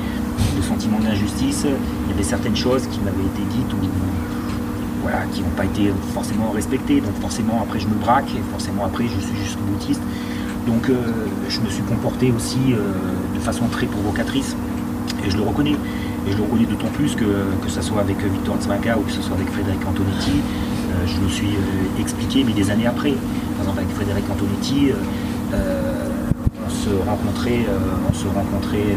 de 0.56 0.62
sentiment 0.62 0.98
d'injustice, 0.98 1.64
il 1.64 2.10
y 2.10 2.14
avait 2.14 2.22
certaines 2.22 2.56
choses 2.56 2.86
qui 2.86 3.00
m'avaient 3.00 3.24
été 3.24 3.42
dites 3.50 3.72
ou 3.72 3.86
voilà, 5.00 5.22
qui 5.32 5.40
n'ont 5.40 5.56
pas 5.56 5.64
été 5.64 5.90
forcément 6.12 6.50
respectées. 6.50 7.00
Donc 7.00 7.14
forcément 7.20 7.62
après 7.62 7.80
je 7.80 7.88
me 7.88 7.94
braque 7.94 8.30
et 8.36 8.42
forcément 8.50 8.84
après 8.84 9.04
je 9.04 9.20
suis 9.20 9.36
jusqu'au 9.36 9.64
boutiste. 9.64 10.02
Donc 10.66 10.90
je 11.48 11.60
me 11.60 11.70
suis 11.70 11.82
comporté 11.82 12.30
aussi 12.30 12.74
de 13.34 13.40
façon 13.40 13.66
très 13.68 13.86
provocatrice 13.86 14.54
et 15.26 15.30
je 15.30 15.36
le 15.36 15.42
reconnais. 15.42 15.76
Et 16.28 16.30
je 16.30 16.36
le 16.36 16.42
reconnais 16.44 16.66
d'autant 16.66 16.92
plus 16.94 17.16
que, 17.16 17.24
que 17.64 17.68
ce 17.68 17.80
soit 17.80 18.00
avec 18.00 18.18
Victor 18.22 18.56
Tzmaka 18.60 18.96
ou 18.96 19.02
que 19.02 19.10
ce 19.10 19.22
soit 19.22 19.34
avec 19.34 19.50
Frédéric 19.50 19.80
Antonetti, 19.84 20.40
euh, 20.92 21.06
je 21.06 21.20
me 21.20 21.28
suis 21.28 21.48
euh, 21.48 22.00
expliqué, 22.00 22.44
mais 22.44 22.52
des 22.52 22.70
années 22.70 22.86
après. 22.86 23.12
Par 23.12 23.60
exemple, 23.60 23.78
avec 23.78 23.90
Frédéric 23.94 24.24
Antonetti, 24.30 24.90
euh, 24.90 24.94
on 25.52 26.70
se 26.70 26.90
rencontrait, 27.08 27.66
on 28.08 28.14
se 28.14 28.26
rencontrait 28.26 28.96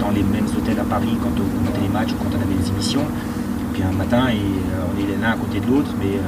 dans 0.00 0.10
les 0.10 0.22
mêmes 0.22 0.46
hôtels 0.56 0.78
à 0.78 0.84
Paris 0.84 1.16
quand 1.22 1.30
on 1.36 1.64
montait 1.64 1.82
les 1.82 1.88
matchs 1.88 2.12
ou 2.12 2.24
quand 2.24 2.30
on 2.36 2.40
avait 2.40 2.60
des 2.60 2.68
émissions. 2.68 3.04
Puis 3.72 3.82
un 3.82 3.92
matin, 3.92 4.28
et, 4.30 4.40
on 4.40 4.98
est 4.98 5.20
l'un 5.20 5.32
à 5.32 5.36
côté 5.36 5.60
de 5.60 5.66
l'autre, 5.66 5.90
mais, 6.00 6.18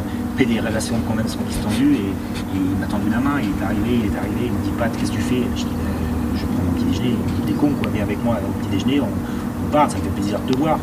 les 0.44 0.58
relations 0.58 0.96
quand 1.06 1.14
même 1.14 1.28
sont 1.28 1.42
distendues. 1.46 1.94
Et, 1.94 2.12
il 2.54 2.78
m'a 2.78 2.86
tendu 2.86 3.08
la 3.10 3.20
main, 3.20 3.40
il 3.40 3.50
est 3.50 3.64
arrivé, 3.64 4.02
il 4.02 4.06
est 4.06 4.18
arrivé, 4.18 4.46
il 4.46 4.52
me 4.52 4.62
dit 4.64 4.72
Pat, 4.78 4.90
qu'est-ce 4.96 5.12
que 5.12 5.16
tu 5.16 5.22
fais? 5.22 5.42
Je 5.56 5.64
dis, 5.64 5.76
je 6.36 6.46
prends 6.46 6.64
mon 6.64 6.72
petit 6.72 6.84
déjeuner, 6.84 7.14
il 7.14 7.32
me 7.32 7.40
dit 7.40 7.52
t'es 7.52 7.58
con 7.58 7.70
quoi, 7.80 7.90
viens 7.92 8.02
avec 8.02 8.22
moi 8.24 8.38
au 8.42 8.52
petit 8.60 8.70
déjeuner, 8.70 9.00
on, 9.00 9.06
on, 9.06 9.70
part, 9.70 9.90
ça 9.90 9.98
me 9.98 10.02
fait 10.02 10.10
plaisir 10.10 10.40
de 10.40 10.52
te 10.52 10.58
voir. 10.58 10.78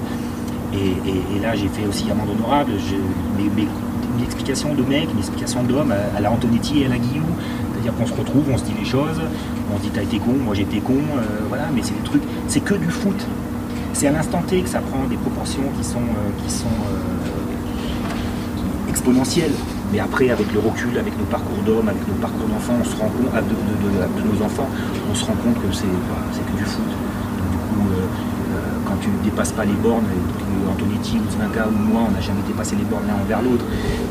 Et, 0.73 1.39
là, 1.41 1.55
j'ai 1.55 1.67
fait 1.67 1.85
aussi 1.87 2.09
amende 2.11 2.29
honorable. 2.37 2.71
une 2.77 4.23
explication 4.23 4.73
de 4.73 4.83
mec, 4.83 5.09
une 5.11 5.19
explication 5.19 5.63
d'homme 5.63 5.91
à, 5.91 6.19
la 6.19 6.31
Antonetti 6.31 6.81
et 6.81 6.85
à 6.85 6.89
la 6.89 6.97
Guillou. 6.97 7.23
C'est-à-dire 7.79 7.97
qu'on 7.97 8.07
se 8.07 8.13
retrouve, 8.13 8.43
on 8.51 8.57
se 8.57 8.65
dit 8.65 8.73
les 8.77 8.83
choses, 8.83 9.21
on 9.73 9.77
se 9.77 9.83
dit 9.83 9.89
t'as 9.89 10.01
été 10.01 10.19
con, 10.19 10.33
moi 10.33 10.53
j'étais 10.53 10.79
con, 10.79 10.97
euh, 10.97 11.21
voilà, 11.47 11.63
mais 11.73 11.81
c'est 11.81 11.93
des 11.93 12.03
trucs, 12.03 12.23
c'est 12.49 12.59
que 12.59 12.73
du 12.73 12.89
foot. 12.89 13.15
C'est 13.93 14.07
à 14.07 14.11
l'instant 14.11 14.41
T 14.41 14.59
que 14.59 14.67
ça 14.67 14.79
prend 14.79 15.05
des 15.05 15.15
proportions 15.15 15.63
qui 15.77 15.83
sont, 15.85 15.99
euh, 15.99 16.43
qui 16.43 16.51
sont 16.51 16.65
euh, 16.67 16.99
exponentielles. 18.89 19.53
Mais 19.93 19.99
après, 20.01 20.29
avec 20.29 20.51
le 20.51 20.59
recul, 20.59 20.97
avec 20.97 21.17
nos 21.17 21.23
parcours 21.25 21.63
d'hommes, 21.65 21.87
avec 21.87 22.05
nos 22.05 22.15
parcours 22.15 22.49
d'enfants, 22.49 22.75
on 22.81 22.83
se 22.83 22.97
rend 22.97 23.07
compte, 23.07 23.31
de, 23.31 24.21
nos 24.27 24.43
enfants, 24.43 24.67
on 25.09 25.15
se 25.15 25.23
rend 25.23 25.35
compte 25.35 25.55
que 25.55 25.71
c'est 25.71 25.85
que 25.85 26.57
du 26.57 26.65
foot 26.65 26.83
tu 29.01 29.09
ne 29.09 29.23
dépasses 29.23 29.51
pas 29.51 29.65
les 29.65 29.73
bornes, 29.73 30.05
Antonetti 30.69 31.17
ou 31.17 31.31
Zvinka 31.31 31.67
ou 31.67 31.71
moi, 31.71 32.01
on 32.07 32.11
n'a 32.11 32.21
jamais 32.21 32.41
dépassé 32.47 32.75
les 32.75 32.83
bornes 32.83 33.03
l'un 33.07 33.21
envers 33.21 33.41
l'autre. 33.41 33.65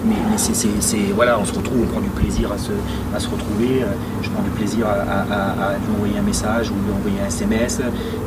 Mais, 0.04 0.16
c'est, 0.36 1.12
voilà, 1.14 1.38
on 1.38 1.44
se 1.44 1.52
retrouve, 1.52 1.82
on 1.82 1.86
prend 1.86 2.00
du 2.00 2.08
plaisir 2.10 2.50
à 2.52 2.58
se, 2.58 3.28
retrouver. 3.28 3.82
Euh, 3.82 3.86
je 4.22 4.30
prends 4.30 4.42
du 4.42 4.50
plaisir 4.50 4.86
à, 4.86 5.74
lui 5.84 5.94
envoyer 5.94 6.18
un 6.18 6.22
message 6.22 6.70
ou 6.70 6.74
lui 6.74 6.92
envoyer 6.92 7.18
un 7.24 7.28
SMS. 7.28 7.80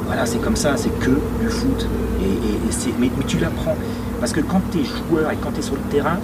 Voilà, 0.06 0.26
c'est 0.26 0.40
comme 0.40 0.56
ça, 0.56 0.76
c'est 0.76 0.98
que 1.00 1.12
du 1.42 1.50
foot. 1.50 1.88
Et, 2.22 2.90
mais, 3.00 3.10
tu 3.28 3.40
l'apprends. 3.40 3.76
Parce 4.20 4.34
que 4.34 4.42
quand 4.42 4.62
tu 4.72 4.80
es 4.80 4.84
joueur 4.84 5.32
et 5.32 5.38
quand 5.38 5.52
tu 5.52 5.60
es 5.60 5.64
sur 5.64 5.76
le 5.76 5.82
terrain, 5.90 6.18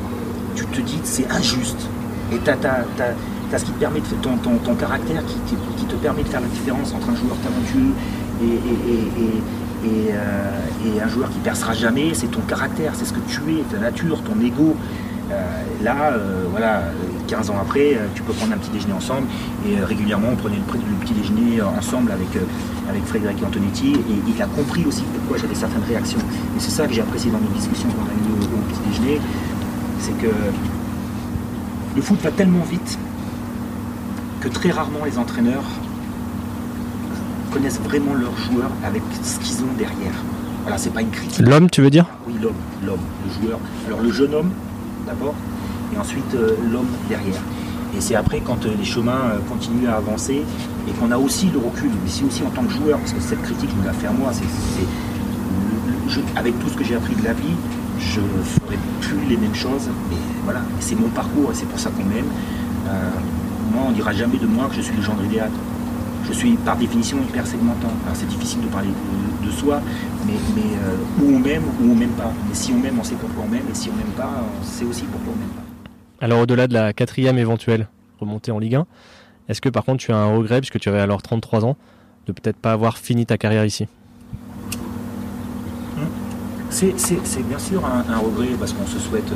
tu 0.56 0.66
te 0.66 0.82
dis 0.82 0.98
que 0.98 1.08
c'est 1.08 1.30
injuste. 1.32 1.88
Et 2.32 2.38
tu 2.40 2.50
as, 2.50 3.58
ce 3.58 3.66
qui 3.66 3.72
te 3.72 3.80
permet 3.80 4.02
de 4.02 4.06
ton, 4.22 4.38
ton, 4.38 4.58
ton 4.58 4.76
caractère 4.76 5.24
qui, 5.26 5.56
qui, 5.78 5.86
te 5.86 5.96
permet 5.96 6.22
de 6.24 6.28
faire 6.28 6.42
la 6.42 6.48
différence 6.48 6.94
entre 6.94 7.10
un 7.10 7.16
joueur 7.16 7.38
talentueux 7.38 7.94
et, 8.44 8.58
euh, 10.12 10.96
et, 10.98 11.02
un 11.02 11.08
joueur 11.08 11.30
qui 11.30 11.40
percera 11.40 11.74
jamais, 11.74 12.14
c'est 12.14 12.28
ton 12.28 12.42
caractère, 12.42 12.94
c'est 12.96 13.06
ce 13.06 13.14
que 13.14 13.20
tu 13.28 13.42
es, 13.54 13.64
ta 13.64 13.78
nature, 13.78 14.22
ton 14.24 14.40
ego. 14.40 14.76
Euh, 15.32 15.34
là, 15.84 16.14
euh, 16.14 16.46
voilà, 16.50 16.84
15 17.28 17.50
ans 17.50 17.58
après, 17.62 17.98
tu 18.16 18.24
peux 18.24 18.34
prendre 18.34 18.54
un 18.54 18.58
petit 18.58 18.72
déjeuner 18.72 18.94
ensemble. 18.94 19.28
Et 19.68 19.80
régulièrement, 19.84 20.30
on 20.32 20.36
prenait 20.36 20.58
le, 20.58 20.96
petit 21.06 21.14
déjeuner 21.14 21.62
ensemble 21.62 22.12
avec, 22.12 22.30
avec 22.90 23.04
Frédéric 23.06 23.44
Antonetti. 23.44 23.94
Et 23.94 24.32
il 24.36 24.42
a 24.42 24.48
compris 24.48 24.86
aussi 24.86 25.04
pourquoi 25.14 25.38
j'avais 25.38 25.56
certaines 25.56 25.84
réactions. 25.84 26.20
Et 26.20 26.60
c'est 26.60 26.72
ça 26.72 26.88
que 26.88 26.94
j'ai 26.94 27.02
apprécié 27.02 27.32
dans 27.32 27.40
nos 27.40 27.50
discussions 27.50 27.90
qu'on 27.90 28.04
a 28.04 28.14
eues 28.14 28.44
au, 28.44 28.72
petit 28.72 28.90
déjeuner. 28.90 29.22
C'est 30.00 30.18
que 30.18 30.32
le 31.96 32.02
foot 32.02 32.22
va 32.22 32.32
tellement 32.32 32.64
vite 32.64 32.98
que 34.40 34.48
très 34.48 34.72
rarement 34.72 35.04
les 35.06 35.18
entraîneurs 35.18 35.66
connaissent 37.58 37.80
vraiment 37.80 38.14
leurs 38.14 38.38
joueurs 38.38 38.70
avec 38.86 39.02
ce 39.24 39.40
qu'ils 39.40 39.64
ont 39.64 39.74
derrière. 39.78 40.14
Voilà, 40.62 40.78
c'est 40.78 40.92
pas 40.92 41.02
une 41.02 41.10
critique. 41.10 41.40
L'homme, 41.40 41.70
tu 41.70 41.82
veux 41.82 41.90
dire? 41.90 42.06
Oui, 42.28 42.36
l'homme, 42.40 42.54
l'homme, 42.86 43.00
le 43.26 43.34
joueur. 43.34 43.60
Alors 43.88 44.02
le 44.02 44.12
jeune 44.12 44.34
homme, 44.36 44.52
d'abord, 45.08 45.34
et 45.94 45.98
ensuite 45.98 46.36
euh, 46.36 46.52
l'homme 46.72 46.90
derrière. 47.10 47.42
Et 47.98 48.02
c'est 48.02 48.16
après 48.16 48.42
quand 48.42 48.66
euh, 48.66 48.70
les 48.78 48.86
chemins 48.86 49.32
euh, 49.32 49.40
continuent 49.50 49.88
à 49.88 49.96
avancer 49.96 50.44
et 50.88 50.92
qu'on 51.00 51.10
a 51.10 51.18
aussi 51.18 51.48
le 51.48 51.58
recul, 51.58 51.90
mais 52.04 52.10
si 52.10 52.24
aussi 52.26 52.44
en 52.44 52.52
tant 52.52 52.64
que 52.64 52.74
joueur, 52.74 53.00
parce 53.00 53.14
que 53.14 53.22
cette 53.22 53.42
critique, 53.42 53.70
je 53.72 53.82
me 53.82 53.88
la 53.88 53.94
fais 53.94 54.08
à 54.08 54.12
moi, 54.12 54.30
c'est, 54.34 56.20
avec 56.36 56.60
tout 56.60 56.70
ce 56.70 56.76
que 56.76 56.84
j'ai 56.84 56.96
appris 56.96 57.16
de 57.16 57.24
la 57.24 57.34
vie, 57.34 57.56
je 58.00 58.20
ne 58.20 58.44
ferai 58.44 58.78
plus 59.02 59.26
les 59.28 59.38
mêmes 59.38 59.56
choses. 59.56 59.90
Et 60.12 60.18
voilà, 60.44 60.62
c'est 60.80 60.96
mon 60.96 61.10
parcours 61.10 61.52
et 61.52 61.56
c'est 61.56 61.68
pour 61.68 61.80
ça 61.80 61.90
qu'on 61.90 62.04
m'aime. 62.04 62.30
moi, 63.74 63.86
on 63.88 63.90
ne 63.90 63.96
dira 63.96 64.14
jamais 64.14 64.38
de 64.38 64.46
moi 64.46 64.68
que 64.70 64.76
je 64.76 64.82
suis 64.82 64.96
le 64.96 65.02
genre 65.02 65.18
idéal 65.26 65.50
je 66.28 66.34
suis 66.34 66.54
par 66.54 66.78
définition 66.78 67.18
hyper 67.18 67.46
segmentant. 67.46 67.92
Alors 68.06 68.16
c'est 68.16 68.28
difficile 68.28 68.62
de 68.62 68.68
parler 68.68 68.90
de, 69.44 69.52
soi, 69.52 69.82
mais, 70.26 70.34
mais 70.56 70.62
euh, 70.62 71.24
où 71.24 71.36
on 71.36 71.40
m'aime 71.40 71.64
ou 71.82 71.92
on 71.92 71.96
m'aime 71.96 72.12
pas. 72.12 72.32
Mais 72.48 72.54
si 72.54 72.72
on 72.74 72.80
m'aime, 72.80 72.98
on 73.00 73.04
sait 73.04 73.16
pourquoi 73.16 73.46
on 73.46 73.50
m'aime, 73.50 73.66
et 73.72 73.74
si 73.74 73.90
on 73.90 73.96
m'aime 73.96 74.14
pas, 74.16 74.30
on 74.60 74.64
sait 74.64 74.86
aussi 74.86 75.04
pourquoi 75.04 75.34
on 75.36 75.40
m'aime 75.40 75.50
pas. 75.50 76.26
Alors 76.26 76.42
au-delà 76.42 76.68
de 76.68 76.74
la 76.74 76.94
quatrième 76.94 77.38
éventuelle 77.38 77.88
remontée 78.20 78.52
en 78.52 78.60
Ligue 78.60 78.76
1, 78.76 78.86
est-ce 79.50 79.62
que 79.62 79.70
par 79.70 79.86
contre 79.86 80.04
tu 80.04 80.12
as 80.12 80.18
un 80.18 80.36
regret, 80.36 80.60
puisque 80.60 80.80
tu 80.80 80.90
avais 80.90 81.00
alors 81.00 81.22
33 81.22 81.66
ans, 81.66 81.78
de 82.26 82.34
peut-être 82.34 82.58
pas 82.58 82.74
avoir 82.74 82.98
fini 82.98 83.26
ta 83.26 83.38
carrière 83.38 83.66
ici? 83.66 83.88
C'est, 86.70 86.94
bien 87.48 87.58
sûr 87.58 87.84
un, 87.86 88.18
regret 88.18 88.50
parce 88.60 88.74
qu'on 88.74 88.86
se 88.86 89.00
souhaite, 89.00 89.32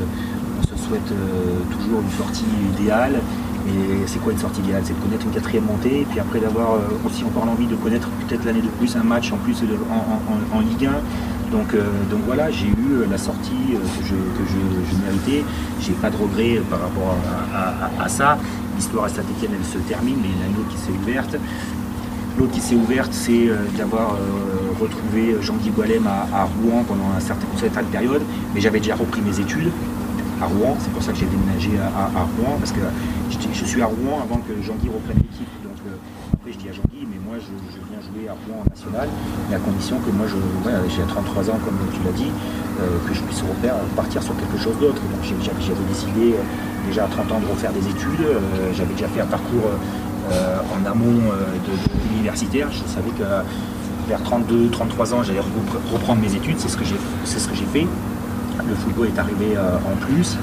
on 0.60 0.67
se 0.67 0.75
souhaite 0.75 1.12
euh, 1.12 1.60
toujours 1.71 2.01
une 2.01 2.12
sortie 2.12 2.45
idéale 2.77 3.21
et 3.67 4.08
c'est 4.08 4.19
quoi 4.19 4.32
une 4.32 4.39
sortie 4.39 4.62
idéale? 4.62 4.82
C'est 4.84 4.93
de 4.93 5.00
connaître 5.00 5.26
une 5.26 5.32
quatrième 5.32 5.65
montée, 5.65 6.02
et 6.02 6.06
puis 6.06 6.19
après 6.19 6.39
d'avoir 6.39 6.74
euh, 6.74 6.80
aussi 7.06 7.24
encore 7.24 7.45
l'envie 7.45 7.67
de 7.67 7.76
connaître 7.76 8.10
peut-être 8.10 8.43
l'année 8.45 8.62
de 8.62 8.67
plus 8.67 8.95
un 8.95 9.04
match 9.04 9.32
en 9.32 9.38
plus 9.38 9.56
en, 10.54 10.60
Ligue 10.60 10.86
1. 10.86 11.52
Donc, 11.52 11.74
euh, 11.74 11.84
donc 12.10 12.21
voilà, 12.26 12.50
j'ai 12.50 12.67
eu 12.67 12.91
euh, 12.91 13.08
la 13.10 13.17
sortie 13.17 13.52
que 13.52 14.06
je, 14.06 14.15
que 14.15 14.47
je, 14.47 14.91
je 14.91 15.06
méritais. 15.06 15.45
J'ai 15.80 15.93
pas 15.93 16.10
de 16.10 16.17
regrets 16.17 16.62
par 16.69 16.82
rapport 16.82 17.15
à, 18.00 18.10
ça. 18.10 18.38
L'histoire 18.76 19.06
à 19.06 19.10
Saint-Etienne, 19.10 19.52
elle 19.58 19.65
se 19.65 19.78
termine, 19.80 20.17
mais 20.21 20.30
il 20.30 20.36
y 20.36 20.43
en 20.43 20.47
a 20.47 20.50
une 20.50 20.60
autre 20.60 20.69
qui 20.69 20.78
s'est 20.78 20.91
ouverte. 20.91 21.36
L'autre 22.39 22.52
qui 22.52 22.62
s'est 22.62 22.76
ouverte, 22.76 23.13
c'est 23.13 23.50
d'avoir 23.78 24.15
retrouvé 24.80 25.36
Jean-Guy 25.41 25.69
Boilem 25.69 26.08
à, 26.08 26.45
Rouen 26.45 26.84
pendant 26.88 27.12
un 27.15 27.19
certain, 27.19 27.45
une 27.52 27.60
certaine 27.60 27.86
période, 27.86 28.21
mais 28.56 28.62
j'avais 28.62 28.80
déjà 28.80 28.95
repris 28.95 29.21
mes 29.21 29.39
études 29.39 29.71
à 30.41 30.45
Rouen. 30.45 30.75
C'est 30.80 30.91
pour 30.91 31.04
ça 31.04 31.12
que 31.12 31.19
j'ai 31.19 31.27
déménagé 31.27 31.71
à, 31.77 32.25
Rouen, 32.38 32.58
parce 32.60 32.71
que 32.71 32.82
je, 33.30 33.65
suis 33.65 33.82
à 33.82 33.86
Rouen 33.86 34.19
avant 34.23 34.41
que 34.41 34.54
Jean-Guy 34.62 34.89
reprenne 34.89 35.17
l'équipe. 35.21 35.49
Donc 35.63 35.77
euh, 35.86 35.95
après, 36.34 36.51
je 36.51 36.58
dis 36.58 36.69
à 36.69 36.73
Jean-Guy, 36.73 37.06
mais 37.06 37.19
moi, 37.21 37.38
je, 37.38 37.54
viens 37.54 38.01
jouer 38.01 38.27
à 38.27 38.34
Rouen 38.34 38.65
en 38.65 38.69
national, 38.69 39.08
mais 39.49 39.56
à 39.56 39.60
condition 39.60 39.97
que 40.01 40.12
moi, 40.12 40.25
j'ai 40.27 41.04
33 41.04 41.49
ans, 41.49 41.60
comme 41.63 41.77
tu 41.93 42.01
l'as 42.04 42.17
dit, 42.17 42.32
euh, 42.82 42.97
que 43.08 43.13
je 43.13 43.21
puisse 43.21 43.41
refaire, 43.41 43.75
partir 43.95 44.21
sur 44.23 44.36
quelque 44.36 44.58
chose 44.58 44.77
d'autre. 44.80 45.01
Donc 45.01 45.21
j'avais 45.21 45.88
décidé 45.88 46.34
euh, 46.34 46.88
déjà 46.88 47.06
à 47.06 47.08
30 47.08 47.32
ans 47.32 47.39
de 47.39 47.47
refaire 47.47 47.71
des 47.71 47.86
études. 47.88 48.25
j'avais 48.73 48.93
déjà 48.93 49.08
fait 49.08 49.21
un 49.21 49.30
parcours 49.30 49.69
en 50.32 50.86
amont 50.89 51.19
universitaire. 52.17 52.69
Je 52.71 52.80
savais 52.88 53.12
que 53.12 53.23
vers 54.08 54.23
32, 54.23 54.69
33 54.69 55.13
ans, 55.13 55.23
j'allais 55.23 55.41
reprendre 55.93 56.21
mes 56.21 56.34
études. 56.34 56.58
C'est 56.58 56.69
ce 56.69 56.77
que 56.77 57.56
j'ai 57.56 57.65
fait 57.65 57.86
le 58.67 58.75
football 58.75 59.07
est 59.07 59.19
arrivé 59.19 59.55
euh, 59.55 59.77
en 59.77 59.95
plus. 60.05 60.37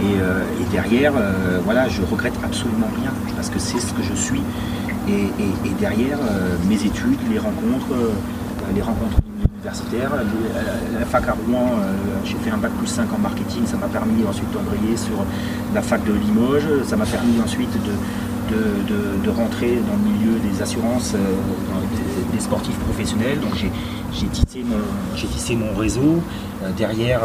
Et, 0.00 0.18
euh, 0.18 0.44
derrière, 0.70 1.12
euh, 1.16 1.58
voilà, 1.64 1.88
je 1.88 2.02
regrette 2.02 2.34
absolument 2.44 2.88
rien 3.00 3.12
parce 3.34 3.50
que 3.50 3.58
c'est 3.58 3.80
ce 3.80 3.92
que 3.92 4.02
je 4.02 4.14
suis. 4.14 4.42
Et, 5.08 5.30
derrière, 5.80 6.18
mes 6.68 6.76
études, 6.76 7.18
les 7.28 7.38
rencontres, 7.38 7.96
les 8.72 8.82
rencontres 8.82 9.16
universitaires, 9.56 10.12
la 10.96 11.04
fac 11.06 11.26
à 11.26 11.32
Rouen, 11.32 11.70
j'ai 12.24 12.36
fait 12.36 12.50
un 12.50 12.58
bac 12.58 12.70
plus 12.78 12.86
5 12.86 13.12
en 13.12 13.18
marketing, 13.18 13.66
ça 13.66 13.76
m'a 13.76 13.88
permis 13.88 14.24
ensuite 14.24 14.52
d'embrayer 14.52 14.96
sur 14.96 15.24
la 15.74 15.82
fac 15.82 16.04
de 16.04 16.12
Limoges, 16.12 16.84
ça 16.86 16.96
m'a 16.96 17.06
permis 17.06 17.40
ensuite 17.42 17.76
de, 18.52 19.30
rentrer 19.30 19.80
dans 19.88 19.96
le 19.96 20.12
milieu 20.12 20.38
des 20.38 20.62
assurances 20.62 21.16
des, 22.32 22.40
sportifs 22.40 22.78
professionnels. 22.78 23.40
Donc 23.40 23.54
j'ai 23.54 23.70
tissé, 24.28 24.64
tissé, 25.14 25.56
mon 25.56 25.74
réseau. 25.76 26.22
derrière, 26.76 27.20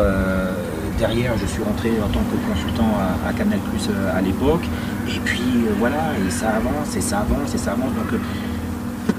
derrière, 0.98 1.38
je 1.38 1.46
suis 1.46 1.64
rentré 1.64 1.90
en 2.02 2.08
tant 2.08 2.22
que 2.22 2.54
consultant 2.54 2.88
à, 3.26 3.34
Canal 3.34 3.60
Plus 3.60 3.90
euh, 3.90 4.18
à 4.18 4.22
l'époque. 4.22 4.64
Et 5.08 5.20
puis 5.20 5.42
euh, 5.42 5.74
voilà, 5.78 6.14
et 6.26 6.30
ça 6.30 6.56
avance, 6.56 6.96
et 6.96 7.02
ça 7.02 7.20
avance, 7.20 7.54
et 7.54 7.58
ça 7.58 7.74
avance. 7.74 7.94
Donc 7.94 8.14
euh, 8.14 8.18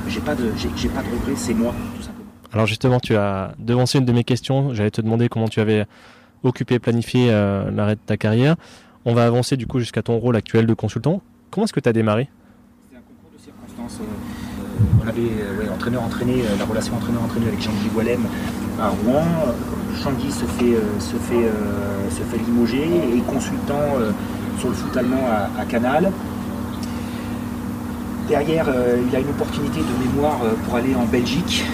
j'ai 0.09 0.21
pas 0.21 0.35
de, 0.35 0.53
j'ai, 0.57 0.89
pas 0.89 1.03
de 1.03 1.09
regrets, 1.09 1.37
c'est 1.37 1.55
moi, 1.55 1.75
tout 1.97 2.03
simplement. 2.03 2.31
Alors 2.53 2.67
justement, 2.67 3.01
tu 3.01 3.17
as 3.17 3.53
devancé 3.59 3.99
une 3.99 4.05
de 4.05 4.12
mes 4.12 4.25
questions. 4.25 4.75
J'allais 4.75 4.91
te 4.91 5.01
demander 5.01 5.29
comment 5.29 5.49
tu 5.49 5.61
avais 5.61 5.87
occupé, 6.43 6.79
planifié 6.79 7.31
l'arrêt 7.31 7.97
de 7.97 8.01
ta 8.05 8.17
carrière. 8.17 8.57
On 9.05 9.15
va 9.15 9.27
avancer 9.27 9.57
du 9.57 9.67
coup 9.67 9.79
jusqu'à 9.79 10.03
ton 10.03 10.19
rôle 10.19 10.37
actuel 10.37 10.67
de 10.67 10.75
consultant. 10.75 11.23
Comment 11.51 11.65
est-ce 11.65 11.73
que 11.73 11.81
tu 11.81 11.89
as 11.89 11.93
démarré? 11.93 12.29
C'était 12.85 12.97
un 12.97 13.01
concours 13.01 13.31
de 13.33 13.43
circonstances. 13.43 14.01
On 15.05 15.09
avait 15.09 15.68
entraîneur 15.72 16.03
entraîné, 16.03 16.42
la 16.59 16.64
relation 16.64 16.94
entraîneur 16.96 17.22
entraîné 17.22 17.46
avec 17.46 17.62
Jean-Guy 17.62 17.88
Boilem 17.92 18.20
à 18.81 18.88
Rouen. 18.88 19.25
Changuy 20.03 20.31
se 20.31 20.44
fait, 20.44 20.75
euh, 20.75 20.81
euh, 21.33 22.46
limoger 22.46 22.85
et 23.14 23.20
consultant 23.20 23.81
euh, 23.99 24.11
sur 24.59 24.68
le 24.68 24.75
foot 24.75 24.96
allemand 24.96 25.25
à, 25.59 25.64
Canal. 25.64 26.11
Derrière, 28.29 28.66
il 29.09 29.14
a 29.14 29.20
une 29.20 29.29
opportunité 29.29 29.81
de 29.81 30.09
mémoire 30.09 30.40
pour 30.64 30.75
aller 30.75 30.94
en 30.96 31.05
Belgique. 31.05 31.64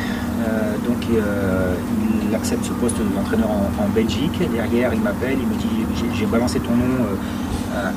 donc 0.86 0.98
il 1.08 2.34
accepte 2.34 2.64
ce 2.64 2.72
poste 2.72 2.98
d'entraîneur 3.14 3.48
en, 3.50 3.88
Belgique. 3.94 4.38
Derrière, 4.52 4.92
il 4.92 5.00
m'appelle, 5.00 5.38
il 5.40 5.46
me 5.46 5.54
dit 5.54 5.86
j'ai 6.14 6.26
balancé 6.26 6.60
ton 6.60 6.72
nom 6.72 7.06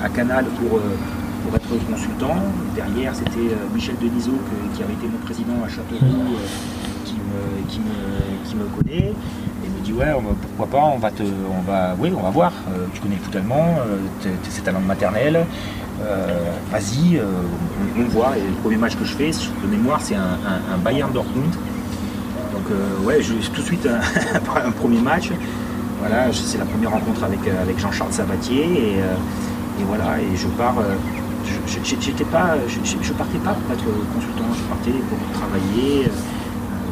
à, 0.01 0.08
Canal 0.08 0.45
pour, 0.45 0.80
pour 1.45 1.55
être 1.55 1.89
consultant. 1.89 2.36
Derrière, 2.76 3.15
c'était 3.15 3.55
Michel 3.74 3.95
Denisot 4.01 4.39
qui 4.76 4.84
avait 4.84 4.93
été 4.93 5.07
mon 5.07 5.20
président 5.20 5.63
à 5.63 5.70
Châteauroux 5.70 6.36
qui 7.67 7.80
me, 8.55 8.65
connaît 8.78 9.13
et 9.63 9.70
me 9.70 9.84
dit 9.84 9.93
ouais 9.93 10.13
pourquoi 10.41 10.80
pas 10.80 10.86
on 10.86 10.97
va 10.97 11.11
te 11.11 11.24
on 11.24 11.61
va 11.70 11.95
oui 11.99 12.11
on 12.17 12.22
va 12.22 12.30
voir 12.30 12.51
euh, 12.70 12.86
tu 12.93 13.01
connais 13.01 13.15
le 13.15 13.22
foot 13.22 13.36
allemand 13.36 13.76
euh, 13.80 14.30
c'est 14.49 14.63
ta 14.63 14.72
langue 14.72 14.86
maternelle 14.86 15.45
euh, 16.01 16.51
vas-y 16.72 17.20
on, 17.20 18.01
on, 18.01 18.05
voit 18.05 18.38
et 18.38 18.41
le 18.41 18.55
premier 18.61 18.78
match 18.78 18.95
que 18.95 19.05
je 19.05 19.13
fais 19.13 19.32
de 19.32 19.67
mémoire 19.70 19.99
c'est 20.01 20.15
un, 20.15 20.78
Bayern 20.84 21.11
Dortmund 21.11 21.53
donc 22.53 23.05
ouais, 23.05 23.22
je, 23.22 23.34
tout 23.49 23.61
de 23.61 23.65
suite 23.65 23.86
un, 23.86 24.72
premier 24.80 24.99
match. 24.99 25.30
Voilà, 25.99 26.32
c'est 26.32 26.57
la 26.57 26.65
première 26.65 26.91
rencontre 26.91 27.24
avec, 27.24 27.39
avec 27.47 27.78
Jean-Charles 27.80 28.13
Sabatier 28.13 28.63
et, 28.63 29.84
voilà, 29.86 30.20
et 30.20 30.36
je 30.36 30.47
pars. 30.47 30.76
Je, 31.46 31.80
j'étais 32.00 32.26
pas, 32.26 32.56
je, 32.68 33.14
partais 33.14 33.38
pas 33.39 33.54
pour 33.54 33.72
être 33.72 33.86
consultant, 34.14 34.46
je 34.54 34.64
partais 34.64 34.91
pour 34.91 35.39
travailler, 35.39 36.10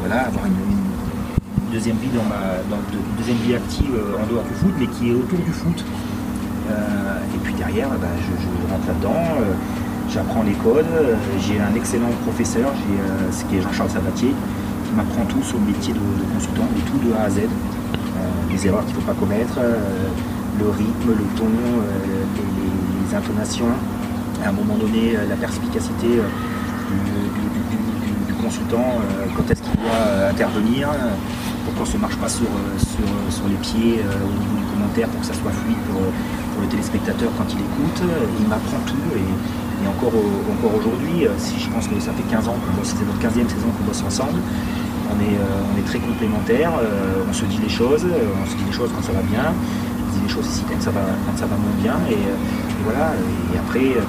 voilà, 0.00 0.26
avoir 0.26 0.46
une, 0.46 0.54
deuxième 1.72 1.96
vie 1.96 2.10
dans 2.14 2.22
ma 2.22 2.62
deuxième 3.18 3.36
vie 3.38 3.54
active 3.56 3.90
en 4.14 4.32
dehors 4.32 4.44
du 4.44 4.54
foot, 4.54 4.72
mais 4.78 4.86
qui 4.86 5.10
est 5.10 5.14
autour 5.14 5.38
du 5.38 5.50
foot. 5.50 5.84
et 6.68 7.38
puis 7.42 7.52
derrière, 7.54 7.88
bah, 7.88 8.06
je, 8.20 8.72
rentre 8.72 8.86
là-dedans 8.86 9.42
j'apprends 10.14 10.42
les 10.42 10.52
codes, 10.52 10.86
j'ai 11.40 11.60
un 11.60 11.74
excellent 11.74 12.10
professeur, 12.22 12.72
j'ai, 12.76 13.00
euh, 13.00 13.32
ce 13.32 13.44
qui 13.44 13.56
est 13.56 13.62
Jean-Charles 13.62 13.90
Sabatier, 13.90 14.28
qui 14.28 14.92
m'apprend 14.94 15.24
tout 15.26 15.42
sur 15.42 15.58
le 15.58 15.66
métier 15.66 15.92
de, 15.92 15.98
consultant, 16.34 16.62
de 16.74 16.80
tout 16.88 17.08
de 17.08 17.12
A 17.14 17.24
à 17.24 17.30
Z, 17.30 17.38
euh, 17.38 17.48
les 18.50 18.66
erreurs 18.66 18.84
qu'il 18.86 18.94
ne 18.94 19.00
faut 19.00 19.06
pas 19.06 19.18
commettre, 19.18 19.58
euh, 19.58 19.76
le 20.60 20.68
rythme, 20.70 21.10
le 21.10 21.24
ton, 21.36 21.50
les, 21.50 23.14
intonations, 23.14 23.66
à 24.44 24.48
un 24.48 24.52
moment 24.52 24.76
donné 24.76 25.16
la 25.28 25.36
perspicacité 25.36 26.08
du, 28.26 28.34
consultant, 28.42 29.00
quand 29.36 29.50
est-ce 29.50 29.62
qu'il 29.62 29.72
doit 29.80 30.28
intervenir, 30.28 30.90
pourquoi 31.64 31.84
on 31.84 31.88
ne 31.88 31.92
se 31.92 31.96
marche 31.96 32.16
pas 32.16 32.28
sur, 32.28 32.46
sur, 33.30 33.48
les 33.48 33.56
pieds 33.56 34.00
au 34.04 34.32
niveau 34.38 34.56
du 34.58 34.64
commentaire 34.70 35.08
pour 35.08 35.20
que 35.20 35.26
ça 35.26 35.32
soit 35.32 35.50
fluide 35.50 35.78
pour, 35.90 36.02
le 36.60 36.68
téléspectateur 36.68 37.30
quand 37.36 37.50
il 37.50 37.58
écoute. 37.58 38.02
Il 38.38 38.48
m'apprend 38.48 38.78
tout 38.86 39.16
et, 39.16 39.26
et 39.82 39.88
encore, 39.88 40.12
encore 40.14 40.74
aujourd'hui, 40.78 41.26
euh, 41.26 41.30
si 41.36 41.58
je 41.58 41.68
pense 41.68 41.88
que 41.88 41.98
ça 42.00 42.12
fait 42.12 42.22
15 42.30 42.48
ans 42.48 42.56
qu'on 42.56 42.84
c'est 42.84 43.04
notre 43.04 43.20
15e 43.20 43.48
saison 43.48 43.68
qu'on 43.76 43.84
bosse 43.84 44.02
ensemble, 44.02 44.38
on 45.10 45.16
est, 45.20 45.36
euh, 45.36 45.72
on 45.72 45.78
est 45.78 45.84
très 45.84 45.98
complémentaires, 45.98 46.72
euh, 46.80 47.28
on 47.28 47.32
se 47.32 47.44
dit 47.44 47.58
les 47.58 47.68
choses, 47.68 48.06
on 48.06 48.46
se 48.46 48.56
dit 48.56 48.64
les 48.64 48.72
choses 48.72 48.90
quand 48.94 49.02
ça 49.02 49.12
va 49.12 49.22
bien, 49.22 49.52
on 49.52 50.12
se 50.12 50.18
dit 50.18 50.24
les 50.26 50.32
choses 50.32 50.46
ici 50.46 50.62
quand 50.68 50.80
ça 50.80 50.90
va, 50.90 51.04
quand 51.26 51.36
ça 51.36 51.46
va 51.46 51.56
moins 51.56 51.76
bien, 51.82 51.96
et, 52.10 52.16
voilà, 52.84 53.12
et 53.52 53.58
après 53.58 54.00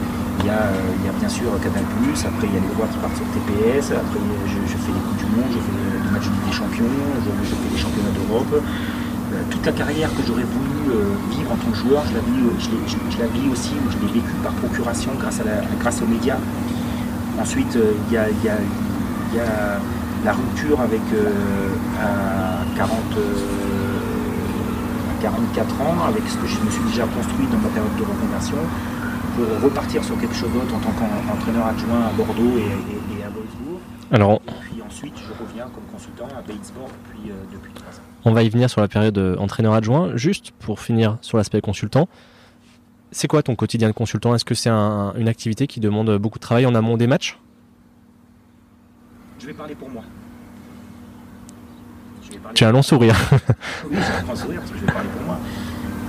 il 0.45 0.49
y, 0.49 0.53
a, 0.53 0.69
il 1.01 1.05
y, 1.05 1.09
a, 1.09 1.13
bien 1.17 1.27
sûr 1.29 1.49
Canal+, 1.57 1.81
après 1.81 2.45
il 2.45 2.53
y 2.53 2.57
a 2.57 2.61
les 2.61 2.69
droits 2.77 2.85
qui 2.85 3.01
partent 3.01 3.17
sur 3.17 3.25
TPS, 3.33 3.97
après 3.97 4.21
je, 4.45 4.77
fais 4.77 4.93
les 4.93 5.01
Coups 5.01 5.17
du 5.17 5.27
Monde, 5.33 5.49
je 5.49 5.57
fais 5.57 5.73
les 5.73 6.11
matchs 6.13 6.29
des 6.29 6.53
champions, 6.53 6.85
je, 7.25 7.49
fais 7.49 7.69
les 7.73 7.81
championnats 7.81 8.13
d'Europe, 8.13 8.53
euh, 8.53 9.41
toute 9.49 9.65
la 9.65 9.71
carrière 9.71 10.13
que 10.13 10.21
j'aurais 10.21 10.45
voulu 10.45 10.93
euh, 10.93 11.17
vivre 11.33 11.51
en 11.51 11.55
tant 11.57 11.71
que 11.71 11.77
joueur, 11.77 12.03
je 12.05 12.13
la 12.13 12.21
vis, 12.21 12.45
euh, 12.45 12.61
je, 12.61 13.49
aussi, 13.49 13.73
je 13.89 13.97
l'ai 14.05 14.13
vécu 14.13 14.29
par 14.43 14.53
procuration 14.53 15.13
grâce, 15.17 15.39
à 15.39 15.75
grâce 15.81 16.03
aux 16.03 16.05
médias. 16.05 16.37
Ensuite, 17.41 17.75
il 17.75 18.13
y, 18.13 18.17
a, 18.17 18.27
la 20.23 20.31
rupture 20.31 20.79
avec 20.79 21.01
à 21.99 22.63
40, 22.77 22.95
44 25.21 25.81
ans, 25.81 25.95
avec 26.07 26.21
ce 26.29 26.37
que 26.37 26.45
je 26.45 26.59
me 26.61 26.69
suis 26.69 26.83
déjà 26.83 27.03
construit 27.03 27.47
dans 27.51 27.57
ma 27.57 27.69
période 27.69 27.95
de 27.97 28.03
reconversion, 28.03 28.57
pour 29.35 29.61
repartir 29.63 30.03
sur 30.03 30.19
quelque 30.19 30.35
chose 30.35 30.51
d'autre 30.51 30.73
en 30.73 30.79
tant 30.79 30.91
qu'entraîneur 30.91 31.67
adjoint 31.67 32.05
à 32.07 32.11
Bordeaux 32.13 32.57
et, 32.57 33.23
à 33.23 33.29
Wolfsburg. 33.29 33.79
Alors, 34.11 34.39
puis 34.41 34.81
ensuite, 34.81 35.13
je 35.17 35.43
reviens 35.43 35.65
comme 35.65 35.83
consultant 35.91 36.27
à 36.37 36.41
Bates-Sport 36.41 36.87
depuis, 36.87 37.31
depuis 37.51 37.73
3 37.73 37.87
ans. 37.87 38.01
On 38.27 38.31
va 38.31 38.41
y 38.41 38.49
venir 38.49 38.69
sur 38.69 38.81
la 38.81 38.87
période 38.87 39.17
euh, 39.19 39.37
entraîneur 39.37 39.73
adjoint. 39.73 40.15
Juste 40.15 40.51
pour 40.59 40.79
finir 40.79 41.17
sur 41.21 41.37
l'aspect 41.37 41.61
consultant, 41.61 42.07
c'est 43.11 43.27
quoi 43.27 43.43
ton 43.43 43.55
quotidien 43.55 43.87
de 43.87 43.93
consultant? 43.93 44.33
Est-ce 44.33 44.45
que 44.45 44.55
c'est 44.55 44.69
une 44.69 45.27
activité 45.27 45.67
qui 45.67 45.79
demande 45.79 46.17
beaucoup 46.17 46.39
de 46.39 46.43
travail 46.43 46.65
en 46.65 46.73
amont 46.73 46.97
des 46.97 47.07
matchs? 47.07 47.37
Je 49.39 49.47
vais 49.47 49.53
parler 49.53 49.75
pour 49.75 49.89
moi. 49.89 50.03
tu 52.55 52.63
as 52.63 52.69
un 52.69 52.71
long 52.71 52.81
sourire. 52.81 53.15
oui, 53.91 53.97
j'ai 53.97 54.23
un 54.23 54.27
long 54.27 54.35
sourire 54.35 54.59
parce 54.59 54.71
que 54.71 54.77
je 54.77 54.85
vais 54.85 54.91
parler 54.91 55.09
pour 55.09 55.21
moi. 55.27 55.39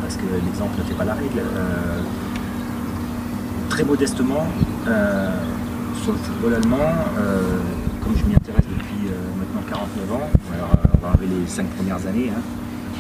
Parce 0.01 0.17
que 0.17 0.23
l'exemple 0.45 0.79
ne 0.79 0.85
fait 0.85 0.95
pas 0.95 1.05
la 1.05 1.15
règle. 1.15 1.39
Euh, 1.39 2.01
très 3.69 3.85
modestement, 3.85 4.47
euh, 4.89 5.31
sur 6.03 6.13
le 6.13 6.19
football 6.19 6.55
allemand, 6.55 6.95
comme 8.03 8.17
je 8.17 8.25
m'y 8.25 8.35
intéresse 8.35 8.65
depuis 8.69 9.11
maintenant 9.39 9.63
49 9.69 10.13
ans, 10.13 10.31
les 11.21 11.47
cinq 11.47 11.67
premières 11.71 12.05
années. 12.07 12.31
Hein. 12.35 12.41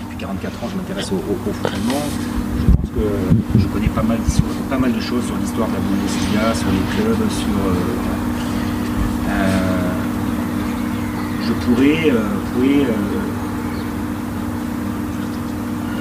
Depuis 0.04 0.18
44 0.18 0.64
ans, 0.64 0.68
je 0.70 0.76
m'intéresse 0.76 1.12
au, 1.12 1.16
au, 1.16 1.36
Je 1.46 1.60
pense 2.72 2.90
que 2.94 3.58
je 3.58 3.66
connais 3.68 3.88
pas 3.88 4.02
mal, 4.02 4.18
pas 4.70 4.78
mal 4.78 4.92
de 4.92 5.00
choses 5.00 5.26
sur 5.26 5.36
l'histoire 5.36 5.68
de 5.68 5.74
la 5.74 5.80
Bundesliga, 5.80 6.54
sur 6.54 6.68
les 6.70 6.84
clubs, 6.96 7.30
sur. 7.30 7.48
Euh, 7.48 7.74
euh, 9.28 9.90
je 11.46 11.52
pourrais, 11.52 12.10
euh, 12.10 12.36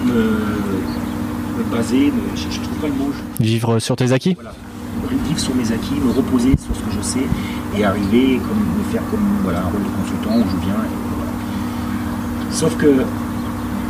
me, 0.05 1.04
baser, 1.63 2.11
je, 2.35 2.47
ne 2.47 2.63
trouve 2.63 2.77
pas 2.77 2.87
le 2.87 2.93
mot. 2.93 3.11
Vivre 3.39 3.79
sur 3.79 3.95
tes 3.95 4.11
acquis? 4.11 4.37
Vivre 5.27 5.39
sur 5.39 5.55
mes 5.55 5.71
acquis, 5.71 5.95
me 5.95 6.11
reposer 6.11 6.55
sur 6.57 6.75
ce 6.75 6.81
que 6.81 6.91
je 6.91 7.01
sais 7.01 7.27
et 7.77 7.83
arriver 7.83 8.39
comme 8.39 8.59
me 8.59 8.83
faire 8.91 9.03
comme 9.11 9.25
voilà, 9.43 9.59
un 9.59 9.65
rôle 9.65 9.83
de 9.83 9.89
consultant 10.01 10.37
où 10.37 10.43
je 10.49 10.65
viens 10.65 10.75
Sauf 12.51 12.77
que 12.77 12.87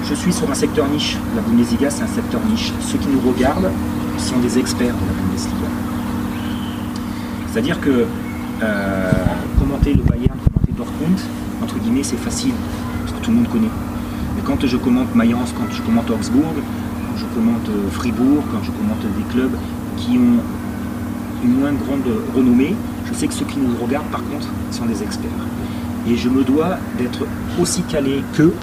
je 0.07 0.13
suis 0.13 0.33
sur 0.33 0.49
un 0.49 0.55
secteur 0.55 0.87
niche. 0.87 1.17
La 1.35 1.41
Bundesliga, 1.41 1.89
c'est 1.89 2.03
un 2.03 2.07
secteur 2.07 2.41
niche. 2.49 2.73
Ceux 2.81 2.97
qui 2.97 3.07
nous 3.07 3.21
regardent 3.21 3.71
sont 4.17 4.39
des 4.39 4.57
experts 4.57 4.93
de 4.93 5.05
la 5.05 5.21
Bundesliga. 5.21 5.67
C'est-à-dire 7.51 7.79
que 7.79 8.05
euh, 8.63 9.11
commenter 9.59 9.93
le 9.93 10.03
Bayern, 10.03 10.37
commenter 10.37 10.71
Dortmund, 10.77 11.19
entre 11.61 11.77
guillemets, 11.79 12.03
c'est 12.03 12.17
facile, 12.17 12.53
parce 13.01 13.17
que 13.17 13.23
tout 13.23 13.31
le 13.31 13.37
monde 13.37 13.49
connaît. 13.49 13.71
Mais 14.35 14.41
quand 14.43 14.65
je 14.65 14.77
commente 14.77 15.13
Mayence, 15.15 15.53
quand 15.57 15.71
je 15.73 15.81
commente 15.81 16.09
Augsbourg, 16.09 16.53
commente 17.35 17.67
euh, 17.69 17.89
Fribourg, 17.91 18.43
quand 18.49 18.63
je 18.63 18.71
commente 18.71 19.01
des 19.01 19.23
clubs 19.33 19.55
qui 19.97 20.17
ont 20.17 20.39
une 21.43 21.59
moins 21.59 21.73
grande 21.73 22.07
renommée, 22.33 22.73
je 23.05 23.13
sais 23.13 23.27
que 23.27 23.33
ceux 23.33 23.45
qui 23.45 23.59
nous 23.59 23.75
regardent, 23.83 24.07
par 24.07 24.23
contre, 24.23 24.47
sont 24.71 24.85
des 24.85 25.03
experts 25.03 25.29
et 26.07 26.15
je 26.15 26.29
me 26.29 26.43
dois 26.43 26.77
d'être 26.97 27.25
aussi 27.59 27.81
calé 27.83 28.23
qu'eux, 28.35 28.53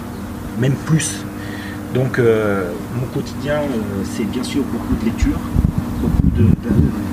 même 0.59 0.73
plus. 0.85 1.23
Donc 1.93 2.17
euh, 2.17 2.71
mon 2.99 3.05
quotidien, 3.07 3.57
euh, 3.57 4.03
c'est 4.03 4.23
bien 4.23 4.43
sûr 4.43 4.63
beaucoup 4.63 4.95
de 4.95 5.05
lectures, 5.05 5.39
beaucoup 6.01 6.29
de, 6.37 6.45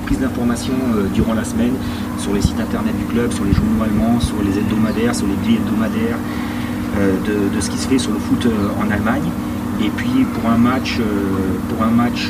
prise 0.05 0.19
d'informations 0.19 0.73
durant 1.13 1.33
la 1.33 1.43
semaine 1.43 1.73
sur 2.17 2.33
les 2.33 2.41
sites 2.41 2.59
internet 2.59 2.97
du 2.97 3.05
club, 3.05 3.31
sur 3.31 3.45
les 3.45 3.53
journaux 3.53 3.83
allemands, 3.83 4.19
sur 4.19 4.41
les 4.43 4.57
hebdomadaires, 4.57 5.13
sur 5.13 5.27
les 5.27 5.35
billes 5.45 5.57
hebdomadaires, 5.57 6.17
de, 6.97 7.61
ce 7.61 7.69
qui 7.69 7.77
se 7.77 7.87
fait 7.87 7.99
sur 7.99 8.11
le 8.11 8.19
foot 8.19 8.47
en 8.81 8.91
Allemagne. 8.91 9.29
Et 9.83 9.89
puis 9.89 10.25
pour 10.33 10.49
un 10.49 10.57
match, 10.57 10.99
pour 11.69 11.83
un 11.83 11.91
match, 11.91 12.29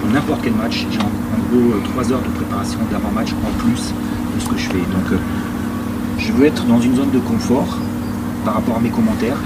pour 0.00 0.10
n'importe 0.10 0.40
quel 0.42 0.54
match, 0.54 0.86
j'ai 0.90 0.98
en, 0.98 1.10
gros 1.50 1.78
trois 1.92 2.12
heures 2.12 2.22
de 2.22 2.28
préparation 2.36 2.78
d'avant-match 2.90 3.30
en 3.32 3.58
plus 3.58 3.92
de 4.34 4.40
ce 4.40 4.48
que 4.48 4.56
je 4.56 4.68
fais. 4.68 4.78
Donc 4.78 5.20
je 6.18 6.32
veux 6.32 6.46
être 6.46 6.64
dans 6.66 6.80
une 6.80 6.96
zone 6.96 7.10
de 7.10 7.18
confort 7.18 7.78
par 8.44 8.54
rapport 8.54 8.76
à 8.76 8.80
mes 8.80 8.90
commentaires. 8.90 9.36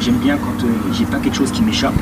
J'aime 0.00 0.16
bien 0.16 0.36
quand 0.36 0.64
euh, 0.64 0.68
j'ai 0.92 1.04
pas 1.04 1.18
quelque 1.18 1.36
chose 1.36 1.50
qui 1.50 1.62
m'échappe. 1.62 1.94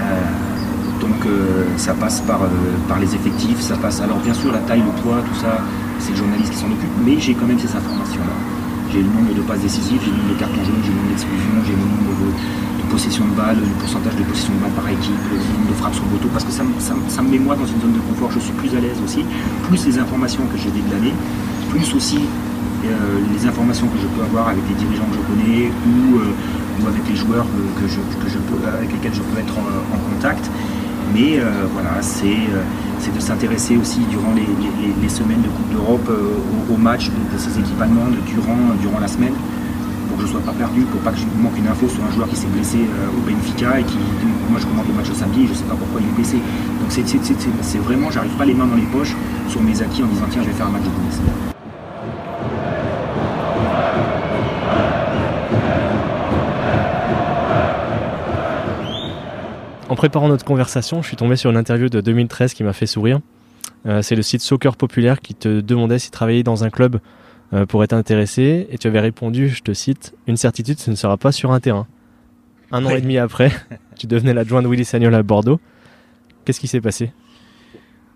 Euh, 0.00 1.00
donc 1.00 1.26
euh, 1.26 1.64
ça 1.76 1.94
passe 1.94 2.20
par, 2.20 2.40
par 2.88 2.98
les 2.98 3.14
effectifs, 3.14 3.60
ça 3.60 3.76
passe. 3.76 4.00
Alors 4.00 4.18
bien 4.18 4.34
sûr 4.34 4.52
la 4.52 4.60
taille, 4.60 4.82
le 4.82 5.02
poids, 5.02 5.18
tout 5.28 5.40
ça, 5.40 5.58
c'est 5.98 6.12
le 6.12 6.16
journaliste 6.16 6.52
qui 6.52 6.58
s'en 6.58 6.66
occupe, 6.66 6.90
mais 7.04 7.18
j'ai 7.18 7.34
quand 7.34 7.46
même 7.46 7.58
ces 7.58 7.74
informations-là. 7.74 8.55
J'ai 8.96 9.02
le 9.02 9.12
nombre 9.12 9.34
de 9.36 9.42
passes 9.42 9.60
décisives, 9.60 10.00
j'ai 10.00 10.08
le 10.08 10.16
nombre 10.16 10.32
de 10.32 10.40
cartons 10.40 10.64
jaunes, 10.64 10.80
j'ai 10.80 10.88
le 10.88 10.96
nombre 10.96 11.12
d'exclusions, 11.12 11.60
j'ai 11.68 11.76
le 11.76 11.84
nombre 11.84 12.16
de, 12.16 12.88
possession 12.88 13.28
de 13.28 13.36
balles, 13.36 13.60
le 13.60 13.76
pourcentage 13.76 14.16
de 14.16 14.24
possession 14.24 14.56
de 14.56 14.60
balles 14.64 14.72
par 14.72 14.88
équipe, 14.88 15.20
le 15.28 15.36
nombre 15.36 15.68
de 15.68 15.76
frappes 15.76 15.92
sur 15.92 16.04
le 16.08 16.16
poteau, 16.16 16.32
parce 16.32 16.48
que 16.48 16.50
ça, 16.50 16.64
ça, 16.80 17.20
me 17.20 17.28
met 17.28 17.38
moi 17.38 17.52
dans 17.60 17.68
une 17.68 17.76
zone 17.76 17.92
de 17.92 18.00
confort, 18.08 18.32
je 18.32 18.40
suis 18.40 18.56
plus 18.56 18.72
à 18.72 18.80
l'aise 18.80 18.96
aussi, 19.04 19.20
plus 19.68 19.84
les 19.84 19.98
informations 20.00 20.48
que 20.48 20.56
j'ai 20.56 20.72
déglanées, 20.72 21.12
plus 21.68 21.92
aussi 21.92 22.24
euh, 22.88 23.20
les 23.36 23.44
informations 23.44 23.84
que 23.92 24.00
je 24.00 24.08
peux 24.16 24.24
avoir 24.24 24.48
avec 24.48 24.64
des 24.64 24.80
dirigeants 24.80 25.04
que 25.12 25.20
je 25.20 25.24
connais 25.28 25.68
ou, 25.68 26.16
euh, 26.16 26.88
avec 26.88 27.04
les 27.04 27.16
joueurs 27.20 27.44
que, 27.76 27.84
je, 27.84 28.00
peux, 28.00 28.64
avec 28.64 28.88
lesquels 28.96 29.12
je 29.12 29.20
peux 29.28 29.36
être 29.36 29.60
en, 29.60 30.00
contact. 30.08 30.48
Mais 31.12 31.36
euh, 31.36 31.68
voilà, 31.68 32.00
c'est 32.00 32.48
de 33.14 33.20
s'intéresser 33.20 33.76
aussi 33.76 34.00
durant 34.10 34.32
les, 34.34 35.08
semaines 35.08 35.42
de 35.42 35.48
Coupe 35.48 35.70
d'Europe 35.72 36.10
aux, 36.70 36.76
matchs 36.76 37.08
de, 37.08 37.38
ces 37.38 37.58
équipes 37.58 37.80
allemandes 37.80 38.16
durant, 38.26 38.74
durant 38.80 38.98
la 38.98 39.08
semaine 39.08 39.32
pour 40.08 40.16
que 40.16 40.22
je 40.22 40.26
ne 40.26 40.32
sois 40.32 40.40
pas 40.40 40.52
perdu, 40.52 40.82
pour 40.82 41.00
pas 41.00 41.12
que 41.12 41.18
je 41.18 41.24
manque 41.40 41.56
une 41.56 41.68
info 41.68 41.88
sur 41.88 42.04
un 42.04 42.10
joueur 42.10 42.28
qui 42.28 42.36
s'est 42.36 42.48
blessé 42.48 42.78
au 43.16 43.20
Benfica 43.28 43.80
et 43.80 43.84
qui, 43.84 43.98
moi 44.50 44.60
je 44.60 44.66
commande 44.66 44.86
le 44.88 44.94
match 44.94 45.08
le 45.08 45.14
samedi 45.14 45.42
et 45.42 45.46
je 45.46 45.52
ne 45.52 45.56
sais 45.56 45.64
pas 45.64 45.76
pourquoi 45.76 46.00
il 46.00 46.08
est 46.08 46.16
blessé. 46.16 46.36
Donc 46.36 46.90
c'est 46.90 47.78
vraiment, 47.78 48.10
j'arrive 48.10 48.36
pas 48.36 48.44
les 48.44 48.54
mains 48.54 48.66
dans 48.66 48.76
les 48.76 48.86
poches 48.92 49.14
sur 49.48 49.62
mes 49.62 49.80
acquis 49.80 50.02
en 50.02 50.06
disant 50.06 50.26
tiens 50.30 50.42
je 50.42 50.48
vais 50.48 50.54
faire 50.54 50.66
un 50.66 50.70
match 50.70 50.84
de 50.84 50.90
Bundesliga. 50.90 51.55
Préparant 59.96 60.28
notre 60.28 60.44
conversation, 60.44 61.02
je 61.02 61.08
suis 61.08 61.16
tombé 61.16 61.36
sur 61.36 61.50
une 61.50 61.56
interview 61.56 61.88
de 61.88 62.00
2013 62.00 62.54
qui 62.54 62.62
m'a 62.62 62.72
fait 62.72 62.86
sourire. 62.86 63.20
Euh, 63.86 64.02
c'est 64.02 64.14
le 64.14 64.22
site 64.22 64.42
Soccer 64.42 64.76
Populaire 64.76 65.20
qui 65.20 65.34
te 65.34 65.60
demandait 65.60 65.98
si 65.98 66.10
travailler 66.10 66.42
dans 66.42 66.64
un 66.64 66.70
club 66.70 67.00
euh, 67.52 67.66
pour 67.66 67.82
être 67.82 67.92
intéressé 67.92 68.66
et 68.70 68.78
tu 68.78 68.86
avais 68.86 69.00
répondu, 69.00 69.48
je 69.48 69.62
te 69.62 69.72
cite, 69.72 70.14
une 70.26 70.36
certitude, 70.36 70.78
ce 70.78 70.90
ne 70.90 70.96
sera 70.96 71.16
pas 71.16 71.32
sur 71.32 71.52
un 71.52 71.60
terrain. 71.60 71.86
Un 72.72 72.84
an 72.84 72.90
et 72.90 73.00
demi 73.00 73.18
après, 73.18 73.50
tu 73.96 74.06
devenais 74.06 74.34
l'adjoint 74.34 74.62
de 74.62 74.68
Willy 74.68 74.84
Sagnol 74.84 75.14
à 75.14 75.22
Bordeaux. 75.22 75.60
Qu'est-ce 76.44 76.60
qui 76.60 76.68
s'est 76.68 76.80
passé? 76.80 77.12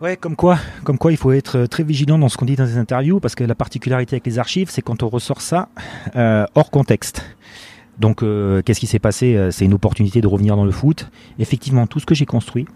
Ouais, 0.00 0.16
comme 0.16 0.34
quoi, 0.34 0.58
comme 0.82 0.96
quoi, 0.96 1.12
il 1.12 1.18
faut 1.18 1.32
être 1.32 1.66
très 1.66 1.82
vigilant 1.82 2.18
dans 2.18 2.30
ce 2.30 2.38
qu'on 2.38 2.46
dit 2.46 2.56
dans 2.56 2.64
les 2.64 2.78
interviews, 2.78 3.20
parce 3.20 3.34
que 3.34 3.44
la 3.44 3.54
particularité 3.54 4.14
avec 4.14 4.26
les 4.26 4.38
archives, 4.38 4.70
c'est 4.70 4.80
quand 4.80 5.02
on 5.02 5.08
ressort 5.08 5.42
ça 5.42 5.68
euh, 6.16 6.46
hors 6.54 6.70
contexte. 6.70 7.22
Donc, 8.00 8.22
euh, 8.22 8.62
qu'est-ce 8.62 8.80
qui 8.80 8.86
s'est 8.86 8.98
passé 8.98 9.36
euh, 9.36 9.50
C'est 9.50 9.66
une 9.66 9.74
opportunité 9.74 10.22
de 10.22 10.26
revenir 10.26 10.56
dans 10.56 10.64
le 10.64 10.70
foot. 10.70 11.10
Effectivement, 11.38 11.86
tout 11.86 12.00
ce 12.00 12.06
que 12.06 12.14
j'ai 12.14 12.24
construit, 12.24 12.66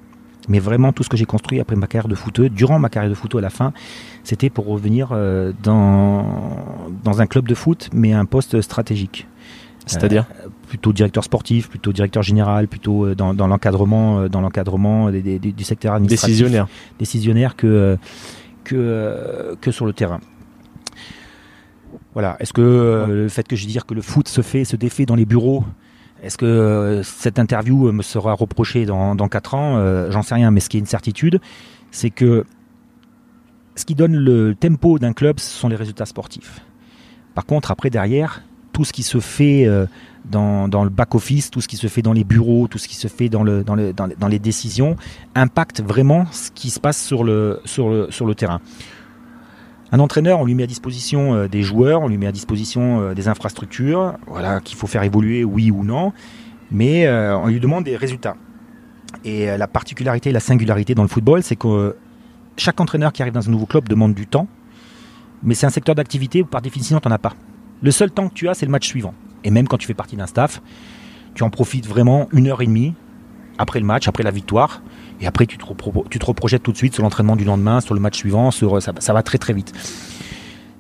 mais 0.49 0.59
vraiment 0.59 0.93
tout 0.93 1.03
ce 1.03 1.09
que 1.09 1.17
j'ai 1.17 1.25
construit 1.25 1.61
après 1.61 1.77
ma 1.77 1.87
carrière 1.87 2.09
de 2.09 2.15
footeux, 2.15 2.51
durant 2.51 2.79
ma 2.79 2.91
carrière 2.91 3.09
de 3.09 3.17
footeux 3.17 3.39
à 3.39 3.41
la 3.41 3.49
fin, 3.49 3.73
c'était 4.23 4.51
pour 4.51 4.67
revenir 4.67 5.17
dans, 5.63 6.27
dans 7.03 7.23
un 7.23 7.27
club 7.27 7.49
de 7.49 7.55
foot, 7.55 7.89
mais 7.95 8.13
à 8.13 8.21
un 8.21 8.27
poste 8.27 8.61
stratégique. 8.61 9.27
C'est-à-dire 9.87 10.27
Plutôt 10.69 10.93
directeur 10.93 11.25
sportif, 11.25 11.71
plutôt 11.71 11.93
directeur 11.93 12.23
général, 12.23 12.69
plutôt 12.69 13.15
dans, 13.15 13.33
dans 13.33 13.47
l'encadrement, 13.47 14.29
dans 14.29 14.43
l'encadrement 14.43 15.11
du 15.11 15.65
secteur 15.65 15.95
administratif. 15.95 16.37
Décisionnaire. 16.37 16.67
Décisionnaire 16.99 17.57
que, 17.57 17.97
que, 18.65 19.57
que 19.61 19.71
sur 19.71 19.87
le 19.87 19.95
terrain. 19.95 20.21
Voilà. 22.15 22.37
Est-ce 22.39 22.53
que 22.53 22.63
euh, 22.63 23.07
le 23.07 23.29
fait 23.29 23.47
que 23.47 23.57
je 23.57 23.67
dire 23.67 23.87
que 23.87 23.95
le 23.95 24.01
foot 24.01 24.29
se 24.29 24.41
fait, 24.41 24.65
se 24.65 24.77
défait 24.77 25.05
dans 25.05 25.17
les 25.17 25.27
bureaux, 25.27 25.65
est-ce 26.23 26.39
que 26.39 26.47
euh, 26.47 27.03
cette 27.03 27.39
interview 27.39 27.93
me 27.93 28.03
sera 28.03 28.33
reprochée 28.33 28.87
dans, 28.87 29.15
dans 29.15 29.29
4 29.29 29.55
ans? 29.55 29.77
Euh, 29.77 30.11
J'en 30.11 30.23
sais 30.23 30.35
rien, 30.35 30.51
mais 30.51 30.61
ce 30.61 30.69
qui 30.69 30.77
est 30.77 30.81
une 30.81 30.87
certitude, 30.87 31.41
c'est 31.91 32.11
que 32.11 32.45
ce 33.75 33.85
qui 33.85 33.95
donne 33.97 34.15
le 34.15 34.55
tempo 34.55 34.99
d'un 34.99 35.13
club, 35.13 35.41
ce 35.41 35.51
sont 35.51 35.69
les 35.69 35.77
résultats 35.77 36.07
sportifs. 36.07 36.61
Par 37.35 37.45
contre, 37.45 37.73
après, 37.73 37.91
derrière, 37.91 38.43
tout 38.73 38.85
ce 38.85 38.93
qui 38.93 39.03
se 39.03 39.19
fait 39.19 39.69
dans, 40.25 40.69
dans 40.69 40.85
le 40.85 40.91
back-office, 40.91 41.51
tout 41.51 41.61
ce 41.61 41.67
qui 41.67 41.77
se 41.77 41.89
fait 41.89 42.03
dans 42.03 42.13
les 42.13 42.23
bureaux, 42.23 42.69
tout 42.69 42.79
ce 42.79 42.87
qui 42.87 42.95
se 42.95 43.09
fait 43.09 43.29
dans, 43.29 43.43
le, 43.43 43.65
dans, 43.65 43.75
le, 43.75 43.93
dans, 43.93 44.07
les, 44.07 44.15
dans 44.15 44.29
les 44.29 44.39
décisions, 44.39 44.97
impacte 45.35 45.83
vraiment 45.83 46.27
ce 46.31 46.53
qui 46.53 46.71
se 46.71 46.79
passe 46.79 47.03
sur 47.03 47.25
le, 47.25 47.61
sur 47.65 47.89
le, 47.89 48.11
sur 48.11 48.27
le 48.27 48.35
terrain. 48.37 48.61
Un 49.95 50.01
entraîneur, 50.01 50.41
on 50.41 50.45
lui 50.45 50.57
met 50.57 50.65
à 50.65 50.67
disposition 50.67 51.35
euh, 51.35 51.47
des 51.47 51.63
joueurs, 51.63 52.03
on 52.03 52.09
lui 52.09 52.19
met 52.19 52.27
à 52.27 52.33
disposition 52.33 53.01
euh, 53.01 53.15
des 53.15 53.29
infrastructures, 53.29 54.15
voilà, 54.27 54.59
qu'il 54.59 54.77
faut 54.77 54.89
faire 54.89 55.05
évoluer, 55.05 55.45
oui 55.45 55.71
ou 55.71 55.85
non, 55.85 56.13
mais 56.73 57.07
euh, 57.07 57.39
on 57.39 57.47
lui 57.47 57.61
demande 57.61 57.85
des 57.85 57.95
résultats. 57.97 58.35
Et 59.25 59.47
la 59.47 59.69
particularité, 59.69 60.33
la 60.33 60.41
singularité 60.41 60.97
dans 60.97 61.03
le 61.03 61.09
football, 61.09 61.45
c'est 61.45 61.55
que 61.55 61.95
chaque 62.57 62.81
entraîneur 62.81 63.13
qui 63.13 63.23
arrive 63.23 63.35
dans 63.35 63.47
un 63.47 63.53
nouveau 63.53 63.67
club 63.67 63.89
demande 63.89 64.15
du 64.15 64.27
temps, 64.27 64.49
mais 65.45 65.55
c'est 65.55 65.67
un 65.67 65.71
secteur 65.71 65.95
d'activité 65.95 66.43
où 66.43 66.47
par 66.47 66.61
définition, 66.61 66.99
tu 66.99 67.07
n'en 67.07 67.15
as 67.15 67.19
pas. 67.19 67.35
Le 67.81 67.93
seul 67.93 68.11
temps 68.11 68.29
que 68.29 68.35
tu 68.35 68.49
as, 68.49 68.55
c'est 68.55 68.67
le 68.67 68.73
match 68.73 68.89
suivant. 68.89 69.15
Et 69.45 69.53
même 69.53 69.69
quand 69.69 69.79
tu 69.79 69.87
fais 69.87 69.95
partie 69.95 70.17
d'un 70.17 70.27
staff, 70.27 70.61
tu 71.35 71.45
en 71.45 71.51
profites 71.51 71.87
vraiment 71.87 72.27
une 72.33 72.49
heure 72.49 72.63
et 72.63 72.67
demie 72.67 72.95
après 73.59 73.79
le 73.79 73.87
match, 73.87 74.09
après 74.09 74.25
la 74.25 74.33
victoire, 74.33 74.83
et 75.21 75.27
après, 75.27 75.47
tu 75.47 75.59
te, 75.59 75.65
tu 76.11 76.19
te 76.19 76.27
reprojettes 76.27 76.63
tout 76.63 76.73
de 76.73 76.77
suite 76.77 76.95
sur 76.95 77.03
l'entraînement 77.03 77.37
du 77.37 77.45
lendemain, 77.45 77.81
sur 77.81 77.95
le 77.95 78.01
match 78.01 78.17
suivant, 78.17 78.51
sur, 78.51 78.83
ça, 78.83 79.13
va 79.13 79.23
très 79.23 79.39
très 79.39 79.53
vite. 79.53 79.73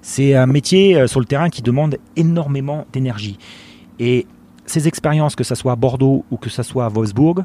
C'est 0.03 0.35
un 0.35 0.47
métier 0.47 0.97
euh, 0.97 1.07
sur 1.07 1.20
le 1.20 1.26
terrain 1.26 1.49
qui 1.49 1.62
demande 1.62 1.99
énormément 2.16 2.87
d'énergie. 2.93 3.39
Et 3.99 4.26
ces 4.66 4.89
expériences, 4.89 5.37
que 5.37 5.45
ce 5.45 5.55
soit 5.55 5.72
à 5.72 5.76
Bordeaux 5.76 6.24
ou 6.30 6.37
que 6.37 6.51
ce 6.51 6.62
soit 6.62 6.85
à 6.85 6.89
Wolfsburg, 6.89 7.45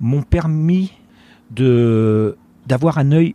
m'ont 0.00 0.22
permis 0.22 0.92
d'avoir 1.50 2.98
un 2.98 3.12
œil 3.12 3.34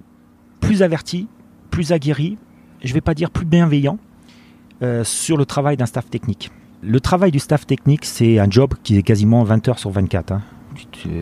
plus 0.60 0.84
averti, 0.84 1.28
plus 1.70 1.94
aguerri, 1.94 2.38
je 2.84 2.90
ne 2.90 2.94
vais 2.94 3.02
pas 3.02 3.14
dire 3.14 3.30
plus 3.30 3.46
bienveillant, 3.46 3.98
euh, 4.82 5.04
sur 5.04 5.38
le 5.38 5.46
travail 5.46 5.78
d'un 5.78 5.86
staff 5.86 6.10
technique. 6.10 6.52
Le 6.82 7.00
travail 7.00 7.32
du 7.32 7.40
staff 7.40 7.66
technique, 7.66 8.06
c'est 8.06 8.40
un 8.40 8.50
job 8.50 8.74
qui 8.84 8.98
est 8.98 9.04
quasiment 9.04 9.44
20 9.44 9.68
heures 9.70 9.80
sur 9.80 9.90
24. 9.90 10.32
Hein 10.32 10.42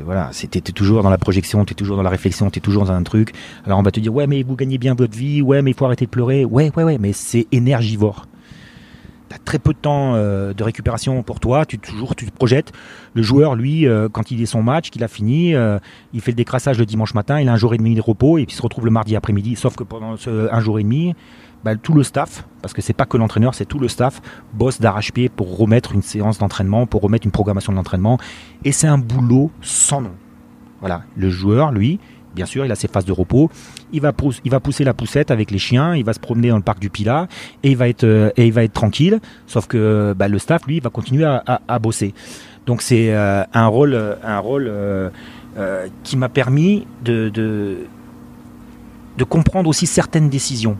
voilà, 0.03 0.29
c'était 0.31 0.61
toujours 0.61 1.03
dans 1.03 1.09
la 1.09 1.17
projection, 1.17 1.65
tu 1.65 1.73
es 1.73 1.75
toujours 1.75 1.97
dans 1.97 2.03
la 2.03 2.09
réflexion, 2.09 2.49
tu 2.49 2.59
es 2.59 2.61
toujours 2.61 2.85
dans 2.85 2.91
un 2.91 3.03
truc. 3.03 3.33
Alors 3.65 3.79
on 3.79 3.83
va 3.83 3.91
te 3.91 3.99
dire 3.99 4.13
ouais 4.13 4.27
mais 4.27 4.43
vous 4.43 4.55
gagnez 4.55 4.77
bien 4.77 4.95
votre 4.95 5.17
vie, 5.17 5.41
ouais 5.41 5.61
mais 5.61 5.71
il 5.71 5.73
faut 5.73 5.85
arrêter 5.85 6.05
de 6.05 6.09
pleurer, 6.09 6.45
ouais 6.45 6.71
ouais 6.75 6.83
ouais 6.83 6.97
mais 6.99 7.13
c'est 7.13 7.47
énergivore. 7.51 8.25
Tu 9.29 9.35
as 9.35 9.39
très 9.39 9.59
peu 9.59 9.73
de 9.73 9.77
temps 9.77 10.13
euh, 10.15 10.53
de 10.53 10.63
récupération 10.63 11.21
pour 11.21 11.39
toi, 11.39 11.65
tu 11.65 11.79
toujours 11.79 12.15
tu 12.15 12.25
te 12.25 12.31
projettes. 12.31 12.71
Le 13.13 13.21
joueur 13.21 13.55
lui 13.55 13.87
euh, 13.87 14.07
quand 14.09 14.31
il 14.31 14.41
est 14.41 14.45
son 14.45 14.63
match, 14.63 14.89
qu'il 14.89 15.03
a 15.03 15.07
fini, 15.07 15.53
euh, 15.53 15.79
il 16.13 16.21
fait 16.21 16.31
le 16.31 16.37
décrassage 16.37 16.77
le 16.77 16.85
dimanche 16.85 17.13
matin, 17.13 17.39
il 17.39 17.49
a 17.49 17.53
un 17.53 17.57
jour 17.57 17.73
et 17.73 17.77
demi 17.77 17.95
de 17.95 18.01
repos 18.01 18.37
et 18.37 18.45
puis 18.45 18.53
il 18.53 18.57
se 18.57 18.61
retrouve 18.61 18.85
le 18.85 18.91
mardi 18.91 19.15
après-midi, 19.15 19.55
sauf 19.55 19.75
que 19.75 19.83
pendant 19.83 20.15
un 20.27 20.59
jour 20.61 20.79
et 20.79 20.83
demi, 20.83 21.13
bah, 21.63 21.75
tout 21.75 21.93
le 21.93 22.03
staff, 22.03 22.45
parce 22.61 22.73
que 22.73 22.81
c'est 22.81 22.93
pas 22.93 23.05
que 23.05 23.17
l'entraîneur, 23.17 23.55
c'est 23.55 23.65
tout 23.65 23.79
le 23.79 23.87
staff, 23.87 24.21
bosse 24.53 24.79
d'arrache-pied 24.79 25.29
pour 25.29 25.57
remettre 25.57 25.93
une 25.93 26.01
séance 26.01 26.37
d'entraînement, 26.37 26.85
pour 26.85 27.01
remettre 27.01 27.25
une 27.25 27.31
programmation 27.31 27.71
de 27.71 27.77
l'entraînement. 27.77 28.17
Et 28.63 28.71
c'est 28.71 28.87
un 28.87 28.97
boulot 28.97 29.51
sans 29.61 30.01
nom. 30.01 30.13
Voilà. 30.79 31.03
Le 31.15 31.29
joueur, 31.29 31.71
lui, 31.71 31.99
bien 32.35 32.45
sûr, 32.45 32.65
il 32.65 32.71
a 32.71 32.75
ses 32.75 32.87
phases 32.87 33.05
de 33.05 33.11
repos. 33.11 33.49
Il 33.91 34.01
va, 34.01 34.13
il 34.45 34.51
va 34.51 34.59
pousser 34.59 34.83
la 34.83 34.93
poussette 34.93 35.31
avec 35.31 35.49
les 35.49 35.57
chiens, 35.57 35.95
il 35.95 36.05
va 36.05 36.13
se 36.13 36.19
promener 36.19 36.49
dans 36.49 36.57
le 36.57 36.63
parc 36.63 36.79
du 36.79 36.89
Pilat 36.89 37.27
et 37.63 37.71
il 37.71 37.77
va 37.77 37.89
être, 37.89 38.03
euh, 38.03 38.29
et 38.37 38.45
il 38.45 38.53
va 38.53 38.63
être 38.63 38.73
tranquille. 38.73 39.19
Sauf 39.47 39.67
que 39.67 40.13
bah, 40.15 40.27
le 40.27 40.37
staff, 40.37 40.65
lui, 40.67 40.79
va 40.79 40.89
continuer 40.89 41.25
à, 41.25 41.79
bosser. 41.79 42.13
Donc 42.65 42.81
c'est 42.81 43.13
euh, 43.13 43.43
un 43.53 43.67
rôle, 43.67 44.17
un 44.23 44.39
rôle 44.39 44.67
euh, 44.67 45.09
qui 46.03 46.17
m'a 46.17 46.29
permis 46.29 46.85
de 47.03 47.87
comprendre 49.27 49.69
aussi 49.69 49.87
certaines 49.87 50.29
décisions 50.29 50.77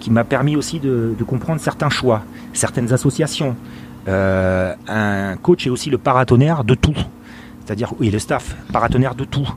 qui 0.00 0.10
m'a 0.10 0.24
permis 0.24 0.56
aussi 0.56 0.80
de, 0.80 1.14
comprendre 1.26 1.60
certains 1.60 1.90
choix, 1.90 2.22
certaines 2.52 2.92
associations. 2.92 3.54
Euh, 4.08 4.74
un 4.88 5.36
coach 5.36 5.66
est 5.66 5.70
aussi 5.70 5.90
le 5.90 5.98
paratonnerre 5.98 6.64
de 6.64 6.74
tout, 6.74 6.96
c'est-à-dire 7.64 7.92
oui 8.00 8.10
le 8.10 8.18
staff 8.18 8.56
paratonnerre 8.72 9.14
de 9.14 9.24
tout. 9.24 9.48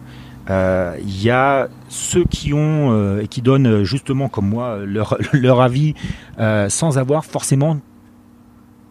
Euh, 0.50 0.98
il 1.00 1.24
y 1.24 1.30
a 1.30 1.70
ceux 1.88 2.26
qui 2.26 2.54
ont 2.54 2.92
euh, 2.92 3.22
et 3.22 3.28
qui 3.30 3.42
donnent 3.42 3.84
justement 3.84 4.28
comme 4.28 4.50
moi 4.50 4.80
leur, 4.86 5.18
avis 5.62 5.96
sans 6.68 6.98
avoir 6.98 7.24
forcément 7.26 7.80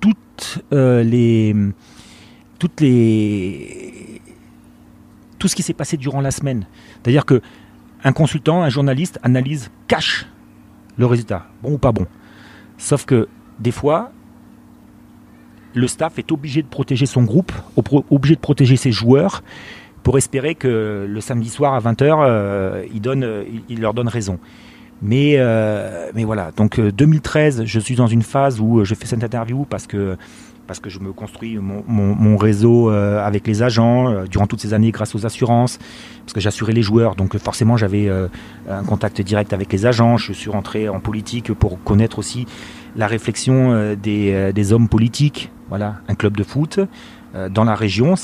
toutes 0.00 0.62
les 0.72 1.54
toutes 2.58 2.80
les 2.80 4.22
tout 5.38 5.48
ce 5.48 5.54
qui 5.54 5.62
s'est 5.62 5.74
passé 5.74 5.96
durant 5.98 6.22
la 6.22 6.30
semaine. 6.30 6.66
C'est-à-dire 7.02 7.26
que 7.26 7.42
un 8.04 8.12
consultant, 8.12 8.62
un 8.62 8.68
journaliste 8.68 9.20
analyse 9.22 9.70
cache 9.86 10.26
le 10.96 11.06
résultat, 11.06 11.46
bon 11.62 11.72
ou 11.72 11.78
pas 11.78 11.92
bon. 11.92 12.06
Sauf 12.78 13.04
que 13.04 13.28
des 13.58 13.70
fois, 13.70 14.10
le 15.74 15.86
staff 15.86 16.18
est 16.18 16.32
obligé 16.32 16.62
de 16.62 16.66
protéger 16.66 17.06
son 17.06 17.22
groupe, 17.22 17.52
obligé 18.10 18.34
de 18.34 18.40
protéger 18.40 18.76
ses 18.76 18.92
joueurs 18.92 19.42
pour 20.02 20.18
espérer 20.18 20.54
que 20.54 21.06
le 21.08 21.20
samedi 21.20 21.48
soir 21.48 21.74
à 21.74 21.80
20h, 21.80 22.24
euh, 22.26 22.84
il, 22.92 23.00
donne, 23.00 23.26
il, 23.68 23.80
leur 23.80 23.94
donne 23.94 24.08
raison. 24.08 24.38
Mais, 25.00 25.34
euh, 25.36 26.10
mais 26.14 26.24
voilà, 26.24 26.50
donc 26.56 26.80
2013, 26.80 27.60
euh, 27.60 27.64
je 27.66 27.80
suis 27.80 27.96
dans 27.96 28.06
une 28.06 28.22
phase 28.22 28.60
où 28.60 28.84
je 28.84 28.94
fais 28.94 29.06
cette 29.06 29.24
interview 29.24 29.64
parce 29.68 29.86
que 29.86 30.16
parce 30.66 30.80
que 30.80 30.90
je 30.90 30.98
me 31.00 31.12
construis 31.12 31.58
mon, 31.58 32.36
réseau 32.36 32.90
euh, 32.90 33.24
avec 33.24 33.46
les 33.46 33.62
agents 33.62 34.08
euh, 34.08 34.24
durant 34.26 34.46
toutes 34.46 34.60
ces 34.60 34.74
années 34.74 34.90
grâce 34.90 35.14
aux 35.14 35.26
assurances, 35.26 35.78
parce 36.20 36.32
que 36.32 36.40
j'assurais 36.40 36.72
les 36.72 36.82
joueurs, 36.82 37.14
donc 37.14 37.36
forcément 37.38 37.76
j'avais 37.76 38.08
euh, 38.08 38.28
un 38.68 38.82
contact 38.82 39.20
direct 39.20 39.52
avec 39.52 39.72
les 39.72 39.86
agents. 39.86 40.16
Je 40.16 40.32
suis 40.32 40.50
rentré 40.50 40.88
en 40.88 41.00
politique 41.00 41.52
pour 41.52 41.82
connaître 41.82 42.18
aussi 42.18 42.46
la 42.96 43.06
réflexion 43.06 43.94
des, 43.94 44.52
des 44.52 44.72
hommes 44.72 44.88
politiques. 44.88 45.50
Voilà, 45.68 45.96
un 46.08 46.14
club 46.14 46.36
de 46.36 46.42
foot 46.42 46.80
dans 47.50 47.64
la 47.64 47.74
région, 47.74 48.14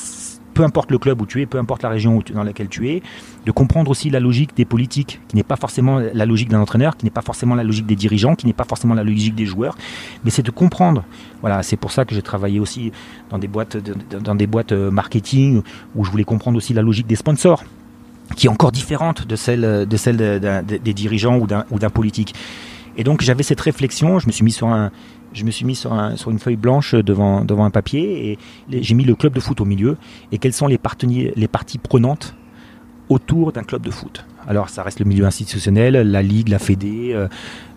peu 0.59 0.65
importe 0.65 0.91
le 0.91 0.99
club 0.99 1.23
où 1.23 1.27
tu 1.27 1.41
es, 1.41 1.47
peu 1.47 1.57
importe 1.59 1.85
la 1.85 1.89
région 1.89 2.21
dans 2.35 2.43
laquelle 2.43 2.67
tu 2.69 2.91
es, 2.91 3.01
de 3.47 3.53
comprendre 3.53 3.93
aussi 3.93 4.11
la 4.11 4.19
logique 4.19 4.57
des 4.57 4.65
politiques, 4.65 5.21
qui 5.29 5.37
n'est 5.37 5.45
pas 5.45 5.55
forcément 5.55 6.01
la 6.01 6.27
logique 6.27 6.49
d'un 6.49 6.59
entraîneur, 6.59 6.97
qui 6.97 7.05
n'est 7.07 7.13
pas 7.13 7.23
forcément 7.23 7.55
la 7.55 7.63
logique 7.63 7.87
des 7.87 7.95
dirigeants, 7.95 8.35
qui 8.35 8.45
n'est 8.45 8.53
pas 8.53 8.65
forcément 8.65 8.95
la 8.95 9.05
logique 9.05 9.37
des 9.37 9.47
joueurs, 9.47 9.77
mais 10.25 10.33
c'est 10.33 10.43
de 10.43 10.51
comprendre. 10.51 11.05
Voilà, 11.43 11.63
c'est 11.63 11.77
pour 11.77 11.93
ça 11.93 12.05
que 12.05 12.13
j'ai 12.13 12.23
travaillé 12.23 12.59
aussi 12.59 12.91
dans 13.31 13.39
des 13.39 13.47
boîtes, 13.47 13.77
euh, 14.73 14.91
marketing 14.91 15.63
où 15.95 16.05
je 16.05 16.11
voulais 16.11 16.25
comprendre 16.25 16.57
aussi 16.57 16.75
la 16.75 16.83
logique 16.83 17.07
des 17.07 17.15
sponsors 17.15 17.63
qui 18.35 18.49
est 18.49 18.51
encore 18.51 18.73
différente 18.73 19.29
de 19.29 19.37
celle 19.37 19.87
des 19.89 20.93
dirigeants 20.93 21.39
ou 21.39 21.47
d'un 21.79 21.91
politique. 21.91 22.35
Et 22.99 23.05
donc 23.05 23.22
j'avais 23.22 23.44
cette 23.44 23.61
réflexion, 23.61 24.18
je 24.18 24.26
me 24.26 24.32
suis 24.32 24.44
mis 24.44 24.51
sur 24.51 24.66
un, 24.66 24.90
je 25.32 25.44
me 25.44 25.53
suis 25.53 25.64
mis 25.64 25.76
sur, 25.76 25.96
sur 26.16 26.30
une 26.30 26.40
feuille 26.40 26.57
blanche 26.57 26.94
devant, 26.94 27.44
devant 27.44 27.64
un 27.64 27.70
papier 27.70 28.32
et 28.32 28.82
j'ai 28.82 28.94
mis 28.94 29.05
le 29.05 29.14
club 29.14 29.32
de 29.32 29.40
foot 29.40 29.61
au 29.61 29.64
milieu 29.64 29.96
et 30.32 30.38
quelles 30.38 30.53
sont 30.53 30.66
les, 30.66 30.80
les 31.36 31.49
parties 31.49 31.78
prenantes 31.78 32.34
autour 33.09 33.53
d'un 33.53 33.62
club 33.62 33.82
de 33.82 33.90
foot? 33.90 34.26
Alors 34.49 34.68
ça 34.68 34.82
reste 34.82 34.99
le 34.99 35.05
milieu 35.05 35.26
institutionnel, 35.26 35.94
la 35.94 36.22
ligue, 36.22 36.49
la 36.49 36.59
fédé, 36.59 37.12
euh, 37.12 37.28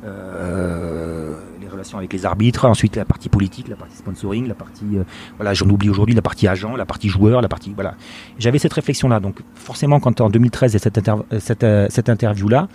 euh, 0.05 1.35
les 1.61 1.67
relations 1.67 1.99
avec 1.99 2.11
les 2.13 2.25
arbitres, 2.25 2.65
ensuite 2.65 2.95
la 2.95 3.05
partie 3.05 3.29
politique, 3.29 3.67
la 3.67 3.75
partie 3.75 3.97
sponsoring, 3.97 4.47
la 4.47 4.55
partie 4.55 4.97
euh, 4.97 5.03
voilà 5.37 5.53
j'en 5.53 5.69
oublie 5.69 5.89
aujourd'hui 5.89 6.15
la 6.15 6.21
partie 6.23 6.47
agent, 6.47 6.75
la 6.75 6.85
partie 6.85 7.09
joueur, 7.09 7.41
la 7.41 7.49
partie 7.49 7.73
voilà. 7.75 7.93
J'avais 8.39 8.57
cette 8.57 8.73
réflexion 8.73 9.07
là 9.07 9.19
donc 9.19 9.41
forcément 9.53 9.99
quand 9.99 10.19
en 10.19 10.29
2013 10.29 10.71
il 10.71 10.73
y 10.73 10.77
a 10.77 10.79
cette, 10.79 10.99
cette, 11.39 11.91
cette 11.91 12.09
interview 12.09 12.47
là 12.47 12.69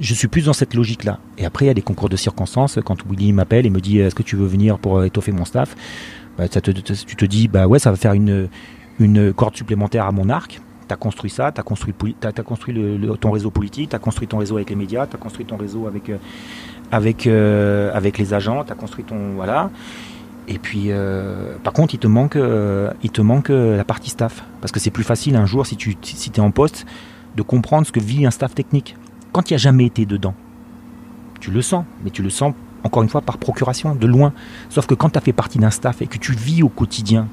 je 0.00 0.14
suis 0.14 0.28
plus 0.28 0.46
dans 0.46 0.52
cette 0.52 0.74
logique-là. 0.74 1.18
Et 1.38 1.44
après, 1.44 1.66
il 1.66 1.68
y 1.68 1.70
a 1.70 1.74
des 1.74 1.82
concours 1.82 2.08
de 2.08 2.16
circonstances. 2.16 2.78
Quand 2.84 2.96
Willy 3.08 3.32
m'appelle 3.32 3.66
et 3.66 3.70
me 3.70 3.80
dit 3.80 3.98
Est-ce 3.98 4.14
que 4.14 4.22
tu 4.22 4.36
veux 4.36 4.46
venir 4.46 4.78
pour 4.78 5.04
étoffer 5.04 5.32
mon 5.32 5.44
staff? 5.44 5.76
Bah, 6.38 6.48
tu 6.48 6.62
te 6.62 7.24
dis 7.24 7.48
Bah 7.48 7.66
ouais, 7.66 7.78
ça 7.78 7.90
va 7.90 7.96
faire 7.96 8.12
une, 8.12 8.48
corde 9.34 9.56
supplémentaire 9.56 10.06
à 10.06 10.12
mon 10.12 10.28
arc. 10.28 10.60
Tu 10.88 10.92
as 10.92 10.96
construit 10.96 11.30
ça, 11.30 11.52
tu 11.52 11.60
as 11.60 11.64
construit, 11.64 11.94
ton 13.20 13.30
réseau 13.30 13.50
politique, 13.50 13.90
tu 13.90 13.96
as 13.96 13.98
construit 13.98 14.26
ton 14.26 14.38
réseau 14.38 14.56
avec 14.56 14.70
les 14.70 14.76
médias, 14.76 15.06
tu 15.06 15.16
as 15.16 15.18
construit 15.18 15.46
ton 15.46 15.56
réseau 15.56 15.86
avec, 15.86 16.10
euh, 16.10 16.18
euh, 16.92 18.10
les 18.18 18.34
agents, 18.34 18.64
tu 18.64 18.72
as 18.72 18.76
construit 18.76 19.04
ton. 19.04 19.34
Voilà. 19.36 19.70
Et 20.48 20.58
puis, 20.58 20.86
euh, 20.88 21.54
par 21.62 21.72
contre, 21.72 21.94
il 21.94 21.98
te 21.98 22.08
manque, 22.08 22.36
il 23.02 23.10
te 23.10 23.20
manque 23.20 23.50
la 23.50 23.84
partie 23.84 24.10
staff. 24.10 24.42
Parce 24.60 24.72
que 24.72 24.80
c'est 24.80 24.90
plus 24.90 25.04
facile 25.04 25.36
un 25.36 25.46
jour, 25.46 25.66
si 25.66 25.76
tu 25.76 25.96
si 26.02 26.30
es 26.34 26.40
en 26.40 26.50
poste, 26.50 26.86
de 27.36 27.42
comprendre 27.42 27.86
ce 27.86 27.92
que 27.92 28.00
vit 28.00 28.26
un 28.26 28.30
staff 28.30 28.54
technique. 28.54 28.96
Quand 29.32 29.50
il 29.50 29.54
n'y 29.54 29.56
a 29.56 29.58
jamais 29.58 29.86
été 29.86 30.06
dedans, 30.06 30.34
tu 31.40 31.50
le 31.50 31.62
sens, 31.62 31.84
mais 32.04 32.10
tu 32.10 32.22
le 32.22 32.30
sens 32.30 32.54
encore 32.84 33.02
une 33.02 33.08
fois 33.08 33.20
par 33.20 33.38
procuration, 33.38 33.94
de 33.94 34.06
loin. 34.06 34.32
Sauf 34.68 34.86
que 34.86 34.94
quand 34.94 35.10
tu 35.10 35.18
as 35.18 35.20
fait 35.20 35.32
partie 35.32 35.58
d'un 35.58 35.70
staff 35.70 36.02
et 36.02 36.06
que 36.06 36.18
tu 36.18 36.32
vis 36.32 36.62
au 36.62 36.68
quotidien, 36.68 37.28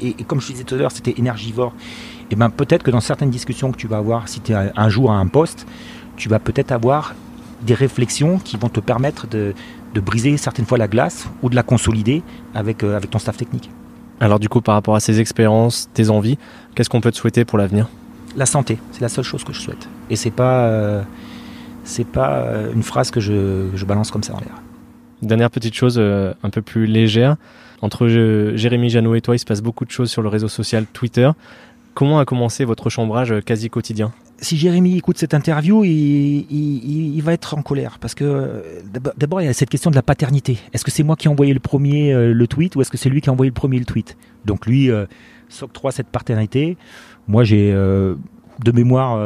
et, 0.00 0.24
comme 0.24 0.40
je 0.40 0.48
disais 0.48 0.64
tout 0.64 0.74
à 0.74 0.78
l'heure, 0.78 0.92
c'était 0.92 1.14
énergivore, 1.16 1.72
et 2.30 2.36
ben 2.36 2.50
peut-être 2.50 2.82
que 2.82 2.90
dans 2.90 3.00
certaines 3.00 3.30
discussions 3.30 3.72
que 3.72 3.76
tu 3.76 3.86
vas 3.86 3.98
avoir, 3.98 4.28
si 4.28 4.40
tu 4.40 4.52
es 4.52 4.72
un 4.76 4.88
jour 4.88 5.10
à 5.10 5.16
un 5.16 5.26
poste, 5.26 5.66
tu 6.16 6.28
vas 6.28 6.38
peut-être 6.38 6.72
avoir 6.72 7.14
des 7.62 7.74
réflexions 7.74 8.38
qui 8.38 8.56
vont 8.56 8.68
te 8.68 8.80
permettre 8.80 9.26
de, 9.26 9.54
briser 9.94 10.36
certaines 10.36 10.64
fois 10.64 10.78
la 10.78 10.88
glace 10.88 11.28
ou 11.42 11.50
de 11.50 11.54
la 11.54 11.62
consolider 11.62 12.22
avec, 12.54 12.82
euh, 12.82 12.96
avec 12.96 13.10
ton 13.10 13.18
staff 13.18 13.36
technique. 13.36 13.70
Alors 14.20 14.38
du 14.38 14.48
coup, 14.48 14.60
par 14.60 14.74
rapport 14.74 14.94
à 14.94 15.00
ces 15.00 15.20
expériences, 15.20 15.90
tes 15.92 16.08
envies, 16.08 16.38
qu'est-ce 16.74 16.88
qu'on 16.88 17.00
peut 17.00 17.12
te 17.12 17.16
souhaiter 17.16 17.44
pour 17.44 17.58
l'avenir? 17.58 17.88
La 18.36 18.46
santé, 18.46 18.78
c'est 18.92 19.02
la 19.02 19.08
seule 19.08 19.24
chose 19.24 19.44
que 19.44 19.52
je 19.52 19.60
souhaite. 19.60 19.88
Et 20.08 20.16
c'est 20.16 20.30
pas, 20.30 20.64
euh, 20.64 21.02
c'est 21.92 22.06
pas 22.06 22.38
euh, 22.38 22.72
une 22.72 22.82
phrase 22.82 23.10
que 23.10 23.20
je, 23.20 23.68
je 23.74 23.84
balance 23.84 24.10
comme 24.10 24.22
ça 24.22 24.34
en 24.34 24.40
l'air. 24.40 24.62
Dernière 25.22 25.50
petite 25.50 25.74
chose 25.74 26.00
un 26.00 26.50
peu 26.50 26.62
plus 26.62 26.86
légère. 26.86 27.36
Entre 27.80 28.08
Jérémy 28.08 28.90
Janot 28.90 29.14
et 29.14 29.20
toi, 29.20 29.36
il 29.36 29.38
se 29.38 29.44
passe 29.44 29.62
beaucoup 29.62 29.84
de 29.84 29.90
choses 29.90 30.10
sur 30.10 30.20
le 30.20 30.28
réseau 30.28 30.48
social 30.48 30.84
Twitter. 30.92 31.30
Comment 31.94 32.18
a 32.18 32.24
commencé 32.24 32.64
votre 32.64 32.90
chambrage 32.90 33.34
quasi 33.44 33.68
quotidien? 33.68 34.12
Si 34.38 34.56
Jérémy 34.56 34.96
écoute 34.96 35.18
cette 35.18 35.34
interview, 35.34 35.84
il, 35.84 37.20
va 37.22 37.32
être 37.32 37.56
en 37.56 37.62
colère 37.62 37.98
parce 38.00 38.14
que 38.14 38.62
d'abord 39.16 39.40
il 39.40 39.44
y 39.44 39.48
a 39.48 39.52
cette 39.52 39.70
question 39.70 39.90
de 39.90 39.94
la 39.94 40.02
paternité. 40.02 40.58
Est-ce 40.72 40.84
que 40.84 40.90
c'est 40.90 41.04
moi 41.04 41.14
qui 41.16 41.28
ai 41.28 41.30
envoyé 41.30 41.54
le 41.54 41.60
premier 41.60 42.12
euh, 42.12 42.32
le 42.32 42.46
tweet 42.48 42.74
ou 42.74 42.80
est-ce 42.80 42.90
que 42.90 42.96
c'est 42.96 43.08
lui 43.08 43.20
qui 43.20 43.28
a 43.28 43.32
envoyé 43.32 43.50
le 43.50 43.54
premier 43.54 43.78
le 43.78 43.84
tweet? 43.84 44.16
Donc 44.44 44.66
lui 44.66 44.90
euh, 44.90 45.06
s'octroie 45.48 45.92
cette 45.92 46.08
paternité. 46.08 46.76
Moi 47.28 47.44
j'ai 47.44 47.72
euh, 47.72 48.16
de 48.64 48.72
mémoire 48.72 49.18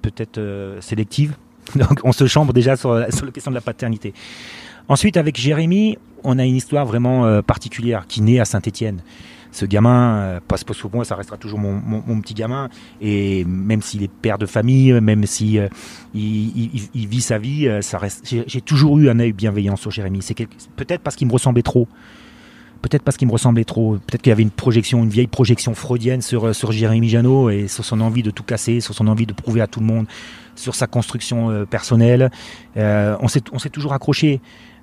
peut-être 0.00 0.40
sélective. 0.80 1.36
Donc 1.76 2.00
on 2.04 2.12
se 2.12 2.26
chambre 2.26 2.52
déjà 2.52 2.76
sur, 2.76 2.94
la 2.94 3.06
question 3.06 3.50
de 3.50 3.54
la 3.54 3.60
paternité. 3.60 4.14
Ensuite 4.88 5.16
avec 5.16 5.38
Jérémy, 5.38 5.98
on 6.22 6.38
a 6.38 6.44
une 6.44 6.56
histoire 6.56 6.84
vraiment 6.86 7.42
particulière 7.42 8.06
qui 8.06 8.20
naît 8.20 8.40
à 8.40 8.44
Saint-Étienne 8.44 9.02
ce 9.54 9.64
gamin, 9.66 10.16
euh, 10.16 10.40
passe 10.46 10.64
pour 10.64 10.74
moi, 10.92 11.04
ça 11.04 11.14
restera 11.14 11.36
toujours 11.36 11.58
mon, 11.58 12.20
petit 12.20 12.34
gamin. 12.34 12.68
Et 13.00 13.44
même 13.44 13.82
s'il 13.82 14.02
est 14.02 14.10
père 14.10 14.36
de 14.36 14.46
famille, 14.46 14.92
même 15.00 15.26
si 15.26 15.58
euh, 15.58 15.68
il, 16.12 17.06
vit 17.08 17.20
sa 17.20 17.38
vie, 17.38 17.68
euh, 17.68 17.80
ça 17.80 17.98
reste. 17.98 18.26
J'ai 18.46 18.60
toujours 18.60 18.98
eu 18.98 19.08
un 19.08 19.18
œil 19.20 19.32
bienveillant 19.32 19.76
sur 19.76 19.90
Jérémy. 19.90 20.20
C'est 20.22 20.34
peut-être 20.76 21.02
parce 21.02 21.16
qu'il 21.16 21.28
me 21.28 21.32
ressemblait 21.32 21.62
trop. 21.62 21.86
Peut-être 22.82 23.02
parce 23.02 23.16
qu'il 23.16 23.28
me 23.28 23.32
ressemblait 23.32 23.64
trop. 23.64 23.92
Peut-être 24.06 24.22
qu'il 24.22 24.30
y 24.30 24.32
avait 24.32 24.42
une 24.42 24.50
projection, 24.50 25.04
une 25.04 25.08
vieille 25.08 25.28
projection 25.28 25.74
freudienne 25.74 26.20
sur, 26.20 26.54
sur 26.54 26.72
Jérémy 26.72 27.08
Janot 27.08 27.48
et 27.48 27.68
sur 27.68 27.84
son 27.84 28.00
envie 28.00 28.22
de 28.22 28.30
tout 28.30 28.42
casser, 28.42 28.80
sur 28.80 28.94
son 28.94 29.06
envie 29.06 29.24
de 29.24 29.32
prouver 29.32 29.62
à 29.62 29.66
tout 29.66 29.80
le 29.80 29.86
monde, 29.86 30.06
sur 30.56 30.74
sa 30.74 30.86
construction 30.86 31.66
personnelle. 31.66 32.30
on 32.76 33.28
s'est 33.28 33.70
toujours 33.70 33.92
accroché. 33.92 34.40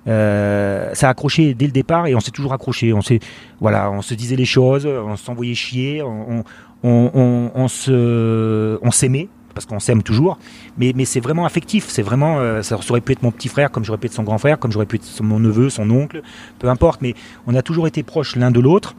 Euh, 0.08 0.90
ça 0.94 1.06
a 1.06 1.10
accroché 1.10 1.54
dès 1.54 1.66
le 1.66 1.72
départ 1.72 2.06
et 2.06 2.14
on 2.14 2.20
s'est 2.20 2.30
toujours 2.30 2.52
accroché. 2.52 2.92
On 2.92 3.02
s'est, 3.02 3.20
voilà, 3.60 3.90
on 3.90 4.02
se 4.02 4.14
disait 4.14 4.36
les 4.36 4.44
choses, 4.44 4.86
on 4.86 5.16
s'envoyait 5.16 5.54
chier, 5.54 6.02
on, 6.02 6.44
on, 6.82 7.50
on, 7.54 7.68
se, 7.68 8.78
on 8.82 8.90
s'aimait 8.90 9.28
parce 9.54 9.66
qu'on 9.66 9.80
s'aime 9.80 10.02
toujours, 10.02 10.38
mais, 10.78 10.92
mais 10.96 11.04
c'est 11.04 11.20
vraiment 11.20 11.44
affectif. 11.44 11.86
C'est 11.88 12.02
vraiment, 12.02 12.38
euh, 12.38 12.62
ça 12.62 12.78
aurait 12.88 13.02
pu 13.02 13.12
être 13.12 13.22
mon 13.22 13.30
petit 13.30 13.48
frère, 13.48 13.70
comme 13.70 13.84
j'aurais 13.84 13.98
pu 13.98 14.06
être 14.06 14.14
son 14.14 14.22
grand 14.22 14.38
frère, 14.38 14.58
comme 14.58 14.72
j'aurais 14.72 14.86
pu 14.86 14.96
être 14.96 15.22
mon 15.22 15.38
neveu, 15.38 15.68
son 15.68 15.90
oncle, 15.90 16.22
peu 16.58 16.68
importe. 16.68 17.02
Mais 17.02 17.14
on 17.46 17.54
a 17.54 17.62
toujours 17.62 17.86
été 17.86 18.02
proches 18.02 18.36
l'un 18.36 18.50
de 18.50 18.60
l'autre. 18.60 18.94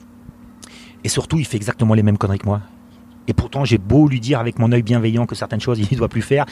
Et 1.04 1.10
surtout, 1.10 1.38
il 1.38 1.46
fait 1.46 1.58
exactement 1.58 1.96
les 1.96 2.04
mêmes 2.04 2.18
conneries 2.18 2.40
que 2.40 2.46
moi. 2.46 2.62
Et 3.28 3.34
pourtant, 3.34 3.66
j'ai 3.66 3.78
beau 3.78 4.08
lui 4.08 4.20
dire 4.20 4.40
avec 4.40 4.60
mon 4.60 4.72
œil 4.72 4.84
bienveillant 4.84 5.26
que 5.26 5.36
certaines 5.36 5.62
choses, 5.62 5.80
il 5.80 5.88
ne 5.92 5.98
doit 5.98 6.10
plus 6.10 6.22
faire 6.22 6.46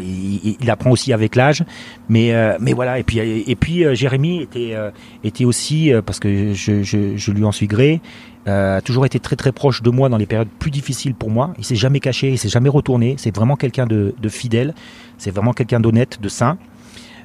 il, 0.00 0.70
apprend 0.70 0.90
aussi 0.90 1.12
avec 1.12 1.36
l'âge, 1.36 1.64
mais 2.08 2.34
euh, 2.34 2.56
mais 2.60 2.72
voilà. 2.72 2.98
Et 2.98 3.02
puis 3.02 3.18
et 3.18 3.56
puis 3.56 3.84
euh, 3.84 3.94
Jérémy 3.94 4.42
était 4.42 4.72
euh, 4.74 4.90
était 5.24 5.44
aussi 5.44 5.92
parce 6.04 6.18
que 6.18 6.52
je, 6.52 6.82
je, 6.82 7.30
lui 7.30 7.44
en 7.44 7.52
suis 7.52 7.66
gré, 7.66 8.00
a 8.46 8.80
toujours 8.80 9.06
été 9.06 9.18
très 9.20 9.36
très 9.36 9.52
proche 9.52 9.82
de 9.82 9.90
moi 9.90 10.08
dans 10.08 10.16
les 10.16 10.26
périodes 10.26 10.48
plus 10.58 10.70
difficiles 10.70 11.14
pour 11.14 11.30
moi. 11.30 11.52
Il 11.58 11.64
s'est 11.64 11.76
jamais 11.76 12.00
caché, 12.00 12.30
il 12.30 12.38
s'est 12.38 12.48
jamais 12.48 12.68
retourné. 12.68 13.16
C'est 13.18 13.34
vraiment 13.34 13.56
quelqu'un 13.56 13.86
de, 13.86 14.14
de, 14.20 14.28
fidèle. 14.28 14.74
C'est 15.18 15.30
vraiment 15.30 15.52
quelqu'un 15.52 15.80
d'honnête, 15.80 16.18
de 16.20 16.28
sain. 16.28 16.58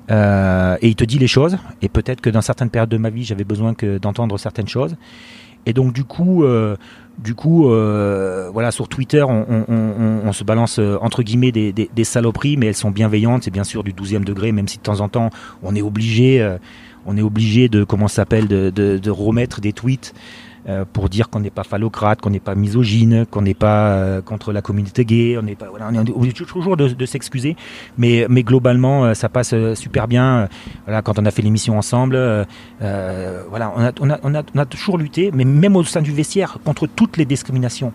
et 0.09 0.87
il 0.87 0.95
te 0.95 1.03
dit 1.03 1.19
les 1.19 1.27
choses. 1.27 1.57
Et 1.81 1.89
peut-être 1.89 2.21
que 2.21 2.29
dans 2.29 2.41
certaines 2.41 2.69
périodes 2.69 2.89
de 2.89 2.97
ma 2.97 3.09
vie, 3.09 3.23
j'avais 3.23 3.43
besoin 3.43 3.73
d'entendre 4.01 4.37
certaines 4.37 4.67
choses. 4.67 4.95
Et 5.67 5.73
donc 5.73 5.93
du 5.93 6.03
coup, 6.03 6.43
du 7.21 7.35
coup, 7.35 7.69
euh, 7.69 8.49
voilà, 8.51 8.71
sur 8.71 8.87
Twitter, 8.87 9.23
on, 9.23 10.31
se 10.33 10.43
balance 10.43 10.79
euh, 10.79 10.97
entre 11.01 11.23
guillemets 11.23 11.51
des, 11.51 12.03
saloperies, 12.03 12.57
mais 12.57 12.67
elles 12.67 12.75
sont 12.75 12.91
bienveillantes. 12.91 13.43
C'est 13.43 13.51
bien 13.51 13.63
sûr 13.63 13.83
du 13.83 13.93
12e 13.93 14.23
degré, 14.23 14.51
même 14.51 14.67
si 14.67 14.77
de 14.77 14.83
temps 14.83 15.01
en 15.01 15.09
temps, 15.09 15.29
on 15.61 15.75
est 15.75 15.81
obligé, 15.81 16.57
on 17.05 17.17
est 17.17 17.21
obligé 17.21 17.69
de 17.69 17.83
comment 17.83 18.07
s'appelle, 18.07 18.47
de, 18.47 18.69
de, 18.69 19.09
remettre 19.09 19.61
des 19.61 19.73
tweets 19.73 20.13
euh, 20.69 20.85
pour 20.91 21.09
dire 21.09 21.29
qu'on 21.29 21.39
n'est 21.39 21.49
pas 21.49 21.63
phallocrate, 21.63 22.21
qu'on 22.21 22.29
n'est 22.29 22.39
pas 22.39 22.53
misogyne, 22.53 23.25
qu'on 23.25 23.41
n'est 23.41 23.55
pas 23.55 23.93
euh, 23.93 24.21
contre 24.21 24.53
la 24.53 24.61
communauté 24.61 25.05
gay, 25.05 25.35
on 25.37 25.41
n'est 25.41 25.55
pas, 25.55 25.67
on 25.73 26.23
est 26.23 26.37
toujours 26.37 26.77
de, 26.77 27.05
s'excuser, 27.05 27.55
mais, 27.97 28.27
globalement 28.43 29.05
euh, 29.05 29.13
ça 29.15 29.27
passe 29.27 29.55
super 29.73 30.07
bien. 30.07 30.49
Quand 31.03 31.17
on 31.17 31.25
a 31.25 31.31
fait 31.31 31.41
l'émission 31.41 31.77
ensemble, 31.77 32.15
voilà, 32.79 33.73
on 33.75 33.81
a, 33.81 33.91
on, 34.23 34.43
on 34.53 34.59
a 34.59 34.65
toujours 34.65 34.97
lutté, 34.97 35.31
mais 35.33 35.45
même 35.45 35.75
au 35.75 35.83
sein 35.83 36.01
du 36.01 36.11
vestiaire, 36.11 36.57
contre 36.63 36.85
toutes 36.87 37.17
les 37.17 37.25
discriminations 37.25 37.91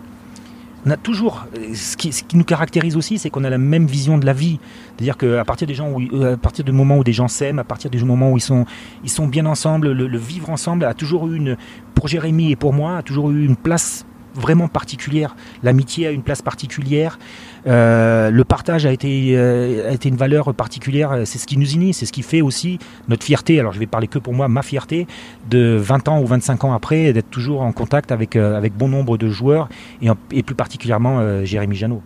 on 0.87 0.89
a 0.89 0.97
toujours. 0.97 1.45
Ce 1.73 1.97
qui, 1.97 2.25
nous 2.33 2.45
caractérise 2.45 2.95
aussi, 2.95 3.17
c'est 3.17 3.29
qu'on 3.29 3.43
a 3.43 3.49
la 3.49 3.57
même 3.57 3.87
vision 3.87 4.17
de 4.17 4.25
la 4.25 4.31
vie. 4.31 4.57
C'est-à-dire 4.95 5.17
qu'à 5.17 5.43
partir 5.43 5.67
des 5.67 5.73
gens 5.73 5.91
où, 5.91 6.01
euh, 6.01 6.37
du 6.63 6.71
moment 6.71 6.97
où 6.97 7.03
des 7.03 7.13
gens 7.13 7.27
s'aiment, 7.27 7.59
à 7.59 7.65
partir 7.65 7.91
du 7.91 8.03
moment 8.05 8.31
où 8.31 8.37
ils 8.37 8.41
sont, 8.41 8.65
ils 9.03 9.09
sont 9.09 9.27
bien 9.27 9.45
ensemble, 9.45 9.91
le, 9.91 10.17
vivre 10.17 10.49
ensemble 10.49 10.85
a 10.85 10.93
toujours 10.93 11.27
eu 11.27 11.35
une, 11.35 11.57
pour 11.93 12.07
Jérémy 12.07 12.51
et 12.51 12.55
pour 12.55 12.73
moi, 12.73 12.97
a 12.97 13.01
toujours 13.03 13.31
eu 13.31 13.45
une 13.45 13.57
place 13.57 14.05
vraiment 14.33 14.67
particulière. 14.69 15.35
L'amitié 15.61 16.07
a 16.07 16.11
une 16.11 16.23
place 16.23 16.41
particulière. 16.41 17.19
Euh, 17.67 18.31
le 18.31 18.43
partage 18.43 18.85
a 18.85 18.91
été, 18.91 19.35
euh, 19.35 19.89
a 19.89 19.91
été 19.91 20.09
une 20.09 20.15
valeur 20.15 20.53
particulière. 20.53 21.21
C'est 21.25 21.37
ce 21.37 21.45
qui 21.45 21.57
nous 21.57 21.69
unit, 21.69 21.93
c'est 21.93 22.05
ce 22.05 22.13
qui 22.13 22.21
fait 22.21 22.41
aussi 22.41 22.79
notre 23.07 23.23
fierté. 23.23 23.59
Alors 23.59 23.73
je 23.73 23.79
vais 23.79 23.85
parler 23.85 24.07
que 24.07 24.19
pour 24.19 24.33
moi, 24.33 24.47
ma 24.47 24.61
fierté 24.61 25.07
de 25.49 25.77
20 25.77 26.07
ans 26.07 26.21
ou 26.21 26.25
25 26.25 26.63
ans 26.63 26.73
après, 26.73 27.11
d'être 27.13 27.29
toujours 27.29 27.61
en 27.61 27.71
contact 27.71 28.11
avec, 28.11 28.35
euh, 28.35 28.67
bon 28.77 28.89
nombre 28.89 29.17
de 29.17 29.29
joueurs 29.29 29.69
et, 30.01 30.09
et 30.31 30.43
plus 30.43 30.55
particulièrement 30.55 31.43
Jérémy 31.45 31.75
Janot. 31.75 32.01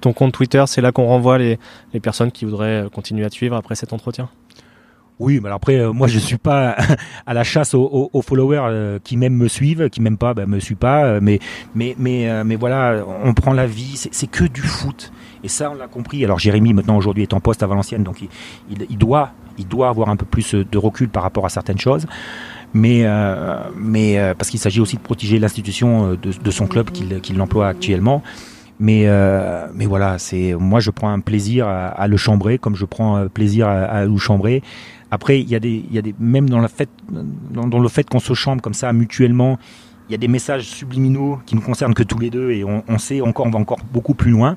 Ton 0.00 0.12
compte 0.12 0.32
Twitter, 0.32 0.62
c'est 0.66 0.80
là 0.80 0.92
qu'on 0.92 1.06
renvoie 1.06 1.38
les, 1.38 1.58
les 1.92 2.00
personnes 2.00 2.30
qui 2.30 2.44
voudraient 2.44 2.86
continuer 2.92 3.24
à 3.24 3.30
te 3.30 3.34
suivre 3.34 3.56
après 3.56 3.74
cet 3.74 3.92
entretien? 3.92 4.28
Oui, 5.20 5.38
mais 5.42 5.50
après, 5.50 5.76
euh, 5.76 5.92
moi, 5.92 6.08
je 6.08 6.18
suis 6.18 6.38
pas 6.38 6.76
à 7.26 7.34
la 7.34 7.44
chasse 7.44 7.74
aux, 7.74 8.22
followers 8.22 8.60
euh, 8.62 8.98
qui 9.04 9.18
même 9.18 9.34
me 9.34 9.48
suivent, 9.48 9.90
qui 9.90 10.00
m'aiment 10.00 10.16
pas, 10.16 10.32
ben, 10.32 10.46
me 10.46 10.58
suivent 10.58 10.78
pas. 10.78 11.04
Euh, 11.04 11.20
mais, 11.22 11.38
mais, 11.74 11.94
mais, 11.98 12.42
mais 12.42 12.56
voilà, 12.56 13.04
on 13.22 13.34
prend 13.34 13.52
la 13.52 13.66
vie, 13.66 13.96
c'est 13.96 14.26
que 14.26 14.44
du 14.44 14.62
foot. 14.62 15.12
Et 15.44 15.48
ça, 15.48 15.70
on 15.70 15.74
l'a 15.74 15.88
compris. 15.88 16.24
Alors, 16.24 16.38
Jérémy, 16.38 16.72
maintenant, 16.72 16.96
aujourd'hui, 16.96 17.22
est 17.22 17.34
en 17.34 17.40
poste 17.40 17.62
à 17.62 17.66
Valenciennes, 17.66 18.02
donc 18.02 18.22
il, 18.22 18.28
il, 18.88 18.98
doit, 18.98 19.32
il 19.58 19.68
doit 19.68 19.90
avoir 19.90 20.08
un 20.08 20.16
peu 20.16 20.26
plus 20.26 20.54
de 20.54 20.78
recul 20.78 21.10
par 21.10 21.22
rapport 21.22 21.44
à 21.44 21.50
certaines 21.50 21.78
choses. 21.78 22.06
Mais, 22.72 23.04
mais 23.76 24.34
parce 24.38 24.48
qu'il 24.48 24.60
s'agit 24.60 24.80
aussi 24.80 24.96
de 24.96 25.02
protéger 25.02 25.38
l'institution 25.38 26.14
de, 26.14 26.50
son 26.50 26.66
club 26.66 26.90
qu'il 26.90 27.36
l'emploie 27.36 27.68
actuellement. 27.68 28.22
Mais, 28.78 29.06
mais 29.74 29.86
voilà, 29.86 30.18
c'est 30.18 30.54
moi 30.54 30.78
je 30.80 30.90
prends 30.90 31.10
un 31.10 31.20
plaisir 31.20 31.66
à, 31.66 32.06
le 32.06 32.16
chambrer, 32.16 32.58
comme 32.58 32.76
je 32.76 32.84
prends 32.84 33.26
plaisir 33.28 33.66
à, 33.66 33.82
à 33.84 34.04
le 34.04 34.16
chambrer. 34.18 34.62
Après, 35.10 35.40
il 35.40 35.48
y 35.48 35.54
a 35.54 35.60
des, 35.60 35.84
il 35.88 35.94
y 35.94 35.98
a 35.98 36.02
des, 36.02 36.14
même 36.18 36.48
dans, 36.48 36.60
la 36.60 36.68
fait, 36.68 36.88
dans, 37.10 37.78
le 37.78 37.88
fait 37.88 38.08
qu'on 38.08 38.20
se 38.20 38.34
chambre 38.34 38.62
comme 38.62 38.74
ça 38.74 38.92
mutuellement, 38.92 39.58
il 40.08 40.12
y 40.12 40.14
a 40.14 40.18
des 40.18 40.28
messages 40.28 40.66
subliminaux 40.66 41.38
qui 41.46 41.54
nous 41.54 41.60
concernent 41.60 41.94
que 41.94 42.02
tous 42.02 42.18
les 42.18 42.30
deux 42.30 42.50
et 42.50 42.64
on, 42.64 42.98
sait 42.98 43.20
encore, 43.20 43.46
on 43.46 43.50
va 43.50 43.58
encore 43.58 43.78
beaucoup 43.92 44.14
plus 44.14 44.30
loin. 44.30 44.56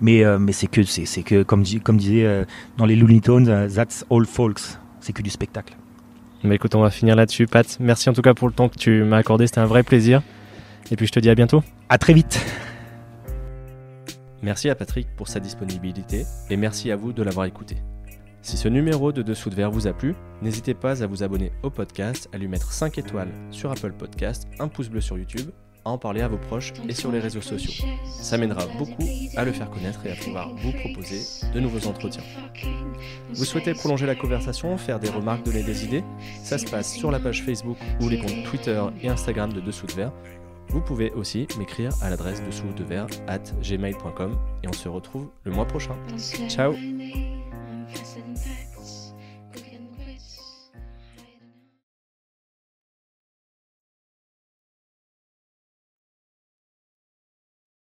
Mais, 0.00 0.24
euh, 0.24 0.38
mais 0.38 0.52
c'est 0.52 0.66
que, 0.66 0.82
c'est, 0.82 1.22
que 1.22 1.42
comme, 1.42 1.64
comme 1.82 1.96
disait 1.96 2.24
euh, 2.24 2.44
dans 2.76 2.84
les 2.84 2.96
Looney 2.96 3.20
Tunes, 3.20 3.48
euh, 3.48 3.68
that's 3.68 4.04
all 4.10 4.26
folks. 4.26 4.78
C'est 5.00 5.12
que 5.12 5.22
du 5.22 5.30
spectacle. 5.30 5.74
Mais 6.42 6.56
écoute, 6.56 6.74
on 6.74 6.80
va 6.80 6.90
finir 6.90 7.16
là-dessus, 7.16 7.46
Pat. 7.46 7.76
Merci 7.80 8.10
en 8.10 8.12
tout 8.12 8.22
cas 8.22 8.34
pour 8.34 8.48
le 8.48 8.54
temps 8.54 8.68
que 8.68 8.76
tu 8.76 9.02
m'as 9.04 9.16
accordé. 9.16 9.46
C'était 9.46 9.60
un 9.60 9.66
vrai 9.66 9.82
plaisir. 9.82 10.22
Et 10.90 10.96
puis 10.96 11.06
je 11.06 11.12
te 11.12 11.20
dis 11.20 11.30
à 11.30 11.34
bientôt. 11.34 11.62
À 11.88 11.98
très 11.98 12.12
vite. 12.12 12.38
Merci 14.42 14.68
à 14.68 14.74
Patrick 14.74 15.08
pour 15.16 15.28
sa 15.28 15.40
disponibilité 15.40 16.26
et 16.50 16.56
merci 16.56 16.90
à 16.90 16.96
vous 16.96 17.14
de 17.14 17.22
l'avoir 17.22 17.46
écouté. 17.46 17.76
Si 18.44 18.58
ce 18.58 18.68
numéro 18.68 19.10
de 19.10 19.22
Dessous 19.22 19.48
de 19.48 19.54
Verre 19.54 19.70
vous 19.70 19.86
a 19.86 19.94
plu, 19.94 20.14
n'hésitez 20.42 20.74
pas 20.74 21.02
à 21.02 21.06
vous 21.06 21.22
abonner 21.22 21.50
au 21.62 21.70
podcast, 21.70 22.28
à 22.34 22.36
lui 22.36 22.46
mettre 22.46 22.72
5 22.72 22.98
étoiles 22.98 23.30
sur 23.50 23.70
Apple 23.70 23.92
Podcast, 23.92 24.46
un 24.58 24.68
pouce 24.68 24.90
bleu 24.90 25.00
sur 25.00 25.16
YouTube, 25.16 25.48
à 25.86 25.88
en 25.88 25.96
parler 25.96 26.20
à 26.20 26.28
vos 26.28 26.36
proches 26.36 26.74
et 26.86 26.92
sur 26.92 27.10
les 27.10 27.20
réseaux 27.20 27.40
sociaux. 27.40 27.86
Ça 28.20 28.36
m'aidera 28.36 28.66
beaucoup 28.76 29.08
à 29.38 29.46
le 29.46 29.52
faire 29.52 29.70
connaître 29.70 30.04
et 30.04 30.12
à 30.12 30.16
pouvoir 30.16 30.54
vous 30.56 30.72
proposer 30.72 31.22
de 31.54 31.58
nouveaux 31.58 31.86
entretiens. 31.86 32.22
Vous 33.32 33.46
souhaitez 33.46 33.72
prolonger 33.72 34.04
la 34.04 34.14
conversation, 34.14 34.76
faire 34.76 35.00
des 35.00 35.08
remarques, 35.08 35.42
donner 35.46 35.62
des 35.62 35.86
idées? 35.86 36.04
Ça 36.42 36.58
se 36.58 36.66
passe 36.66 36.92
sur 36.92 37.10
la 37.10 37.20
page 37.20 37.44
Facebook 37.44 37.78
ou 38.02 38.10
les 38.10 38.18
comptes 38.18 38.44
Twitter 38.44 38.82
et 39.00 39.08
Instagram 39.08 39.54
de 39.54 39.62
Dessous 39.62 39.86
de 39.86 39.92
Verre. 39.92 40.12
Vous 40.68 40.82
pouvez 40.82 41.12
aussi 41.12 41.48
m'écrire 41.58 41.92
à 42.02 42.10
l'adresse 42.10 42.42
dessous 42.44 42.72
de 42.76 42.84
verre 42.84 43.06
at 43.26 43.38
gmail.com 43.62 44.36
et 44.62 44.68
on 44.68 44.72
se 44.74 44.88
retrouve 44.90 45.30
le 45.44 45.52
mois 45.52 45.66
prochain. 45.66 45.96
Ciao 46.48 46.74